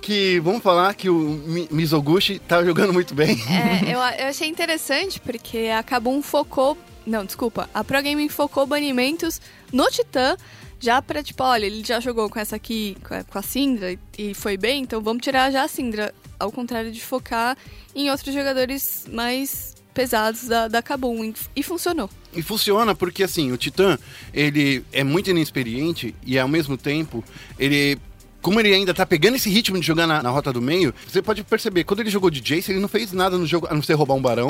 que 0.00 0.40
vamos 0.40 0.62
falar 0.62 0.94
que 0.94 1.10
o 1.10 1.14
Mi- 1.18 1.68
Mizoguchi 1.70 2.38
tá 2.38 2.64
jogando 2.64 2.92
muito 2.92 3.14
bem. 3.14 3.36
É, 3.48 3.92
eu, 3.92 3.98
eu 3.98 4.28
achei 4.28 4.48
interessante 4.48 5.20
porque 5.20 5.68
a 5.76 5.82
Kabum 5.82 6.22
focou. 6.22 6.78
Não, 7.06 7.24
desculpa. 7.24 7.68
A 7.74 7.82
Pro 7.84 8.02
Gaming 8.02 8.28
focou 8.28 8.66
banimentos 8.66 9.40
no 9.72 9.86
Titã. 9.90 10.36
Já 10.80 11.02
pra, 11.02 11.22
tipo, 11.24 11.42
olha, 11.42 11.66
ele 11.66 11.82
já 11.84 11.98
jogou 11.98 12.30
com 12.30 12.38
essa 12.38 12.54
aqui, 12.54 12.96
com 13.06 13.12
a, 13.12 13.24
com 13.24 13.36
a 13.38 13.42
Syndra, 13.42 13.90
e- 13.92 13.98
e 14.16 14.32
foi 14.34 14.56
bem, 14.56 14.82
então 14.82 15.00
vamos 15.02 15.22
tirar 15.24 15.50
já 15.50 15.64
a 15.64 15.68
Syndra. 15.68 16.14
Ao 16.38 16.52
contrário 16.52 16.92
de 16.92 17.00
focar 17.00 17.56
em 17.94 18.10
outros 18.10 18.34
jogadores 18.34 19.06
mais 19.12 19.74
pesados 19.92 20.46
da, 20.46 20.68
da 20.68 20.80
Kabum. 20.80 21.32
E, 21.56 21.62
funcionou. 21.62 22.08
E 22.32 22.40
funciona 22.40 22.94
porque, 22.94 23.24
assim, 23.24 23.50
o 23.50 23.56
Titã, 23.56 23.98
ele 24.32 24.84
é 24.92 25.02
muito 25.02 25.28
inexperiente 25.30 26.14
e, 26.24 26.38
ao 26.38 26.46
mesmo 26.48 26.76
tempo, 26.76 27.24
ele... 27.58 27.98
Como 28.40 28.60
ele 28.60 28.72
ainda 28.72 28.94
tá 28.94 29.04
pegando 29.04 29.34
esse 29.34 29.50
ritmo 29.50 29.80
de 29.80 29.84
jogar 29.84 30.06
na, 30.06 30.22
na 30.22 30.30
rota 30.30 30.52
do 30.52 30.62
meio, 30.62 30.94
você 31.08 31.20
pode 31.20 31.42
perceber, 31.42 31.82
quando 31.82 32.00
ele 32.00 32.08
jogou 32.08 32.30
de 32.30 32.40
Jace, 32.40 32.70
ele 32.70 32.78
não 32.78 32.86
fez 32.86 33.12
nada 33.12 33.36
no 33.36 33.44
jogo, 33.44 33.66
a 33.68 33.74
não 33.74 33.82
ser 33.82 33.94
roubar 33.94 34.14
um 34.14 34.22
barão. 34.22 34.46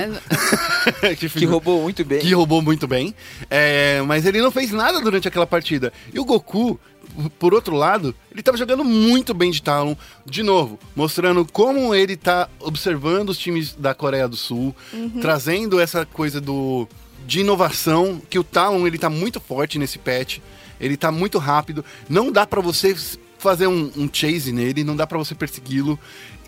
que, 1.19 1.27
Que 1.27 1.47
roubou 1.47 1.81
muito 1.83 2.05
bem. 2.05 2.19
que 2.19 2.35
roubou 2.35 2.61
muito 2.61 2.87
bem. 2.87 3.15
É, 3.49 4.03
mas 4.03 4.27
ele 4.27 4.43
não 4.43 4.51
fez 4.51 4.73
nada 4.73 5.01
durante 5.01 5.27
aquela 5.27 5.47
partida. 5.47 5.91
E 6.13 6.21
o 6.21 6.25
Goku, 6.27 6.79
por 7.39 7.55
outro 7.55 7.75
lado, 7.75 8.15
ele 8.31 8.43
tava 8.43 8.57
jogando 8.57 8.85
muito 8.85 9.35
bem 9.35 9.51
de 9.51 9.63
Talon. 9.63 9.97
De 10.25 10.43
novo, 10.43 10.79
mostrando 10.95 11.47
como 11.51 11.95
ele 11.95 12.17
tá 12.17 12.49
observando 12.61 13.31
os 13.31 13.39
times 13.39 13.75
da 13.75 13.95
Coreia 13.95 14.29
do 14.29 14.37
Sul, 14.37 14.75
trazendo 15.21 15.81
essa 15.81 16.07
coisa 16.07 16.41
do 16.41 16.89
de 17.27 17.41
inovação, 17.41 18.23
que 18.31 18.39
o 18.39 18.45
Talon 18.45 18.87
ele 18.87 18.97
tá 18.97 19.11
muito 19.11 19.39
forte 19.39 19.79
nesse 19.79 19.99
patch. 19.99 20.39
Ele 20.81 20.97
tá 20.97 21.13
muito 21.13 21.39
rápido. 21.39 21.85
Não 22.09 22.33
dá 22.33 22.47
pra 22.47 22.63
você 22.63 22.97
fazer 23.39 23.67
um, 23.67 23.91
um 23.97 24.09
chase 24.11 24.51
nele, 24.53 24.83
não 24.83 24.97
dá 24.97 25.07
pra 25.07 25.19
você 25.19 25.35
persegui-lo. 25.35 25.99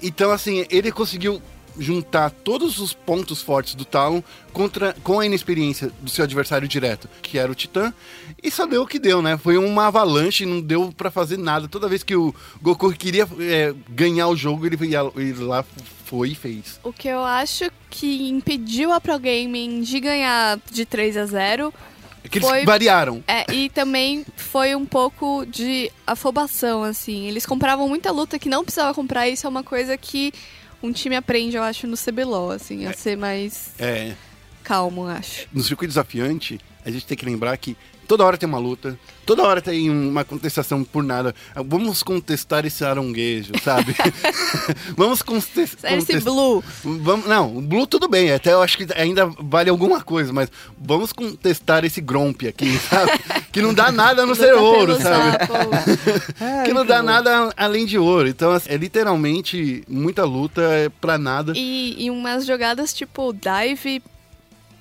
Então, 0.02 0.30
assim, 0.30 0.64
ele 0.70 0.90
conseguiu 0.90 1.40
juntar 1.80 2.30
todos 2.30 2.78
os 2.78 2.92
pontos 2.92 3.40
fortes 3.42 3.74
do 3.74 3.84
Talon 3.84 4.22
contra, 4.52 4.94
com 5.02 5.18
a 5.18 5.26
inexperiência 5.26 5.90
do 6.00 6.10
seu 6.10 6.24
adversário 6.24 6.68
direto, 6.68 7.08
que 7.22 7.38
era 7.38 7.50
o 7.50 7.54
Titã, 7.54 7.92
e 8.42 8.50
só 8.50 8.66
deu 8.66 8.82
o 8.82 8.86
que 8.86 8.98
deu, 8.98 9.22
né? 9.22 9.36
Foi 9.38 9.56
uma 9.56 9.86
avalanche, 9.86 10.44
não 10.44 10.60
deu 10.60 10.92
pra 10.96 11.10
fazer 11.10 11.38
nada. 11.38 11.66
Toda 11.66 11.88
vez 11.88 12.02
que 12.02 12.14
o 12.14 12.34
Goku 12.60 12.92
queria 12.92 13.26
é, 13.40 13.74
ganhar 13.88 14.28
o 14.28 14.36
jogo, 14.36 14.66
ele 14.66 14.76
ia, 14.86 15.02
lá 15.40 15.64
foi 16.04 16.30
e 16.30 16.34
fez. 16.34 16.78
O 16.84 16.92
que 16.92 17.08
eu 17.08 17.24
acho 17.24 17.70
que 17.88 18.28
impediu 18.28 18.92
a 18.92 19.00
Pro 19.00 19.18
Gaming 19.18 19.80
de 19.80 20.00
ganhar 20.00 20.58
de 20.70 20.84
3 20.84 21.16
a 21.16 21.24
0 21.26 21.72
É 22.24 22.28
que 22.28 22.38
eles 22.38 22.48
Foi- 22.48 22.64
variaram. 22.66 23.22
É, 23.26 23.50
e 23.52 23.70
também 23.70 24.26
foi 24.36 24.74
um 24.74 24.84
pouco 24.84 25.46
de 25.46 25.90
afobação, 26.06 26.82
assim. 26.82 27.26
Eles 27.26 27.46
compravam 27.46 27.88
muita 27.88 28.10
luta 28.10 28.38
que 28.38 28.48
não 28.48 28.64
precisava 28.64 28.92
comprar, 28.92 29.28
isso 29.28 29.46
é 29.46 29.50
uma 29.50 29.62
coisa 29.62 29.96
que 29.96 30.32
um 30.82 30.92
time 30.92 31.16
aprende, 31.16 31.56
eu 31.56 31.62
acho, 31.62 31.86
no 31.86 31.96
CBLOL, 31.96 32.50
assim, 32.52 32.86
a 32.86 32.92
ser 32.92 33.16
mais 33.16 33.70
É, 33.78 34.14
calmo, 34.62 35.02
eu 35.02 35.08
acho. 35.08 35.46
no 35.52 35.62
circuito 35.62 35.90
desafiante, 35.90 36.58
a 36.84 36.90
gente 36.90 37.04
tem 37.06 37.16
que 37.16 37.24
lembrar 37.24 37.56
que 37.56 37.76
toda 38.08 38.24
hora 38.24 38.36
tem 38.36 38.48
uma 38.48 38.58
luta, 38.58 38.98
toda 39.24 39.42
hora 39.44 39.60
tem 39.62 39.88
uma 39.90 40.24
contestação 40.24 40.82
por 40.82 41.04
nada. 41.04 41.32
Vamos 41.66 42.02
contestar 42.02 42.64
esse 42.66 42.84
aronguejo, 42.84 43.52
sabe? 43.62 43.94
Vamos 44.96 45.22
contes- 45.22 45.76
Esse 45.84 45.86
contestar. 45.86 46.22
Blue. 46.32 46.64
Vamos, 46.82 47.26
não, 47.26 47.60
Blue 47.62 47.86
tudo 47.86 48.08
bem, 48.08 48.32
até 48.32 48.52
eu 48.52 48.62
acho 48.62 48.76
que 48.78 48.86
ainda 48.96 49.26
vale 49.26 49.70
alguma 49.70 50.00
coisa, 50.02 50.32
mas 50.32 50.50
vamos 50.78 51.12
contestar 51.12 51.84
esse 51.84 52.00
Gromp 52.00 52.42
aqui, 52.48 52.76
sabe? 52.78 53.12
que 53.52 53.60
não 53.62 53.72
dá 53.74 53.90
nada 53.92 54.22
a 54.22 54.26
não 54.26 54.34
ser 54.34 54.54
ouro, 54.54 55.00
sabe? 55.00 55.30
sapo. 55.32 56.64
Que 56.64 56.72
não 56.72 56.84
dá 56.86 57.02
nada 57.02 57.50
além 57.56 57.84
de 57.86 57.98
ouro. 57.98 58.28
Então, 58.28 58.50
assim, 58.52 58.70
é 58.70 58.76
literalmente 58.76 59.82
muita 59.88 60.24
luta 60.24 60.60
é 60.62 60.88
pra 60.88 61.18
nada, 61.18 61.52
E, 61.56 61.96
e 61.98 62.10
umas 62.10 62.46
jogadas 62.46 62.92
tipo 62.92 63.32
dive 63.32 64.02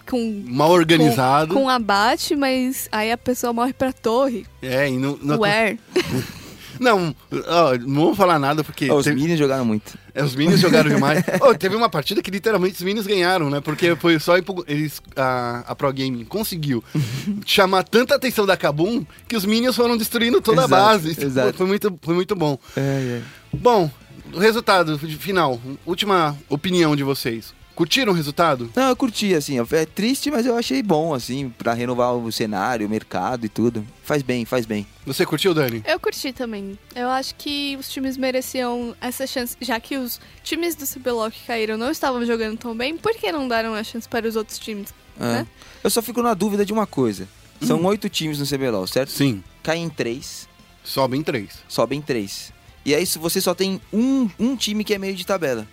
com. 0.08 0.44
mal 0.48 0.72
organizado. 0.72 1.54
Com, 1.54 1.62
com 1.64 1.70
abate, 1.70 2.36
mas 2.36 2.88
aí 2.92 3.12
a 3.12 3.18
pessoa 3.18 3.54
morre 3.54 3.74
pra 3.74 3.92
torre. 3.94 4.46
É, 4.62 4.90
e 4.90 4.98
não, 4.98 5.18
não, 5.22 5.40
Where? 5.40 5.80
não, 6.80 7.16
ó, 7.48 7.78
não 7.78 8.02
vou 8.06 8.16
falar 8.16 8.40
nada 8.40 8.64
porque 8.64 8.92
os 8.92 9.04
teve- 9.04 9.16
meninos 9.18 9.38
jogaram 9.40 9.66
muito. 9.66 9.98
é, 10.14 10.24
os 10.24 10.36
Minions 10.36 10.60
jogaram 10.60 10.90
demais. 10.90 11.24
Ó, 11.42 11.54
teve 11.54 11.76
uma 11.76 11.90
partida 11.90 12.22
que 12.22 12.32
literalmente 12.32 12.76
os 12.76 12.82
Minions 12.82 13.06
ganharam, 13.06 13.50
né? 13.50 13.60
Porque 13.62 13.96
foi 13.96 14.20
só 14.20 14.36
eles, 14.68 15.02
a, 15.16 15.64
a 15.68 15.76
Pro 15.76 15.92
Gaming 15.94 16.26
conseguiu 16.26 16.84
chamar 17.46 17.84
tanta 17.84 18.16
atenção 18.16 18.46
da 18.46 18.58
Kabum 18.58 19.06
que 19.28 19.36
os 19.36 19.46
Minions 19.46 19.76
foram 19.76 19.98
destruindo 19.98 20.42
toda 20.42 20.62
Exato, 20.62 20.74
a 20.76 20.78
base. 20.78 21.12
Isso 21.12 21.26
exato. 21.26 21.58
Foi, 21.58 21.68
muito, 21.68 21.98
foi 22.02 22.16
muito 22.16 22.36
bom. 22.36 22.58
É, 22.76 22.80
é. 22.82 23.22
Bom, 23.54 23.90
resultado 24.38 24.98
final, 24.98 25.60
última 25.86 26.38
opinião 26.50 26.96
de 26.96 27.04
vocês. 27.04 27.54
Curtiram 27.80 28.12
o 28.12 28.16
resultado? 28.16 28.70
Não, 28.76 28.90
eu 28.90 28.96
curti, 28.98 29.34
assim, 29.34 29.58
é 29.58 29.86
triste, 29.86 30.30
mas 30.30 30.46
eu 30.46 30.58
achei 30.58 30.84
bom, 30.84 31.14
assim, 31.14 31.48
pra 31.58 31.74
renovar 31.74 32.14
o 32.14 32.30
cenário, 32.30 32.86
o 32.86 32.90
mercado 32.90 33.46
e 33.46 33.48
tudo. 33.48 33.88
Faz 34.04 34.22
bem, 34.22 34.44
faz 34.44 34.66
bem. 34.66 34.86
Você 35.06 35.26
curtiu, 35.26 35.54
Dani? 35.54 35.82
Eu 35.88 35.98
curti 35.98 36.34
também. 36.34 36.78
Eu 36.94 37.08
acho 37.08 37.34
que 37.36 37.78
os 37.80 37.88
times 37.90 38.18
mereciam 38.18 38.94
essa 39.00 39.26
chance, 39.26 39.56
já 39.62 39.80
que 39.80 39.96
os 39.96 40.20
times 40.44 40.76
do 40.76 40.86
CBLOL 40.86 41.32
que 41.32 41.40
caíram 41.48 41.78
não 41.78 41.90
estavam 41.90 42.26
jogando 42.26 42.58
tão 42.58 42.76
bem, 42.76 42.98
por 42.98 43.14
que 43.14 43.32
não 43.32 43.48
deram 43.48 43.74
a 43.74 43.82
chance 43.82 44.10
para 44.10 44.28
os 44.28 44.36
outros 44.36 44.60
times? 44.60 44.94
É. 45.18 45.24
Né? 45.24 45.48
Eu 45.82 45.90
só 45.90 46.02
fico 46.02 46.22
na 46.22 46.34
dúvida 46.34 46.66
de 46.66 46.74
uma 46.74 46.86
coisa. 46.86 47.30
São 47.62 47.82
oito 47.86 48.10
times 48.10 48.40
no 48.40 48.46
CBLOL, 48.46 48.88
certo? 48.88 49.12
Sim. 49.12 49.42
Caem 49.64 49.90
três, 49.90 50.50
Sobem 50.84 51.24
três. 51.24 51.60
sobem 51.70 52.02
três. 52.02 52.52
E 52.86 52.94
aí 52.94 53.06
se 53.06 53.18
você 53.18 53.40
só 53.40 53.56
tem 53.56 53.80
um, 53.94 54.30
um 54.38 54.58
time 54.58 54.84
que 54.84 54.94
é 54.94 54.98
meio 54.98 55.16
de 55.16 55.26
tabela. 55.26 55.66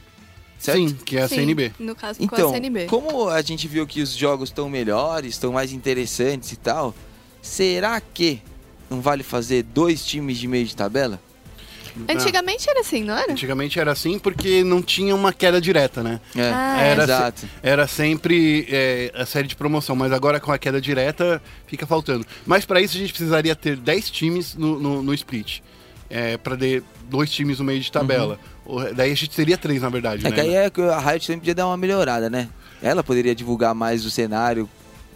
Certo? 0.59 0.79
Sim, 0.79 0.95
que 1.05 1.17
é 1.19 1.23
a 1.23 1.29
Sim, 1.29 1.37
CNB. 1.37 1.73
No 1.79 1.95
caso, 1.95 2.19
Então, 2.23 2.49
com 2.51 2.57
a 2.57 2.61
CNB. 2.61 2.87
como 2.87 3.29
a 3.29 3.43
gente 3.43 3.69
viu 3.69 3.87
que 3.87 4.01
os 4.01 4.11
jogos 4.17 4.49
estão 4.49 4.69
melhores, 4.69 5.31
estão 5.35 5.53
mais 5.53 5.73
interessantes 5.73 6.51
e 6.53 6.57
tal, 6.57 6.95
será 7.43 8.01
que 8.01 8.41
não 8.91 9.01
vale 9.01 9.23
fazer 9.23 9.63
dois 9.63 10.05
times 10.05 10.39
de 10.39 10.49
meio 10.49 10.65
de 10.65 10.75
tabela? 10.75 11.21
Antigamente 12.09 12.69
era 12.69 12.81
assim, 12.81 13.03
não 13.03 13.17
era? 13.17 13.33
Antigamente 13.33 13.81
era 13.81 13.91
assim 13.91 14.19
porque 14.19 14.63
não 14.63 14.83
tinha 14.83 15.15
uma 15.15 15.33
queda 15.33 15.59
direta, 15.61 16.03
né? 16.03 16.21
É, 16.37 16.51
Ah, 16.53 16.81
Era, 16.83 17.05
exato. 17.05 17.49
era 17.63 17.87
sempre 17.87 18.67
é, 18.69 19.11
a 19.15 19.25
série 19.25 19.49
de 19.49 19.57
promoção, 19.57 19.97
mas 19.97 20.13
agora 20.13 20.39
com 20.39 20.53
a 20.53 20.59
queda 20.59 20.79
direta 20.79 21.41
fica 21.67 21.87
faltando. 21.87 22.27
Mas 22.45 22.67
para 22.67 22.83
isso 22.83 22.97
a 22.97 23.01
gente 23.01 23.15
precisaria 23.15 23.57
ter 23.57 23.77
10 23.79 24.11
times 24.11 24.55
no, 24.55 24.79
no, 24.79 25.03
no 25.03 25.15
split. 25.15 25.61
É, 26.09 26.37
para 26.37 26.57
ter 26.57 26.83
dois 27.09 27.31
times 27.31 27.59
no 27.59 27.65
meio 27.65 27.81
de 27.81 27.91
tabela. 27.91 28.39
O- 28.65 28.81
Daí 28.95 29.11
a 29.11 29.15
gente 29.15 29.31
teria 29.31 29.57
três, 29.59 29.83
na 29.83 29.89
verdade, 29.89 30.27
É 30.27 30.31
né? 30.31 30.35
que 30.35 30.41
aí 30.41 30.55
é 30.55 30.71
que 30.71 30.81
a 30.81 30.99
Riot 30.99 31.25
sempre 31.25 31.41
podia 31.41 31.55
dar 31.55 31.67
uma 31.67 31.77
melhorada, 31.77 32.31
né? 32.31 32.49
Ela 32.83 33.03
poderia 33.03 33.35
divulgar 33.35 33.75
mais 33.75 34.05
o 34.05 34.11
cenário 34.11 34.69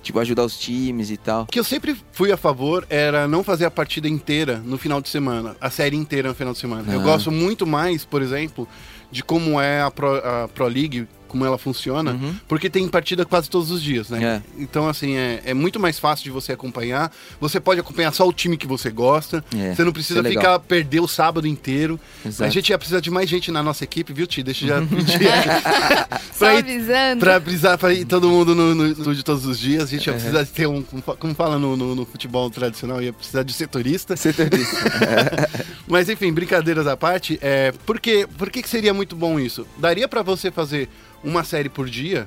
tipo, 0.02 0.18
ajudar 0.18 0.44
os 0.44 0.58
times 0.58 1.10
e 1.10 1.16
tal. 1.18 1.42
O 1.42 1.46
que 1.46 1.60
eu 1.60 1.64
sempre 1.64 1.94
fui 2.12 2.32
a 2.32 2.36
favor 2.36 2.86
era 2.88 3.28
não 3.28 3.44
fazer 3.44 3.66
a 3.66 3.70
partida 3.70 4.08
inteira 4.08 4.56
no 4.64 4.78
final 4.78 4.98
de 5.00 5.10
semana, 5.10 5.54
a 5.60 5.68
série 5.68 5.94
inteira 5.94 6.28
no 6.30 6.34
final 6.34 6.54
de 6.54 6.58
semana. 6.58 6.90
Eu 6.90 7.00
Ah. 7.00 7.04
gosto 7.04 7.30
muito 7.30 7.66
mais, 7.66 8.02
por 8.04 8.22
exemplo, 8.22 8.66
de 9.12 9.22
como 9.22 9.60
é 9.60 9.82
a 9.82 9.90
Pro, 9.90 10.14
a 10.16 10.48
Pro 10.48 10.66
League, 10.68 11.06
como 11.30 11.44
ela 11.46 11.56
funciona, 11.56 12.10
Uhum. 12.12 12.34
porque 12.48 12.68
tem 12.68 12.86
partida 12.88 13.24
quase 13.24 13.48
todos 13.48 13.70
os 13.70 13.80
dias, 13.82 14.10
né? 14.10 14.22
É. 14.22 14.42
Então, 14.62 14.88
assim, 14.88 15.14
é, 15.16 15.40
é 15.46 15.54
muito 15.54 15.78
mais 15.80 15.98
fácil 15.98 16.24
de 16.24 16.30
você 16.30 16.52
acompanhar. 16.52 17.10
Você 17.40 17.58
pode 17.60 17.80
acompanhar 17.80 18.12
só 18.12 18.26
o 18.28 18.32
time 18.32 18.56
que 18.56 18.66
você 18.66 18.90
gosta. 18.90 19.42
É, 19.56 19.74
Você 19.74 19.84
não 19.84 19.92
precisa 19.92 20.20
é 20.20 20.24
ficar, 20.28 20.58
perder 20.58 21.00
o 21.00 21.08
sábado 21.08 21.46
inteiro. 21.46 21.98
Exato. 22.26 22.44
A 22.48 22.52
gente 22.52 22.68
ia 22.70 22.76
precisar 22.78 23.00
de 23.00 23.10
mais 23.10 23.30
gente 23.30 23.50
na 23.52 23.62
nossa 23.62 23.84
equipe, 23.84 24.12
viu, 24.12 24.26
Ti? 24.26 24.42
Deixa 24.42 24.64
eu 24.64 24.68
já 24.68 24.82
pedir 24.82 25.18
Só 26.34 26.46
pra 26.46 26.54
ir 26.54 26.58
avisando. 26.58 27.20
Pra 27.20 27.40
precisar 27.40 27.78
pra 27.78 27.92
ir 27.94 28.04
todo 28.04 28.28
mundo 28.28 28.54
no, 28.54 28.74
no 28.74 28.86
estúdio 28.88 29.22
todos 29.22 29.46
os 29.46 29.58
dias, 29.58 29.84
a 29.84 29.86
gente 29.86 30.06
ia 30.06 30.12
precisar 30.12 30.42
de 30.42 30.50
ter 30.50 30.66
um. 30.66 30.82
como 30.82 31.00
fa- 31.02 31.16
Como 31.16 31.34
fala 31.34 31.58
no, 31.58 31.76
no- 31.76 31.94
no 31.94 32.04
futebol 32.06 32.50
tradicional, 32.50 33.00
ia 33.02 33.12
precisar 33.12 33.42
de 33.42 33.52
setorista. 33.52 34.16
Setorista. 34.16 34.76
Mas 35.86 36.08
enfim, 36.08 36.32
brincadeiras 36.32 36.86
à 36.86 36.96
parte, 36.96 37.38
é, 37.42 37.72
por, 37.86 38.00
que, 38.00 38.26
por 38.38 38.50
que 38.50 38.62
que 38.62 38.68
seria 38.68 38.94
muito 38.94 39.14
bom 39.16 39.38
isso? 39.38 39.66
Daria 39.78 40.08
pra 40.08 40.22
você 40.22 40.50
fazer 40.50 40.88
uma 41.22 41.44
série 41.44 41.68
por 41.68 41.88
dia, 41.88 42.26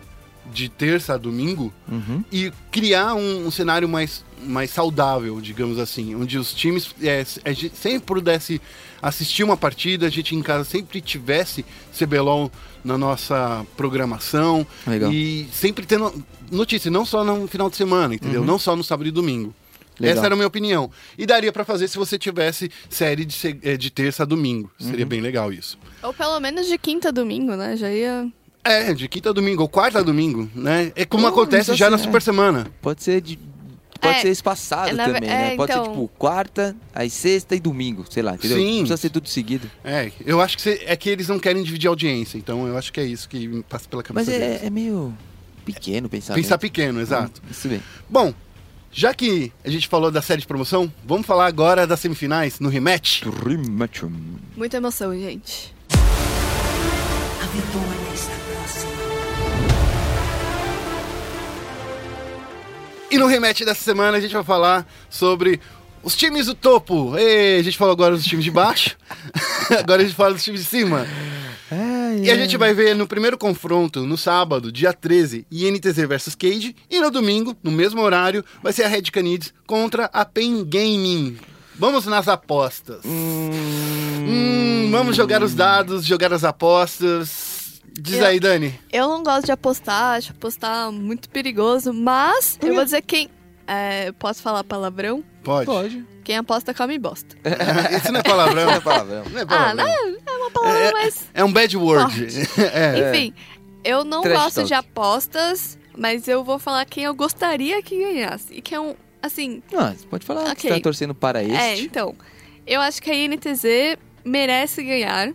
de 0.51 0.67
terça 0.67 1.13
a 1.13 1.17
domingo, 1.17 1.73
Uhum. 1.89 2.23
e 2.31 2.51
criar 2.69 3.13
um, 3.15 3.47
um 3.47 3.51
cenário 3.51 3.87
mais, 3.87 4.25
mais 4.45 4.69
saudável, 4.71 5.39
digamos 5.39 5.79
assim, 5.79 6.13
onde 6.15 6.37
os 6.37 6.53
times 6.53 6.93
é, 7.01 7.25
a 7.45 7.53
gente 7.53 7.77
sempre 7.77 8.01
pudesse 8.05 8.61
assistir 9.01 9.43
uma 9.43 9.55
partida, 9.55 10.05
a 10.05 10.09
gente 10.09 10.35
em 10.35 10.41
casa 10.41 10.65
sempre 10.65 10.99
tivesse 10.99 11.63
CBLOL 11.97 12.51
na 12.83 12.97
nossa 12.97 13.65
programação 13.77 14.67
Legal. 14.85 15.13
e 15.13 15.47
sempre 15.53 15.85
tendo 15.85 16.23
notícia, 16.51 16.91
não 16.91 17.05
só 17.05 17.23
no 17.23 17.47
final 17.47 17.69
de 17.69 17.77
semana, 17.77 18.13
entendeu? 18.15 18.43
Não 18.43 18.59
só 18.59 18.75
no 18.75 18.83
sábado 18.83 19.07
e 19.07 19.11
domingo. 19.11 19.53
Legal. 19.99 20.17
Essa 20.17 20.25
era 20.25 20.33
a 20.33 20.37
minha 20.37 20.47
opinião. 20.47 20.89
E 21.17 21.25
daria 21.25 21.53
pra 21.53 21.63
fazer 21.63 21.87
se 21.87 21.97
você 21.97 22.17
tivesse 22.17 22.69
série 22.89 23.23
de, 23.25 23.35
eh, 23.61 23.77
de 23.77 23.89
terça 23.91 24.23
a 24.23 24.25
domingo. 24.25 24.69
Seria 24.79 25.05
bem 25.05 25.21
legal 25.21 25.53
isso. 25.53 25.77
Ou 26.01 26.11
pelo 26.13 26.39
menos 26.39 26.67
de 26.67 26.77
quinta 26.79 27.09
a 27.09 27.11
domingo, 27.11 27.55
né? 27.55 27.77
Já 27.77 27.91
ia. 27.91 28.27
É, 28.63 28.93
de 28.93 29.07
quinta 29.09 29.29
a 29.29 29.33
domingo, 29.33 29.61
ou 29.61 29.67
quarta 29.69 29.99
a 29.99 30.01
domingo, 30.01 30.49
né? 30.55 30.91
É 30.95 31.03
como 31.05 31.25
Hum, 31.25 31.29
acontece 31.29 31.75
já 31.75 31.89
na 31.89 31.95
assim, 31.97 32.05
é. 32.05 32.07
super 32.07 32.21
semana. 32.21 32.67
Pode 32.81 33.03
ser 33.03 33.19
de. 33.21 33.37
Pode 33.99 34.17
É, 34.17 34.21
ser 34.21 34.29
espaçado 34.31 34.89
é, 34.89 34.93
na 34.93 35.05
também, 35.05 35.29
é, 35.29 35.33
né? 35.51 35.55
Pode 35.55 35.71
então- 35.71 35.85
ser 35.85 35.91
tipo 35.91 36.07
quarta, 36.17 36.75
aí 36.93 37.09
sexta 37.09 37.55
e 37.55 37.59
domingo, 37.59 38.05
sei 38.09 38.21
lá, 38.23 38.33
entendeu? 38.35 38.57
Sim. 38.57 38.65
Não 38.71 38.77
precisa 38.79 38.97
ser 38.97 39.09
tudo 39.09 39.29
seguido. 39.29 39.69
É, 39.83 40.11
eu 40.25 40.41
acho 40.41 40.57
que 40.57 40.61
cê- 40.61 40.81
é 40.85 40.95
que 40.97 41.09
eles 41.09 41.27
não 41.29 41.39
querem 41.39 41.63
dividir 41.63 41.87
audiência, 41.87 42.37
então 42.37 42.67
eu 42.67 42.77
acho 42.77 42.91
que 42.91 42.99
é 42.99 43.05
isso 43.05 43.29
que 43.29 43.47
me 43.47 43.63
passa 43.63 43.87
pela 43.87 44.03
cabeça 44.03 44.29
Mas 44.29 44.39
deles. 44.39 44.61
é, 44.61 44.65
é 44.65 44.69
meio 44.69 45.13
pequeno 45.65 46.09
pensar. 46.09 46.33
Pensar 46.33 46.57
pequeno, 46.57 46.99
exato. 46.99 47.41
Isso 47.49 47.67
bem. 47.69 47.81
Bom, 48.09 48.33
já 48.91 49.13
que 49.13 49.53
a 49.63 49.69
gente 49.69 49.87
falou 49.87 50.11
da 50.11 50.21
série 50.21 50.41
de 50.41 50.47
promoção, 50.47 50.91
vamos 51.05 51.25
falar 51.25 51.45
agora 51.47 51.87
das 51.87 52.01
semifinais 52.01 52.59
no 52.59 52.67
rematch. 52.67 53.23
Rematch. 53.23 54.03
Muita 54.57 54.75
emoção, 54.77 55.13
gente. 55.17 55.73
A 57.41 57.45
vitória 57.45 58.13
está 58.13 58.33
E 63.13 63.17
no 63.19 63.27
rematch 63.27 63.63
dessa 63.63 63.83
semana 63.83 64.17
a 64.17 64.19
gente 64.19 64.33
vai 64.33 64.43
falar 64.43 64.87
sobre 65.07 65.61
os 66.01 66.15
times 66.15 66.47
do 66.47 66.55
topo. 66.55 67.15
Ê, 67.15 67.59
a 67.59 67.61
gente 67.61 67.77
falou 67.77 67.93
agora 67.93 68.15
dos 68.15 68.25
times 68.25 68.43
de 68.43 68.49
baixo, 68.49 68.97
agora 69.77 70.01
a 70.01 70.03
gente 70.03 70.15
fala 70.15 70.33
dos 70.33 70.43
times 70.43 70.61
de 70.61 70.65
cima. 70.65 71.05
E 72.23 72.31
a 72.31 72.35
gente 72.35 72.57
vai 72.57 72.73
ver 72.73 72.95
no 72.95 73.05
primeiro 73.05 73.37
confronto, 73.37 74.01
no 74.01 74.17
sábado, 74.17 74.71
dia 74.71 74.91
13, 74.91 75.45
INTZ 75.51 75.95
versus 76.07 76.33
Cage. 76.33 76.75
E 76.89 76.99
no 76.99 77.11
domingo, 77.11 77.55
no 77.61 77.69
mesmo 77.69 78.01
horário, 78.01 78.43
vai 78.63 78.73
ser 78.73 78.81
a 78.81 78.87
Red 78.87 79.03
Canids 79.03 79.53
contra 79.67 80.05
a 80.05 80.25
Pen 80.25 80.65
Gaming. 80.65 81.37
Vamos 81.75 82.07
nas 82.07 82.27
apostas. 82.27 83.01
Hum, 83.05 84.89
vamos 84.91 85.15
jogar 85.15 85.43
os 85.43 85.53
dados, 85.53 86.03
jogar 86.03 86.33
as 86.33 86.43
apostas. 86.43 87.52
Diz 87.93 88.15
Eu- 88.19 88.25
aí, 88.25 88.39
Dani. 88.39 88.77
Eu 88.91 89.07
não 89.07 89.21
gosto 89.23 89.45
de 89.45 89.51
apostar, 89.51 90.15
acho 90.17 90.31
apostar 90.31 90.91
muito 90.91 91.29
perigoso, 91.29 91.93
mas 91.93 92.57
eu 92.61 92.73
vou 92.73 92.83
dizer 92.83 93.01
quem. 93.03 93.29
É, 93.67 94.11
posso 94.13 94.41
falar 94.41 94.63
palavrão? 94.63 95.23
Pode. 95.43 95.65
Pode. 95.65 96.05
Quem 96.23 96.35
aposta 96.37 96.73
come 96.73 96.97
bosta. 96.99 97.35
Esse 97.95 98.11
não 98.11 98.19
é 98.19 98.23
palavrão. 98.23 98.65
Não 98.65 98.73
é 98.73 98.79
palavrão. 98.81 99.23
Não 99.31 99.39
é 99.39 99.43
Ah, 99.43 99.45
palavrão. 99.45 99.75
não 99.75 99.87
é, 99.87 100.15
é 100.25 100.37
uma 100.37 100.51
palavra 100.51 100.91
mais. 100.91 101.29
É 101.33 101.43
um 101.43 101.51
bad 101.51 101.77
word. 101.77 102.25
é. 102.73 103.09
Enfim, 103.11 103.33
eu 103.83 104.03
não 104.03 104.21
Trash 104.21 104.37
gosto 104.37 104.55
talk. 104.55 104.67
de 104.67 104.73
apostas, 104.73 105.77
mas 105.97 106.27
eu 106.27 106.43
vou 106.43 106.59
falar 106.59 106.83
quem 106.85 107.03
eu 107.05 107.13
gostaria 107.13 107.81
que 107.81 107.97
ganhasse. 107.97 108.53
E 108.53 108.61
que 108.61 108.73
é 108.75 108.79
um. 108.79 108.95
Assim, 109.21 109.63
Não, 109.71 109.93
você 109.93 110.05
pode 110.07 110.25
falar 110.25 110.43
que 110.43 110.51
Ok. 110.51 110.69
você 110.69 110.75
tá 110.77 110.81
torcendo 110.83 111.15
para 111.15 111.41
este. 111.43 111.55
É, 111.55 111.79
então. 111.79 112.15
Eu 112.67 112.81
acho 112.81 113.01
que 113.01 113.09
a 113.11 113.15
INTZ 113.15 113.97
merece 114.25 114.83
ganhar 114.83 115.31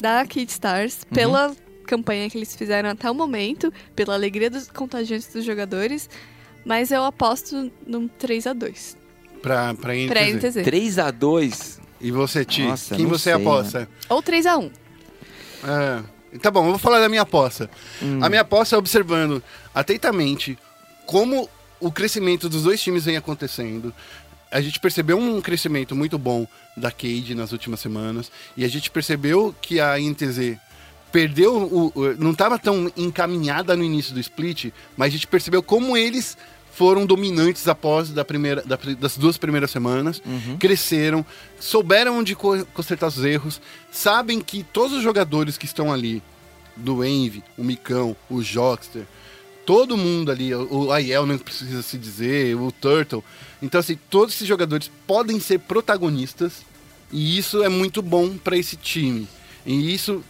da 0.00 0.24
Kid 0.26 0.50
Stars 0.50 1.02
Uhum. 1.04 1.14
pela 1.14 1.56
campanha 1.90 2.30
que 2.30 2.38
eles 2.38 2.54
fizeram 2.54 2.88
até 2.90 3.10
o 3.10 3.14
momento, 3.14 3.72
pela 3.96 4.14
alegria 4.14 4.48
dos 4.48 4.68
contagiantes 4.70 5.32
dos 5.32 5.44
jogadores. 5.44 6.08
Mas 6.64 6.90
eu 6.92 7.02
aposto 7.04 7.70
num 7.86 8.08
3x2 8.08 8.96
Pra, 9.42 9.74
pra 9.74 9.96
INTZ. 9.96 10.08
pra 10.10 10.28
INTZ. 10.28 10.56
3x2. 10.56 11.78
E 12.00 12.10
você, 12.10 12.44
Ti? 12.44 12.62
Nossa, 12.62 12.94
Quem 12.94 13.04
não 13.04 13.10
você 13.10 13.24
sei, 13.24 13.32
aposta? 13.32 13.88
Ou 14.08 14.22
3x1. 14.22 14.70
É. 15.64 16.38
Tá 16.38 16.50
bom, 16.50 16.64
eu 16.64 16.70
vou 16.70 16.78
falar 16.78 17.00
da 17.00 17.08
minha 17.08 17.22
aposta. 17.22 17.68
Hum. 18.00 18.20
A 18.22 18.28
minha 18.28 18.42
aposta 18.42 18.76
é 18.76 18.78
observando 18.78 19.42
atentamente 19.74 20.56
como 21.06 21.48
o 21.80 21.90
crescimento 21.90 22.48
dos 22.48 22.62
dois 22.62 22.80
times 22.80 23.04
vem 23.04 23.16
acontecendo. 23.16 23.92
A 24.50 24.60
gente 24.60 24.78
percebeu 24.80 25.18
um 25.18 25.40
crescimento 25.40 25.94
muito 25.96 26.18
bom 26.18 26.46
da 26.76 26.90
Cade 26.90 27.34
nas 27.34 27.52
últimas 27.52 27.80
semanas. 27.80 28.30
E 28.56 28.64
a 28.64 28.68
gente 28.68 28.90
percebeu 28.90 29.54
que 29.60 29.80
a 29.80 29.98
INTZ 29.98 30.56
perdeu 31.12 31.56
o, 31.56 31.92
o- 31.94 32.14
não 32.18 32.30
estava 32.32 32.58
tão 32.58 32.90
encaminhada 32.96 33.76
no 33.76 33.84
início 33.84 34.14
do 34.14 34.20
split, 34.20 34.70
mas 34.96 35.08
a 35.08 35.10
gente 35.10 35.26
percebeu 35.26 35.62
como 35.62 35.96
eles 35.96 36.36
foram 36.72 37.04
dominantes 37.04 37.66
após 37.68 38.10
da 38.10 38.24
primeira, 38.24 38.62
da 38.62 38.78
das 38.98 39.16
duas 39.18 39.36
primeiras 39.36 39.70
semanas, 39.70 40.22
cresceram, 40.58 41.26
souberam 41.58 42.18
onde 42.18 42.34
co- 42.34 42.64
consertar 42.72 43.08
os 43.08 43.22
erros, 43.24 43.60
sabem 43.90 44.40
que 44.40 44.62
todos 44.62 44.96
os 44.96 45.02
jogadores 45.02 45.58
que 45.58 45.66
estão 45.66 45.92
ali, 45.92 46.22
do 46.76 47.04
Envy, 47.04 47.42
o 47.58 47.64
Micão, 47.64 48.16
o 48.30 48.40
Jockster, 48.40 49.02
todo 49.66 49.96
mundo 49.96 50.30
ali, 50.30 50.54
o 50.54 50.86
o 50.86 50.92
Aiel 50.92 51.26
não 51.26 51.36
precisa 51.36 51.82
se 51.82 51.98
dizer, 51.98 52.56
o 52.56 52.72
Turtle. 52.72 53.22
Então, 53.60 53.78
assim, 53.80 53.98
todos 54.08 54.34
esses 54.34 54.46
jogadores 54.48 54.90
podem 55.06 55.38
ser 55.40 55.58
protagonistas 55.58 56.62
e 57.12 57.36
isso 57.36 57.62
é 57.62 57.68
muito 57.68 58.00
bom 58.00 58.38
para 58.38 58.56
esse 58.56 58.76
time. 58.76 59.28
E 59.66 59.92
isso 59.92 60.22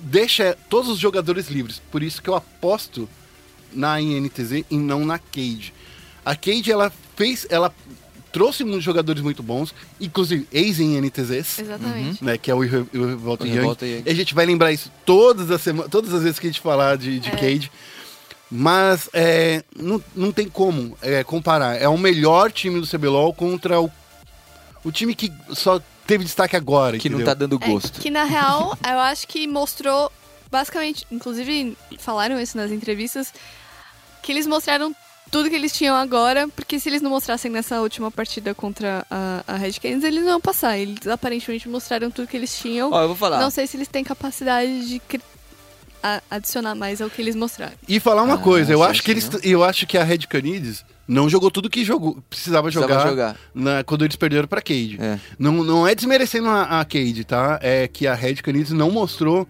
deixa 0.00 0.56
todos 0.68 0.90
os 0.90 0.98
jogadores 0.98 1.48
livres. 1.48 1.80
Por 1.90 2.02
isso 2.02 2.22
que 2.22 2.28
eu 2.30 2.34
aposto 2.34 3.08
na 3.72 4.00
INTZ 4.00 4.64
e 4.70 4.76
não 4.76 5.04
na 5.04 5.18
Cade. 5.18 5.72
A 6.24 6.34
Cade, 6.34 6.70
ela 6.72 6.92
fez, 7.16 7.46
ela 7.50 7.74
trouxe 8.32 8.62
muitos 8.64 8.84
jogadores 8.84 9.22
muito 9.22 9.42
bons, 9.42 9.74
inclusive 10.00 10.46
ex-INTZs 10.52 11.58
Exatamente. 11.60 12.22
né, 12.22 12.36
que 12.36 12.50
é 12.50 12.54
o, 12.54 12.58
Revolta 12.60 13.46
Young. 13.46 14.02
E 14.06 14.10
a 14.10 14.14
gente 14.14 14.34
vai 14.34 14.44
lembrar 14.46 14.70
isso 14.72 14.90
todas 15.04 15.50
as, 15.50 15.60
sema- 15.62 15.88
todas 15.88 16.12
as 16.12 16.22
vezes 16.22 16.38
que 16.38 16.46
a 16.46 16.50
gente 16.50 16.60
falar 16.60 16.96
de, 16.96 17.18
de 17.20 17.28
É. 17.28 17.32
Cade. 17.32 17.70
Mas 18.50 19.10
é, 19.12 19.62
não, 19.76 20.02
não 20.16 20.32
tem 20.32 20.48
como 20.48 20.96
é, 21.02 21.22
comparar. 21.22 21.76
É 21.76 21.86
o 21.88 21.98
melhor 21.98 22.50
time 22.50 22.80
do 22.80 22.86
CBLOL 22.86 23.34
contra 23.34 23.78
o, 23.80 23.90
o 24.82 24.90
time 24.90 25.14
que 25.14 25.30
só 25.50 25.80
teve 26.08 26.24
destaque 26.24 26.56
agora. 26.56 26.98
Que 26.98 27.08
não 27.08 27.18
entendeu? 27.18 27.34
tá 27.34 27.38
dando 27.38 27.58
É, 27.62 27.68
gosto. 27.68 28.00
que 28.00 28.10
na 28.10 28.24
real, 28.24 28.76
eu 28.84 28.98
acho 28.98 29.28
que 29.28 29.46
mostrou 29.46 30.10
basicamente, 30.50 31.06
inclusive 31.12 31.76
falaram 31.98 32.40
isso 32.40 32.56
nas 32.56 32.70
entrevistas, 32.72 33.32
que 34.22 34.32
eles 34.32 34.46
mostraram 34.46 34.92
tudo 35.30 35.50
que 35.50 35.54
eles 35.54 35.72
tinham 35.72 35.94
agora, 35.94 36.48
porque 36.48 36.80
se 36.80 36.88
eles 36.88 37.02
não 37.02 37.10
mostrassem 37.10 37.50
nessa 37.50 37.82
última 37.82 38.10
partida 38.10 38.54
contra 38.54 39.04
a, 39.10 39.44
a 39.46 39.54
Red 39.56 39.74
Canids, 39.74 40.02
eles 40.02 40.22
não 40.24 40.30
iam 40.30 40.40
passar. 40.40 40.78
Eles 40.78 41.06
aparentemente 41.06 41.68
mostraram 41.68 42.10
tudo 42.10 42.26
que 42.26 42.34
eles 42.36 42.58
tinham. 42.58 42.90
Ó, 42.90 43.02
eu 43.02 43.08
vou 43.08 43.16
falar. 43.16 43.38
Não 43.38 43.50
sei 43.50 43.66
se 43.66 43.76
eles 43.76 43.88
têm 43.88 44.02
capacidade 44.02 44.88
de 44.88 45.02
adicionar 46.30 46.74
mais 46.74 47.00
ao 47.02 47.10
que 47.10 47.20
eles 47.20 47.36
mostraram. 47.36 47.74
E 47.86 48.00
falar 48.00 48.22
uma 48.22 48.34
Ah, 48.36 48.38
coisa, 48.38 48.72
eu 48.72 48.82
acho 48.82 49.02
que 49.02 49.10
eles, 49.10 49.28
não? 49.28 49.40
eu 49.42 49.62
acho 49.64 49.86
que 49.86 49.98
a 49.98 50.04
Red 50.04 50.20
Canids 50.28 50.84
não 51.08 51.28
jogou 51.28 51.50
tudo 51.50 51.70
que 51.70 51.82
jogou, 51.84 52.18
precisava 52.28 52.68
Precisava 52.68 52.92
jogar, 52.92 53.08
jogar. 53.08 53.36
na- 53.54 53.82
quando 53.82 54.04
eles 54.04 54.14
perderam 54.16 54.46
pra 54.46 54.60
Cade. 54.60 54.98
É. 55.00 55.18
Não, 55.38 55.64
não 55.64 55.88
é 55.88 55.94
desmerecendo 55.94 56.48
a, 56.48 56.80
a 56.80 56.84
Cade, 56.84 57.24
tá? 57.24 57.58
É 57.62 57.88
que 57.88 58.06
a 58.06 58.14
Red 58.14 58.34
Canids 58.36 58.70
não 58.72 58.90
mostrou 58.90 59.48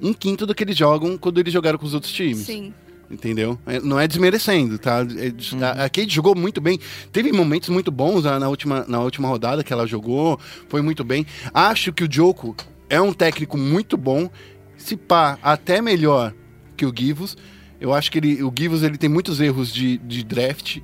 um 0.00 0.12
quinto 0.12 0.46
do 0.46 0.54
que 0.54 0.62
eles 0.62 0.76
jogam 0.76 1.16
quando 1.18 1.38
eles 1.40 1.52
jogaram 1.52 1.78
com 1.78 1.86
os 1.86 1.94
outros 1.94 2.12
times. 2.12 2.38
Sim. 2.46 2.72
Entendeu? 3.10 3.58
É, 3.66 3.80
Não 3.80 3.98
é 3.98 4.06
desmerecendo, 4.06 4.78
tá? 4.78 4.98
É, 5.00 5.64
a- 5.64 5.84
A 5.84 5.88
Kate 5.88 6.10
jogou 6.14 6.34
muito 6.36 6.60
bem. 6.60 6.78
Teve 7.10 7.32
momentos 7.32 7.70
muito 7.70 7.90
bons 7.90 8.26
ah, 8.26 8.38
na 8.38 8.50
última, 8.50 8.84
na 8.86 9.00
última 9.00 9.26
rodada 9.28 9.64
que 9.64 9.72
ela 9.72 9.86
jogou. 9.86 10.38
Foi 10.68 10.82
muito 10.82 11.02
bem. 11.02 11.24
Acho 11.54 11.90
que 11.90 12.04
o 12.04 12.08
Joko 12.12 12.54
é 12.90 13.00
um 13.00 13.14
técnico 13.14 13.56
muito 13.56 13.96
bom. 13.96 14.28
Se 14.76 14.94
pá, 14.94 15.38
até 15.42 15.80
melhor 15.80 16.34
que 16.76 16.84
o 16.84 16.92
Givos. 16.94 17.34
Eu 17.80 17.94
acho 17.94 18.10
que 18.10 18.18
ele, 18.18 18.42
o 18.42 18.52
Givos 18.56 18.82
ele 18.82 18.98
tem 18.98 19.08
muitos 19.08 19.40
erros 19.40 19.72
de, 19.72 19.98
de 19.98 20.24
draft. 20.24 20.78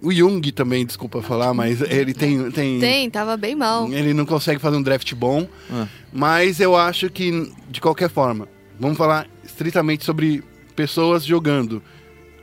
O 0.00 0.12
Jung 0.12 0.40
também, 0.52 0.86
desculpa 0.86 1.20
falar, 1.20 1.52
mas 1.52 1.80
ele 1.82 2.14
tem, 2.14 2.50
tem, 2.52 2.78
Tem, 2.78 3.10
tava 3.10 3.36
bem 3.36 3.56
mal. 3.56 3.92
Ele 3.92 4.14
não 4.14 4.24
consegue 4.24 4.60
fazer 4.60 4.76
um 4.76 4.82
draft 4.82 5.12
bom. 5.14 5.48
Ah. 5.70 5.88
Mas 6.12 6.60
eu 6.60 6.76
acho 6.76 7.10
que, 7.10 7.52
de 7.68 7.80
qualquer 7.80 8.08
forma, 8.08 8.48
vamos 8.78 8.96
falar 8.96 9.26
estritamente 9.44 10.04
sobre 10.04 10.44
pessoas 10.76 11.24
jogando. 11.24 11.82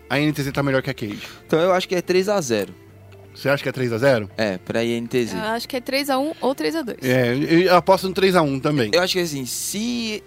A 0.10 0.20
NTZ 0.20 0.52
tá 0.52 0.62
melhor 0.62 0.82
que 0.82 0.90
a 0.90 0.94
Cage. 0.94 1.22
Então 1.48 1.60
eu 1.60 1.72
acho 1.72 1.88
que 1.88 1.96
é 1.96 2.02
3 2.02 2.30
a 2.30 2.40
0 2.40 2.74
Você 3.34 3.50
acha 3.50 3.64
que 3.64 3.70
é 3.70 3.72
3x0? 3.72 4.30
É, 4.38 4.58
pra 4.58 4.84
INTZ. 4.84 5.34
Eu 5.34 5.40
acho 5.40 5.68
que 5.68 5.78
é 5.78 5.82
3x1 5.82 6.36
ou 6.42 6.54
3x2. 6.54 6.98
É, 7.02 7.66
eu 7.68 7.76
aposto 7.76 8.08
no 8.08 8.14
3x1 8.14 8.62
também. 8.62 8.92
Eu 8.94 9.02
acho 9.02 9.14
que 9.14 9.20
assim, 9.20 9.46
se 9.46 10.22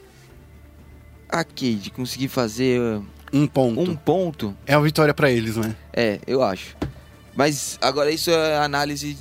a 1.28 1.44
Cade 1.44 1.92
conseguir 1.94 2.28
fazer 2.28 2.80
Um 3.32 3.46
ponto. 3.46 3.80
um 3.80 3.94
ponto, 3.96 4.56
É 4.66 4.76
uma 4.76 4.84
vitória 4.84 5.12
pra 5.14 5.30
eles, 5.30 5.56
né? 5.56 5.74
é, 5.92 6.18
eu 6.26 6.42
acho. 6.42 6.76
Mas 7.36 7.78
agora 7.80 8.10
isso 8.10 8.30
é 8.30 8.58
análise 8.58 9.16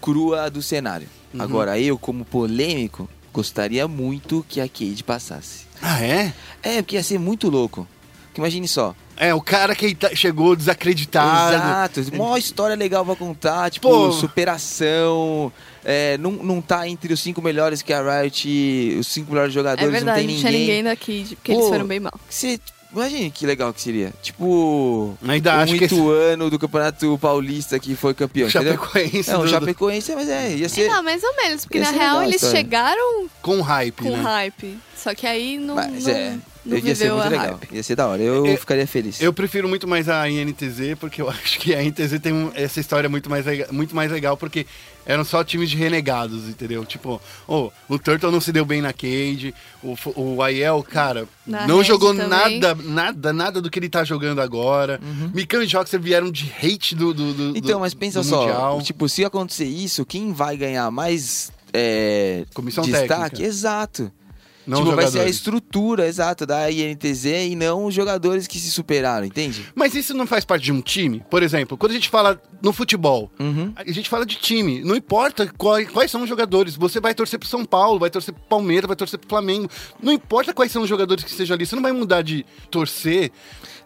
crua 0.00 0.50
do 0.50 0.60
cenário. 0.62 1.08
Uhum. 1.32 1.42
Agora 1.42 1.78
eu, 1.78 1.98
como 1.98 2.24
polêmico, 2.24 3.08
gostaria 3.32 3.86
muito 3.88 4.44
que 4.48 4.60
a 4.60 4.68
Cade 4.68 5.02
passasse. 5.04 5.66
Ah, 5.80 6.02
é? 6.02 6.32
É, 6.62 6.82
porque 6.82 6.96
ia 6.96 7.02
ser 7.02 7.18
muito 7.18 7.48
louco. 7.48 7.86
Porque 8.26 8.40
imagine 8.40 8.66
só. 8.68 8.94
É, 9.16 9.34
o 9.34 9.40
cara 9.40 9.74
que 9.74 9.94
tá- 9.94 10.14
chegou 10.14 10.54
desacreditado. 10.54 11.54
Exato. 11.54 12.16
Mó 12.16 12.36
história 12.36 12.76
legal 12.76 13.04
pra 13.04 13.16
contar. 13.16 13.70
Tipo, 13.70 13.88
Pô. 13.88 14.12
superação. 14.12 15.52
É, 15.84 16.18
não, 16.18 16.32
não 16.32 16.60
tá 16.60 16.86
entre 16.88 17.12
os 17.12 17.20
cinco 17.20 17.40
melhores 17.40 17.80
que 17.82 17.92
a 17.92 18.20
Riot, 18.20 18.96
os 19.00 19.06
cinco 19.06 19.30
melhores 19.32 19.52
É 19.52 19.54
jogadores, 19.54 19.90
verdade, 19.90 20.20
não 20.20 20.26
tem 20.26 20.34
não 20.34 20.40
tinha 20.40 20.52
ninguém. 20.52 20.66
ninguém 20.66 20.84
daqui, 20.84 21.26
porque 21.36 21.52
Pô, 21.52 21.58
eles 21.58 21.68
foram 21.70 21.86
bem 21.86 22.00
mal. 22.00 22.12
Você, 22.28 22.60
imagine 22.92 23.30
que 23.30 23.46
legal 23.46 23.72
que 23.72 23.80
seria. 23.80 24.12
Tipo, 24.22 25.16
Ainda 25.26 25.56
um 25.56 25.60
acho 25.60 25.74
que 25.78 25.84
esse 25.84 25.94
do 26.50 26.58
Campeonato 26.58 27.18
Paulista 27.18 27.78
que 27.78 27.94
foi 27.94 28.14
campeão? 28.14 28.48
Chapecoense 28.48 29.30
É, 29.30 29.36
do- 29.36 29.48
Chapecoense, 29.48 30.14
mas 30.14 30.28
é, 30.28 30.56
ia 30.56 30.68
ser... 30.68 30.88
Não, 30.88 31.02
mais 31.02 31.22
ou 31.22 31.34
menos, 31.36 31.64
porque 31.64 31.78
na 31.80 31.90
real 31.90 32.22
eles 32.22 32.36
história. 32.36 32.56
chegaram 32.56 33.28
com 33.42 33.60
hype, 33.60 34.02
com 34.02 34.10
né? 34.16 34.22
hype. 34.22 34.78
Só 34.96 35.14
que 35.14 35.26
aí 35.26 35.58
não, 35.58 35.76
Mas 35.76 36.04
não, 36.04 36.10
é, 36.12 36.36
não 36.68 36.78
ia 36.78 36.94
ser 36.94 37.12
muito 37.12 37.28
legal. 37.28 37.46
hype. 37.60 37.74
Ia 37.74 37.82
ser 37.82 37.96
da 37.96 38.06
hora. 38.06 38.22
Eu, 38.22 38.46
Eu- 38.46 38.56
ficaria 38.58 38.86
feliz. 38.86 39.20
Eu 39.20 39.32
prefiro 39.32 39.68
muito 39.68 39.86
mais 39.88 40.08
a 40.08 40.28
INTZ, 40.28 40.94
porque 41.00 41.20
eu 41.22 41.28
acho 41.30 41.58
que 41.58 41.74
a 41.74 41.82
INTZ 41.82 42.18
tem 42.20 42.32
um- 42.32 42.50
essa 42.54 42.78
história 42.80 43.08
muito 43.08 43.28
mais, 43.30 43.44
muito 43.70 43.94
mais 43.96 44.10
legal, 44.12 44.36
porque 44.36 44.66
eram 45.06 45.24
só 45.24 45.42
times 45.42 45.70
de 45.70 45.76
renegados, 45.76 46.48
entendeu? 46.48 46.84
Tipo, 46.84 47.20
oh, 47.46 47.70
o 47.88 47.98
Turtle 47.98 48.30
não 48.30 48.40
se 48.42 48.52
deu 48.52 48.64
bem 48.64 48.82
na 48.82 48.92
Cage, 48.92 49.54
o, 49.82 49.96
o 50.14 50.42
Aiel, 50.42 50.84
cara, 50.88 51.26
Na 51.46 51.66
não 51.66 51.82
jogou 51.82 52.14
também. 52.14 52.60
nada, 52.60 52.74
nada, 52.84 53.32
nada 53.32 53.60
do 53.62 53.70
que 53.70 53.78
ele 53.78 53.88
tá 53.88 54.04
jogando 54.04 54.40
agora. 54.42 55.00
Mikan 55.32 55.64
e 55.64 55.66
Joxer 55.66 55.98
vieram 56.00 56.30
de 56.30 56.52
hate 56.62 56.94
do, 56.94 57.14
do, 57.14 57.32
do 57.32 57.42
Uhum. 57.44 57.52
Então, 57.56 57.78
do- 57.78 57.80
mas 57.80 57.94
pensa 57.94 58.20
do 58.20 58.26
só, 58.26 58.40
Mundial. 58.42 58.82
tipo, 58.82 59.08
se 59.08 59.24
acontecer 59.24 59.64
isso, 59.64 60.04
quem 60.04 60.32
vai 60.32 60.56
ganhar 60.58 60.90
mais 60.90 61.50
é, 61.72 62.44
Comissão 62.52 62.84
destaque? 62.84 63.08
técnica. 63.08 63.42
Exato. 63.42 64.12
Não 64.68 64.84
tipo, 64.84 64.94
vai 64.96 65.06
ser 65.06 65.20
a 65.20 65.28
estrutura, 65.28 66.06
exato, 66.06 66.44
da 66.46 66.70
INTZ 66.70 67.24
e 67.50 67.56
não 67.56 67.86
os 67.86 67.94
jogadores 67.94 68.46
que 68.46 68.58
se 68.58 68.70
superaram, 68.70 69.26
entende? 69.26 69.66
Mas 69.74 69.94
isso 69.94 70.12
não 70.14 70.26
faz 70.26 70.44
parte 70.44 70.64
de 70.64 70.72
um 70.72 70.80
time? 70.80 71.24
Por 71.30 71.42
exemplo, 71.42 71.76
quando 71.78 71.92
a 71.92 71.94
gente 71.94 72.08
fala 72.08 72.40
no 72.62 72.72
futebol, 72.72 73.30
Uhum. 73.40 73.72
a 73.74 73.90
gente 73.90 74.08
fala 74.08 74.26
de 74.26 74.36
time. 74.36 74.82
Não 74.84 74.94
importa 74.94 75.50
quais, 75.56 75.88
quais 75.90 76.10
são 76.10 76.22
os 76.22 76.28
jogadores. 76.28 76.76
Você 76.76 77.00
vai 77.00 77.14
torcer 77.14 77.38
pro 77.38 77.48
São 77.48 77.64
Paulo, 77.64 77.98
vai 77.98 78.10
torcer 78.10 78.34
pro 78.34 78.42
Palmeiras, 78.44 78.86
vai 78.86 78.96
torcer 78.96 79.18
pro 79.18 79.28
Flamengo. 79.28 79.68
Não 80.02 80.12
importa 80.12 80.52
quais 80.52 80.70
são 80.70 80.82
os 80.82 80.88
jogadores 80.88 81.24
que 81.24 81.30
estejam 81.30 81.54
ali. 81.54 81.64
Você 81.64 81.74
não 81.74 81.82
vai 81.82 81.92
mudar 81.92 82.22
de 82.22 82.44
torcer 82.70 83.30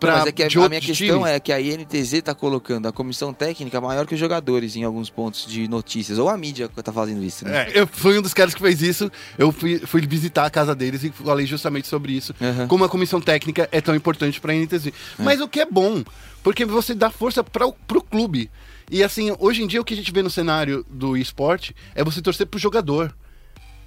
pra 0.03 0.13
Não, 0.13 0.19
mas 0.19 0.29
é 0.29 0.33
que 0.33 0.43
a, 0.43 0.49
de 0.49 0.59
a 0.59 0.69
minha 0.69 0.81
time. 0.81 0.95
questão 0.97 1.27
é 1.27 1.41
que 1.41 1.53
a 1.53 1.61
INTZ 1.61 2.21
tá 2.23 2.35
colocando 2.35 2.87
a 2.89 2.93
comissão 2.93 3.33
técnica 3.33 3.81
maior 3.81 4.07
que 4.07 4.15
os 4.15 4.21
jogadores 4.21 4.77
em 4.77 4.85
alguns 4.85 5.09
pontos 5.09 5.47
de 5.47 5.67
notícias. 5.69 6.19
Ou 6.19 6.29
a 6.29 6.37
mídia 6.37 6.69
que 6.69 6.83
tá 6.83 6.93
fazendo 6.93 7.23
isso, 7.25 7.45
né? 7.45 7.69
É, 7.71 7.81
eu 7.81 7.87
fui 7.87 8.19
um 8.19 8.23
dos 8.23 8.35
caras 8.35 8.55
que 8.55 8.61
fez 8.61 8.83
isso. 8.83 9.11
Eu 9.39 9.51
fui, 9.53 9.79
fui 9.79 10.07
visitar 10.07 10.45
a 10.45 10.51
casa 10.51 10.75
deles 10.75 11.03
e 11.05 11.11
falei 11.11 11.47
justamente 11.47 11.89
sobre 11.89 12.13
isso. 12.13 12.35
Aham. 12.41 12.67
Como 12.69 12.85
a 12.85 12.89
comissão 12.89 13.21
técnica 13.21 13.69
é 13.73 13.81
tão 13.81 13.95
importante 13.95 14.41
pra 14.41 14.53
NTZ. 14.55 14.89
Mas 15.19 15.41
o 15.41 15.49
que 15.49 15.61
é 15.61 15.67
bom, 15.67 16.03
porque 16.43 16.65
você 16.65 16.95
dá 16.95 17.09
força 17.11 17.43
pra, 17.45 17.67
o- 17.67 17.73
pro 17.73 18.03
clube. 18.03 18.51
E 18.91 19.03
assim, 19.03 19.35
hoje 19.39 19.63
em 19.63 19.67
dia 19.67 19.81
o 19.81 19.85
que 19.85 19.95
a 19.95 19.97
gente 19.97 20.13
vê 20.13 20.23
no 20.23 20.29
cenário 20.31 20.85
do 20.91 21.17
esporte 21.17 21.75
é 21.95 22.05
você 22.05 22.21
torcer 22.21 22.47
pro 22.47 22.59
jogador. 22.61 23.15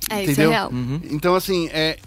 É, 0.09 0.21
isso 0.21 0.29
é 0.29 0.33
Entendeu? 0.33 0.49
real. 0.51 0.69
Uhum. 0.71 1.01
Então, 1.11 1.35
assim, 1.35 1.67
é, 1.73 1.97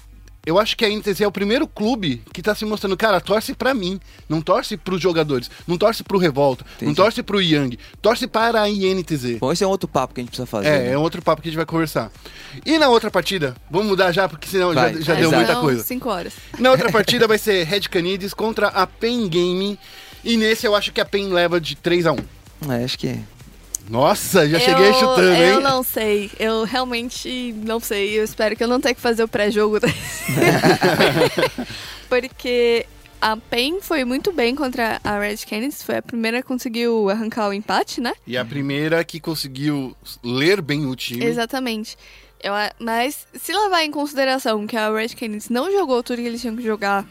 eu 0.47 0.59
acho 0.59 0.77
que 0.77 0.85
a 0.85 0.89
NTZ 0.89 1.21
é 1.21 1.27
o 1.27 1.33
primeiro 1.33 1.67
clube 1.69 2.23
que 2.33 2.41
tá 2.41 2.55
se 2.55 2.65
mostrando, 2.65 2.97
cara, 2.97 3.21
torce 3.21 3.53
pra 3.55 3.75
mim, 3.75 4.01
não 4.29 4.41
torce 4.41 4.77
pros 4.77 5.01
jogadores, 5.01 5.51
não 5.67 5.77
torce 5.77 6.03
pro 6.03 6.17
Revolta, 6.19 6.65
não 6.65 6.89
Entendi. 6.89 6.95
torce 6.97 7.23
pro 7.23 7.41
Yang, 7.43 7.79
torce 8.01 8.27
para 8.27 8.63
a 8.63 8.69
INTZ. 8.71 9.39
Bom, 9.41 9.53
esse 9.53 9.63
é 9.63 9.67
um 9.67 9.71
outro 9.71 9.89
papo 9.89 10.15
que 10.15 10.21
a 10.21 10.23
gente 10.23 10.31
precisa 10.31 10.47
fazer. 10.47 10.69
É, 10.69 10.79
né? 10.85 10.93
é 10.93 10.99
um 10.99 11.03
outro 11.03 11.21
papo 11.21 11.43
que 11.43 11.49
a 11.49 11.51
gente 11.51 11.57
vai 11.57 11.67
conversar. 11.67 12.11
E 12.65 12.79
na 12.79 12.89
outra 12.89 13.11
partida, 13.11 13.55
vamos 13.71 13.89
mudar 13.89 14.11
já, 14.13 14.29
porque 14.29 14.49
senão 14.49 14.73
Vai. 14.73 14.95
já, 14.95 15.01
já 15.01 15.13
É, 15.15 15.17
deu 15.17 15.29
exato. 15.29 15.37
muita 15.45 15.61
coisa. 15.61 15.83
5 15.85 16.09
horas. 16.09 16.33
Na 16.59 16.71
outra 16.71 16.91
partida 16.93 17.27
vai 17.29 17.37
ser 17.39 17.65
Red 17.65 17.83
Canids 17.83 18.33
contra 18.33 18.69
a 18.69 18.87
PEN 18.87 19.29
Game. 19.29 19.79
E 20.25 20.37
nesse 20.37 20.67
eu 20.67 20.75
acho 20.75 20.93
que 20.93 21.01
a 21.01 21.05
PEN 21.05 21.29
leva 21.29 21.61
de 21.61 21.77
3 21.77 22.07
a 22.07 22.13
1 22.13 22.17
É, 22.71 22.85
acho 22.85 22.99
que 22.99 23.09
é. 23.09 23.21
Nossa, 23.89 24.49
já 24.49 24.59
cheguei 24.59 24.89
eu, 24.89 24.95
chutando, 24.95 25.33
hein? 25.33 25.41
Eu 25.41 25.61
não 25.61 25.83
sei. 25.83 26.31
Eu 26.39 26.65
realmente 26.65 27.55
não 27.65 27.81
sei. 27.81 28.19
Eu 28.19 28.25
espero 28.25 28.55
que 28.55 28.63
eu 28.63 28.69
não 28.69 28.81
tenha 28.81 28.95
que 28.95 29.01
fazer 29.01 29.23
o 29.23 29.29
pré-jogo. 29.29 29.79
Porque 32.09 32.87
a 33.21 33.37
PEN 33.37 33.81
foi 33.81 34.05
muito 34.05 34.33
bem 34.33 34.55
contra 34.55 35.01
a 35.03 35.19
Red 35.19 35.39
Canids. 35.49 35.83
Foi 35.83 35.97
a 35.97 36.03
primeira 36.03 36.43
que 36.43 36.49
conseguiu 36.49 37.09
arrancar 37.11 37.49
o 37.49 37.53
empate, 37.53 38.01
né? 38.01 38.13
E 38.27 38.37
a 38.37 38.45
primeira 38.45 39.03
que 39.05 39.21
conseguiu 39.21 39.97
ler 40.23 40.61
bem 40.61 40.87
o 40.87 40.95
time. 40.95 41.25
Exatamente. 41.25 41.97
Eu, 42.43 42.53
mas 42.79 43.27
se 43.35 43.53
levar 43.53 43.83
em 43.83 43.91
consideração 43.91 44.67
que 44.67 44.77
a 44.77 44.93
Red 44.93 45.09
Canids 45.09 45.49
não 45.49 45.73
jogou 45.73 46.03
tudo 46.03 46.23
que 46.23 46.29
eles 46.29 46.41
tinham 46.41 46.57
que 46.57 46.63
jogar 46.63 47.05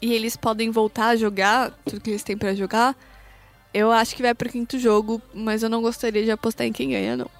e 0.00 0.12
eles 0.12 0.36
podem 0.36 0.70
voltar 0.70 1.08
a 1.08 1.16
jogar 1.16 1.72
tudo 1.84 2.00
que 2.00 2.10
eles 2.10 2.22
têm 2.22 2.36
pra 2.36 2.54
jogar, 2.54 2.94
eu 3.72 3.90
acho 3.92 4.14
que 4.16 4.22
vai 4.22 4.34
pro 4.34 4.48
quinto 4.48 4.78
jogo, 4.78 5.20
mas 5.34 5.62
eu 5.62 5.68
não 5.68 5.82
gostaria 5.82 6.24
de 6.24 6.30
apostar 6.30 6.66
em 6.66 6.72
quem 6.72 6.90
ganha, 6.90 7.16
não. 7.16 7.30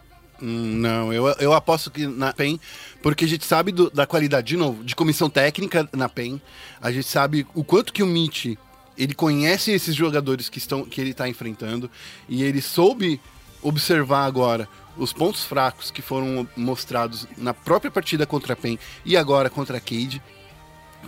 Hum, 0.41 0.77
Não, 0.79 1.13
eu, 1.13 1.27
eu 1.41 1.53
aposto 1.53 1.91
que 1.91 2.07
na 2.07 2.33
PEN, 2.33 2.61
porque 3.03 3.25
a 3.25 3.29
gente 3.29 3.45
sabe 3.45 3.73
do- 3.73 3.91
da 3.91 4.07
qualidade, 4.07 4.47
de 4.47 4.57
novo, 4.57 4.85
de 4.85 4.95
comissão 4.95 5.29
técnica 5.29 5.89
na 5.93 6.09
PEN, 6.09 6.41
a 6.81 6.93
gente 6.93 7.09
sabe 7.09 7.45
o 7.55 7.65
quanto 7.65 7.93
que 7.93 8.03
o 8.05 8.07
Mitch, 8.07 8.55
ele 8.97 9.15
conhece 9.15 9.73
esses 9.73 9.95
jogadores 9.97 10.49
que, 10.49 10.59
estão, 10.59 10.85
que 10.85 11.01
ele 11.01 11.11
está 11.11 11.29
enfrentando, 11.29 11.91
e 12.29 12.45
ele 12.45 12.63
soube 12.63 13.21
observar 13.63 14.25
agora 14.27 14.69
os 14.97 15.13
pontos 15.13 15.45
fracos 15.45 15.91
que 15.91 16.03
foram 16.03 16.47
mostrados 16.57 17.27
na 17.37 17.53
própria 17.53 17.91
partida 17.91 18.25
contra 18.27 18.53
a 18.53 18.57
PEN 18.57 18.79
e 19.05 19.17
agora 19.17 19.51
contra 19.51 19.77
a 19.79 19.81
Cade, 19.81 20.23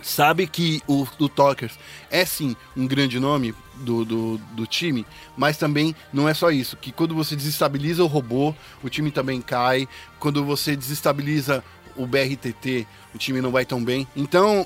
sabe 0.01 0.47
que 0.47 0.81
o, 0.87 1.07
o 1.19 1.29
Talkers 1.29 1.77
é 2.09 2.25
sim 2.25 2.55
um 2.75 2.87
grande 2.87 3.19
nome 3.19 3.53
do, 3.75 4.05
do, 4.05 4.37
do 4.37 4.67
time, 4.67 5.05
mas 5.35 5.57
também 5.57 5.95
não 6.13 6.27
é 6.27 6.33
só 6.33 6.51
isso, 6.51 6.77
que 6.77 6.91
quando 6.91 7.15
você 7.15 7.35
desestabiliza 7.35 8.03
o 8.03 8.07
robô, 8.07 8.53
o 8.83 8.89
time 8.89 9.11
também 9.11 9.41
cai, 9.41 9.87
quando 10.19 10.43
você 10.43 10.75
desestabiliza 10.75 11.63
o 11.95 12.05
BRTT, 12.05 12.87
o 13.13 13.17
time 13.17 13.41
não 13.41 13.51
vai 13.51 13.65
tão 13.65 13.83
bem. 13.83 14.07
Então, 14.15 14.65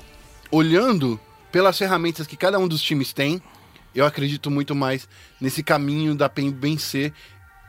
olhando 0.50 1.20
pelas 1.50 1.78
ferramentas 1.78 2.26
que 2.26 2.36
cada 2.36 2.58
um 2.58 2.68
dos 2.68 2.82
times 2.82 3.12
tem, 3.12 3.42
eu 3.94 4.04
acredito 4.04 4.50
muito 4.50 4.74
mais 4.74 5.08
nesse 5.40 5.62
caminho 5.62 6.14
da 6.14 6.28
PEN 6.28 6.52
vencer 6.52 7.12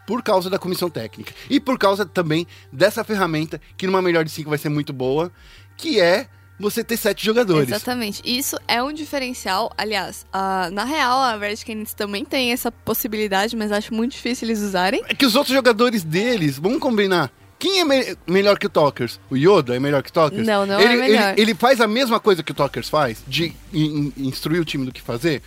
por 0.05 0.21
causa 0.23 0.49
da 0.49 0.59
comissão 0.59 0.89
técnica. 0.89 1.33
E 1.49 1.59
por 1.59 1.77
causa 1.77 2.05
também 2.05 2.47
dessa 2.71 3.03
ferramenta, 3.03 3.59
que 3.75 3.87
numa 3.87 4.01
melhor 4.01 4.23
de 4.23 4.31
cinco 4.31 4.49
vai 4.49 4.57
ser 4.57 4.69
muito 4.69 4.93
boa, 4.93 5.31
que 5.75 5.99
é 5.99 6.27
você 6.59 6.83
ter 6.83 6.97
sete 6.97 7.23
jogadores. 7.25 7.69
Exatamente. 7.69 8.21
Isso 8.25 8.57
é 8.67 8.81
um 8.81 8.91
diferencial. 8.91 9.71
Aliás, 9.77 10.25
a- 10.33 10.69
na 10.71 10.83
real, 10.83 11.19
a 11.19 11.37
Red 11.37 11.57
Canids 11.57 11.93
também 11.93 12.25
tem 12.25 12.51
essa 12.51 12.71
possibilidade, 12.71 13.55
mas 13.55 13.71
acho 13.71 13.93
muito 13.93 14.13
difícil 14.13 14.47
eles 14.47 14.59
usarem. 14.61 15.01
É 15.07 15.13
que 15.13 15.25
os 15.25 15.35
outros 15.35 15.53
jogadores 15.55 16.03
deles, 16.03 16.57
vamos 16.57 16.79
combinar. 16.79 17.31
Quem 17.59 17.79
é 17.79 17.85
me- 17.85 18.15
melhor 18.27 18.59
que 18.59 18.67
o 18.67 18.69
Talkers? 18.69 19.19
O 19.31 19.35
Yoda 19.35 19.75
é 19.75 19.79
melhor 19.79 20.03
que 20.03 20.09
o 20.09 20.13
Talkers? 20.13 20.45
Não, 20.45 20.65
não 20.65 20.79
é 20.79 20.83
ele, 20.83 20.97
melhor. 20.97 21.31
Ele, 21.33 21.41
ele 21.41 21.53
faz 21.55 21.81
a 21.81 21.87
mesma 21.87 22.19
coisa 22.19 22.43
que 22.43 22.51
o 22.51 22.55
Talkers 22.55 22.87
faz? 22.87 23.17
De 23.27 23.53
in- 23.73 24.13
in- 24.15 24.27
instruir 24.27 24.61
o 24.61 24.65
time 24.65 24.85
do 24.85 24.91
que 24.91 25.01
fazer? 25.01 25.41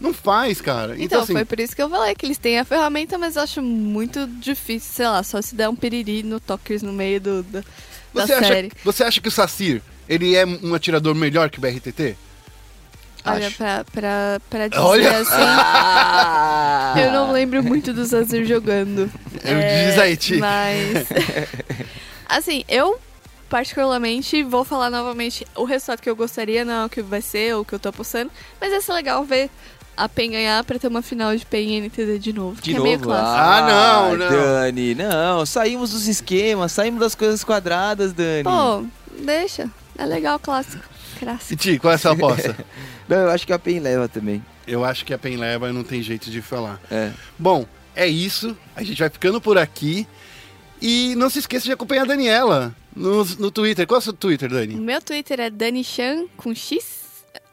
Não 0.00 0.12
faz, 0.12 0.60
cara. 0.60 0.94
Então, 0.94 1.04
Então, 1.04 1.20
assim, 1.22 1.32
foi 1.32 1.44
por 1.44 1.60
isso 1.60 1.74
que 1.74 1.80
eu 1.80 1.88
falei 1.88 2.14
que 2.16 2.26
eles 2.26 2.38
têm 2.38 2.58
a 2.58 2.64
ferramenta, 2.64 3.16
mas 3.16 3.36
eu 3.36 3.42
acho 3.42 3.62
muito 3.62 4.26
difícil, 4.40 4.90
sei 4.92 5.06
lá, 5.06 5.22
só 5.22 5.40
se 5.40 5.54
der 5.54 5.68
um 5.68 5.76
piriri 5.76 6.24
no 6.24 6.40
Tokers 6.40 6.82
no 6.82 6.92
meio 6.92 7.20
do, 7.20 7.42
da, 7.44 7.62
da 8.12 8.24
acha, 8.24 8.38
série. 8.40 8.72
você 8.84 9.04
acha 9.04 9.20
que 9.20 9.28
o 9.28 9.30
Sacir, 9.30 9.80
ele 10.08 10.34
é 10.36 10.44
um 10.46 10.74
atirador 10.74 11.14
melhor 11.14 11.50
que 11.50 11.58
o 11.58 11.60
BRTT? 11.60 12.16
Olha, 13.26 13.46
Acho. 13.46 13.56
pra, 13.56 13.84
pra, 13.90 14.40
pra 14.50 14.68
dizer 14.68 14.82
Olha! 14.82 15.18
assim, 15.18 15.32
Ah! 15.38 16.94
eu 17.00 17.10
não 17.12 17.32
lembro 17.32 17.62
muito 17.62 17.92
do 17.92 18.04
Zazir 18.04 18.44
jogando. 18.44 19.10
Eu 19.42 19.60
diz 19.88 19.98
aí, 19.98 20.16
Ti. 20.16 20.36
Mas. 20.36 21.06
assim, 22.28 22.64
eu 22.68 22.98
particularmente, 23.48 24.42
vou 24.42 24.64
falar 24.64 24.90
novamente, 24.90 25.46
o 25.54 25.64
resultado 25.64 26.00
que 26.00 26.10
eu 26.10 26.16
gostaria 26.16 26.64
não 26.64 26.82
é 26.82 26.86
o 26.86 26.88
que 26.88 27.00
vai 27.02 27.20
ser, 27.22 27.54
ou 27.54 27.60
o 27.60 27.64
que 27.64 27.72
eu 27.74 27.78
tô 27.78 27.88
apostando, 27.90 28.30
mas 28.60 28.72
ia 28.72 28.80
ser 28.80 28.92
legal 28.94 29.22
ver 29.24 29.48
a 29.96 30.08
PEN 30.08 30.32
ganhar 30.32 30.64
pra 30.64 30.76
ter 30.78 30.88
uma 30.88 31.02
final 31.02 31.36
de 31.36 31.46
PEN 31.46 31.68
e 31.68 31.76
NTD 31.80 32.18
de 32.18 32.32
novo, 32.32 32.56
De 32.56 32.62
que 32.62 32.72
novo? 32.72 32.84
é 32.86 32.88
meio 32.90 32.98
clássico. 33.00 33.28
Ah, 33.38 34.08
não, 34.08 34.16
não. 34.16 34.28
Dani, 34.30 34.94
não. 34.96 35.46
Saímos 35.46 35.90
dos 35.92 36.08
esquemas, 36.08 36.72
saímos 36.72 36.98
das 37.00 37.14
coisas 37.14 37.44
quadradas, 37.44 38.12
Dani. 38.12 38.42
Pô, 38.42 38.84
deixa, 39.20 39.70
é 39.98 40.06
legal 40.06 40.38
clássico. 40.38 40.84
Clássico. 41.18 41.60
Ti, 41.62 41.78
qual 41.78 41.92
é 41.92 41.94
a 41.94 41.98
sua 41.98 42.12
aposta? 42.12 42.56
Não, 43.08 43.16
eu 43.18 43.30
acho 43.30 43.46
que 43.46 43.52
a 43.52 43.58
PEN 43.58 43.80
leva 43.80 44.08
também. 44.08 44.42
Eu 44.66 44.84
acho 44.84 45.04
que 45.04 45.12
a 45.12 45.18
PEN 45.18 45.36
leva 45.36 45.68
e 45.68 45.72
não 45.72 45.84
tem 45.84 46.02
jeito 46.02 46.30
de 46.30 46.40
falar. 46.40 46.80
É. 46.90 47.10
Bom, 47.38 47.66
é 47.94 48.06
isso. 48.06 48.56
A 48.74 48.82
gente 48.82 48.98
vai 48.98 49.10
ficando 49.10 49.38
por 49.40 49.58
aqui. 49.58 50.06
E 50.80 51.14
não 51.16 51.28
se 51.28 51.38
esqueça 51.38 51.66
de 51.66 51.72
acompanhar 51.72 52.02
a 52.02 52.06
Daniela 52.06 52.74
no, 52.96 53.24
no 53.38 53.50
Twitter. 53.50 53.86
Qual 53.86 53.98
é 53.98 54.00
o 54.00 54.02
seu 54.02 54.12
Twitter, 54.14 54.50
O 54.50 54.54
Dani? 54.54 54.74
meu 54.76 55.02
Twitter 55.02 55.38
é 55.38 55.50
DaniChan 55.50 56.24
com 56.36 56.54
X 56.54 57.04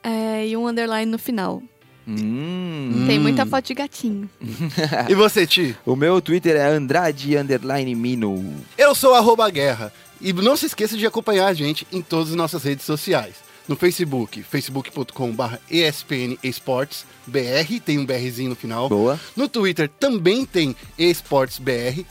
é, 0.02 0.48
e 0.48 0.56
um 0.56 0.68
underline 0.68 1.12
no 1.12 1.20
final. 1.20 1.62
Hum. 2.08 3.04
Tem 3.08 3.20
muita 3.20 3.46
foto 3.46 3.68
de 3.68 3.74
gatinho. 3.74 4.30
E 5.10 5.14
você, 5.16 5.46
Ti? 5.46 5.76
O 5.86 5.96
meu 5.96 6.22
Twitter 6.22 6.56
é 6.56 6.68
Andrade 6.68 7.38
Underline 7.38 7.94
Mino. 7.96 8.56
Eu 8.78 8.96
sou 8.96 9.14
arroba 9.14 9.50
guerra. 9.50 9.94
E 10.22 10.32
não 10.34 10.56
se 10.56 10.68
esqueça 10.68 10.96
de 10.96 11.06
acompanhar 11.06 11.48
a 11.48 11.54
gente 11.54 11.88
em 11.92 12.02
todas 12.02 12.30
as 12.30 12.36
nossas 12.36 12.64
redes 12.64 12.86
sociais. 12.86 13.36
No 13.68 13.76
Facebook, 13.76 14.44
facebook.com.br 14.44 15.56
ESPN 15.70 16.38
Esportes 16.44 17.06
BR, 17.26 17.80
tem 17.84 17.98
um 18.00 18.06
BRzinho 18.06 18.50
no 18.50 18.56
final. 18.56 18.90
Boa. 18.90 19.20
No 19.36 19.48
Twitter 19.48 19.90
também 20.00 20.46
tem 20.46 20.76
Esportes 20.98 21.58
BR 21.60 22.04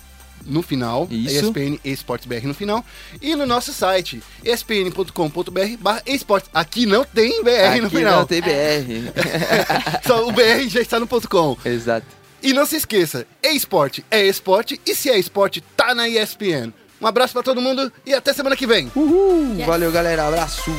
no 0.44 0.62
final. 0.62 1.06
Isso. 1.10 1.46
ESPN 1.46 1.78
Esportes 1.84 2.26
BR 2.26 2.46
no 2.46 2.54
final. 2.54 2.84
E 3.20 3.34
no 3.34 3.46
nosso 3.46 3.72
site, 3.72 4.22
espn.com.br 4.44 5.76
barra 5.80 6.02
esportes. 6.06 6.50
Aqui 6.54 6.86
não 6.86 7.04
tem 7.04 7.42
BR 7.42 7.50
Aqui 7.70 7.80
no 7.80 7.90
final. 7.90 8.20
não 8.20 8.26
tem 8.26 8.40
BR. 8.40 9.12
Só 10.06 10.26
o 10.26 10.32
BR 10.32 10.68
já 10.68 10.80
está 10.80 10.98
no 10.98 11.06
ponto 11.06 11.28
.com. 11.28 11.56
Exato. 11.64 12.06
E 12.42 12.54
não 12.54 12.64
se 12.64 12.76
esqueça, 12.76 13.26
esporte 13.42 14.02
é 14.10 14.24
esporte 14.26 14.80
e 14.86 14.94
se 14.94 15.10
é 15.10 15.18
esporte, 15.18 15.60
tá 15.76 15.94
na 15.94 16.08
ESPN. 16.08 16.72
Um 17.00 17.06
abraço 17.06 17.32
pra 17.32 17.42
todo 17.42 17.60
mundo 17.60 17.92
e 18.04 18.14
até 18.14 18.32
semana 18.32 18.56
que 18.56 18.66
vem. 18.66 18.90
Uhul. 18.94 19.54
Yes. 19.56 19.66
Valeu, 19.66 19.90
galera. 19.90 20.26
Abraço. 20.26 20.70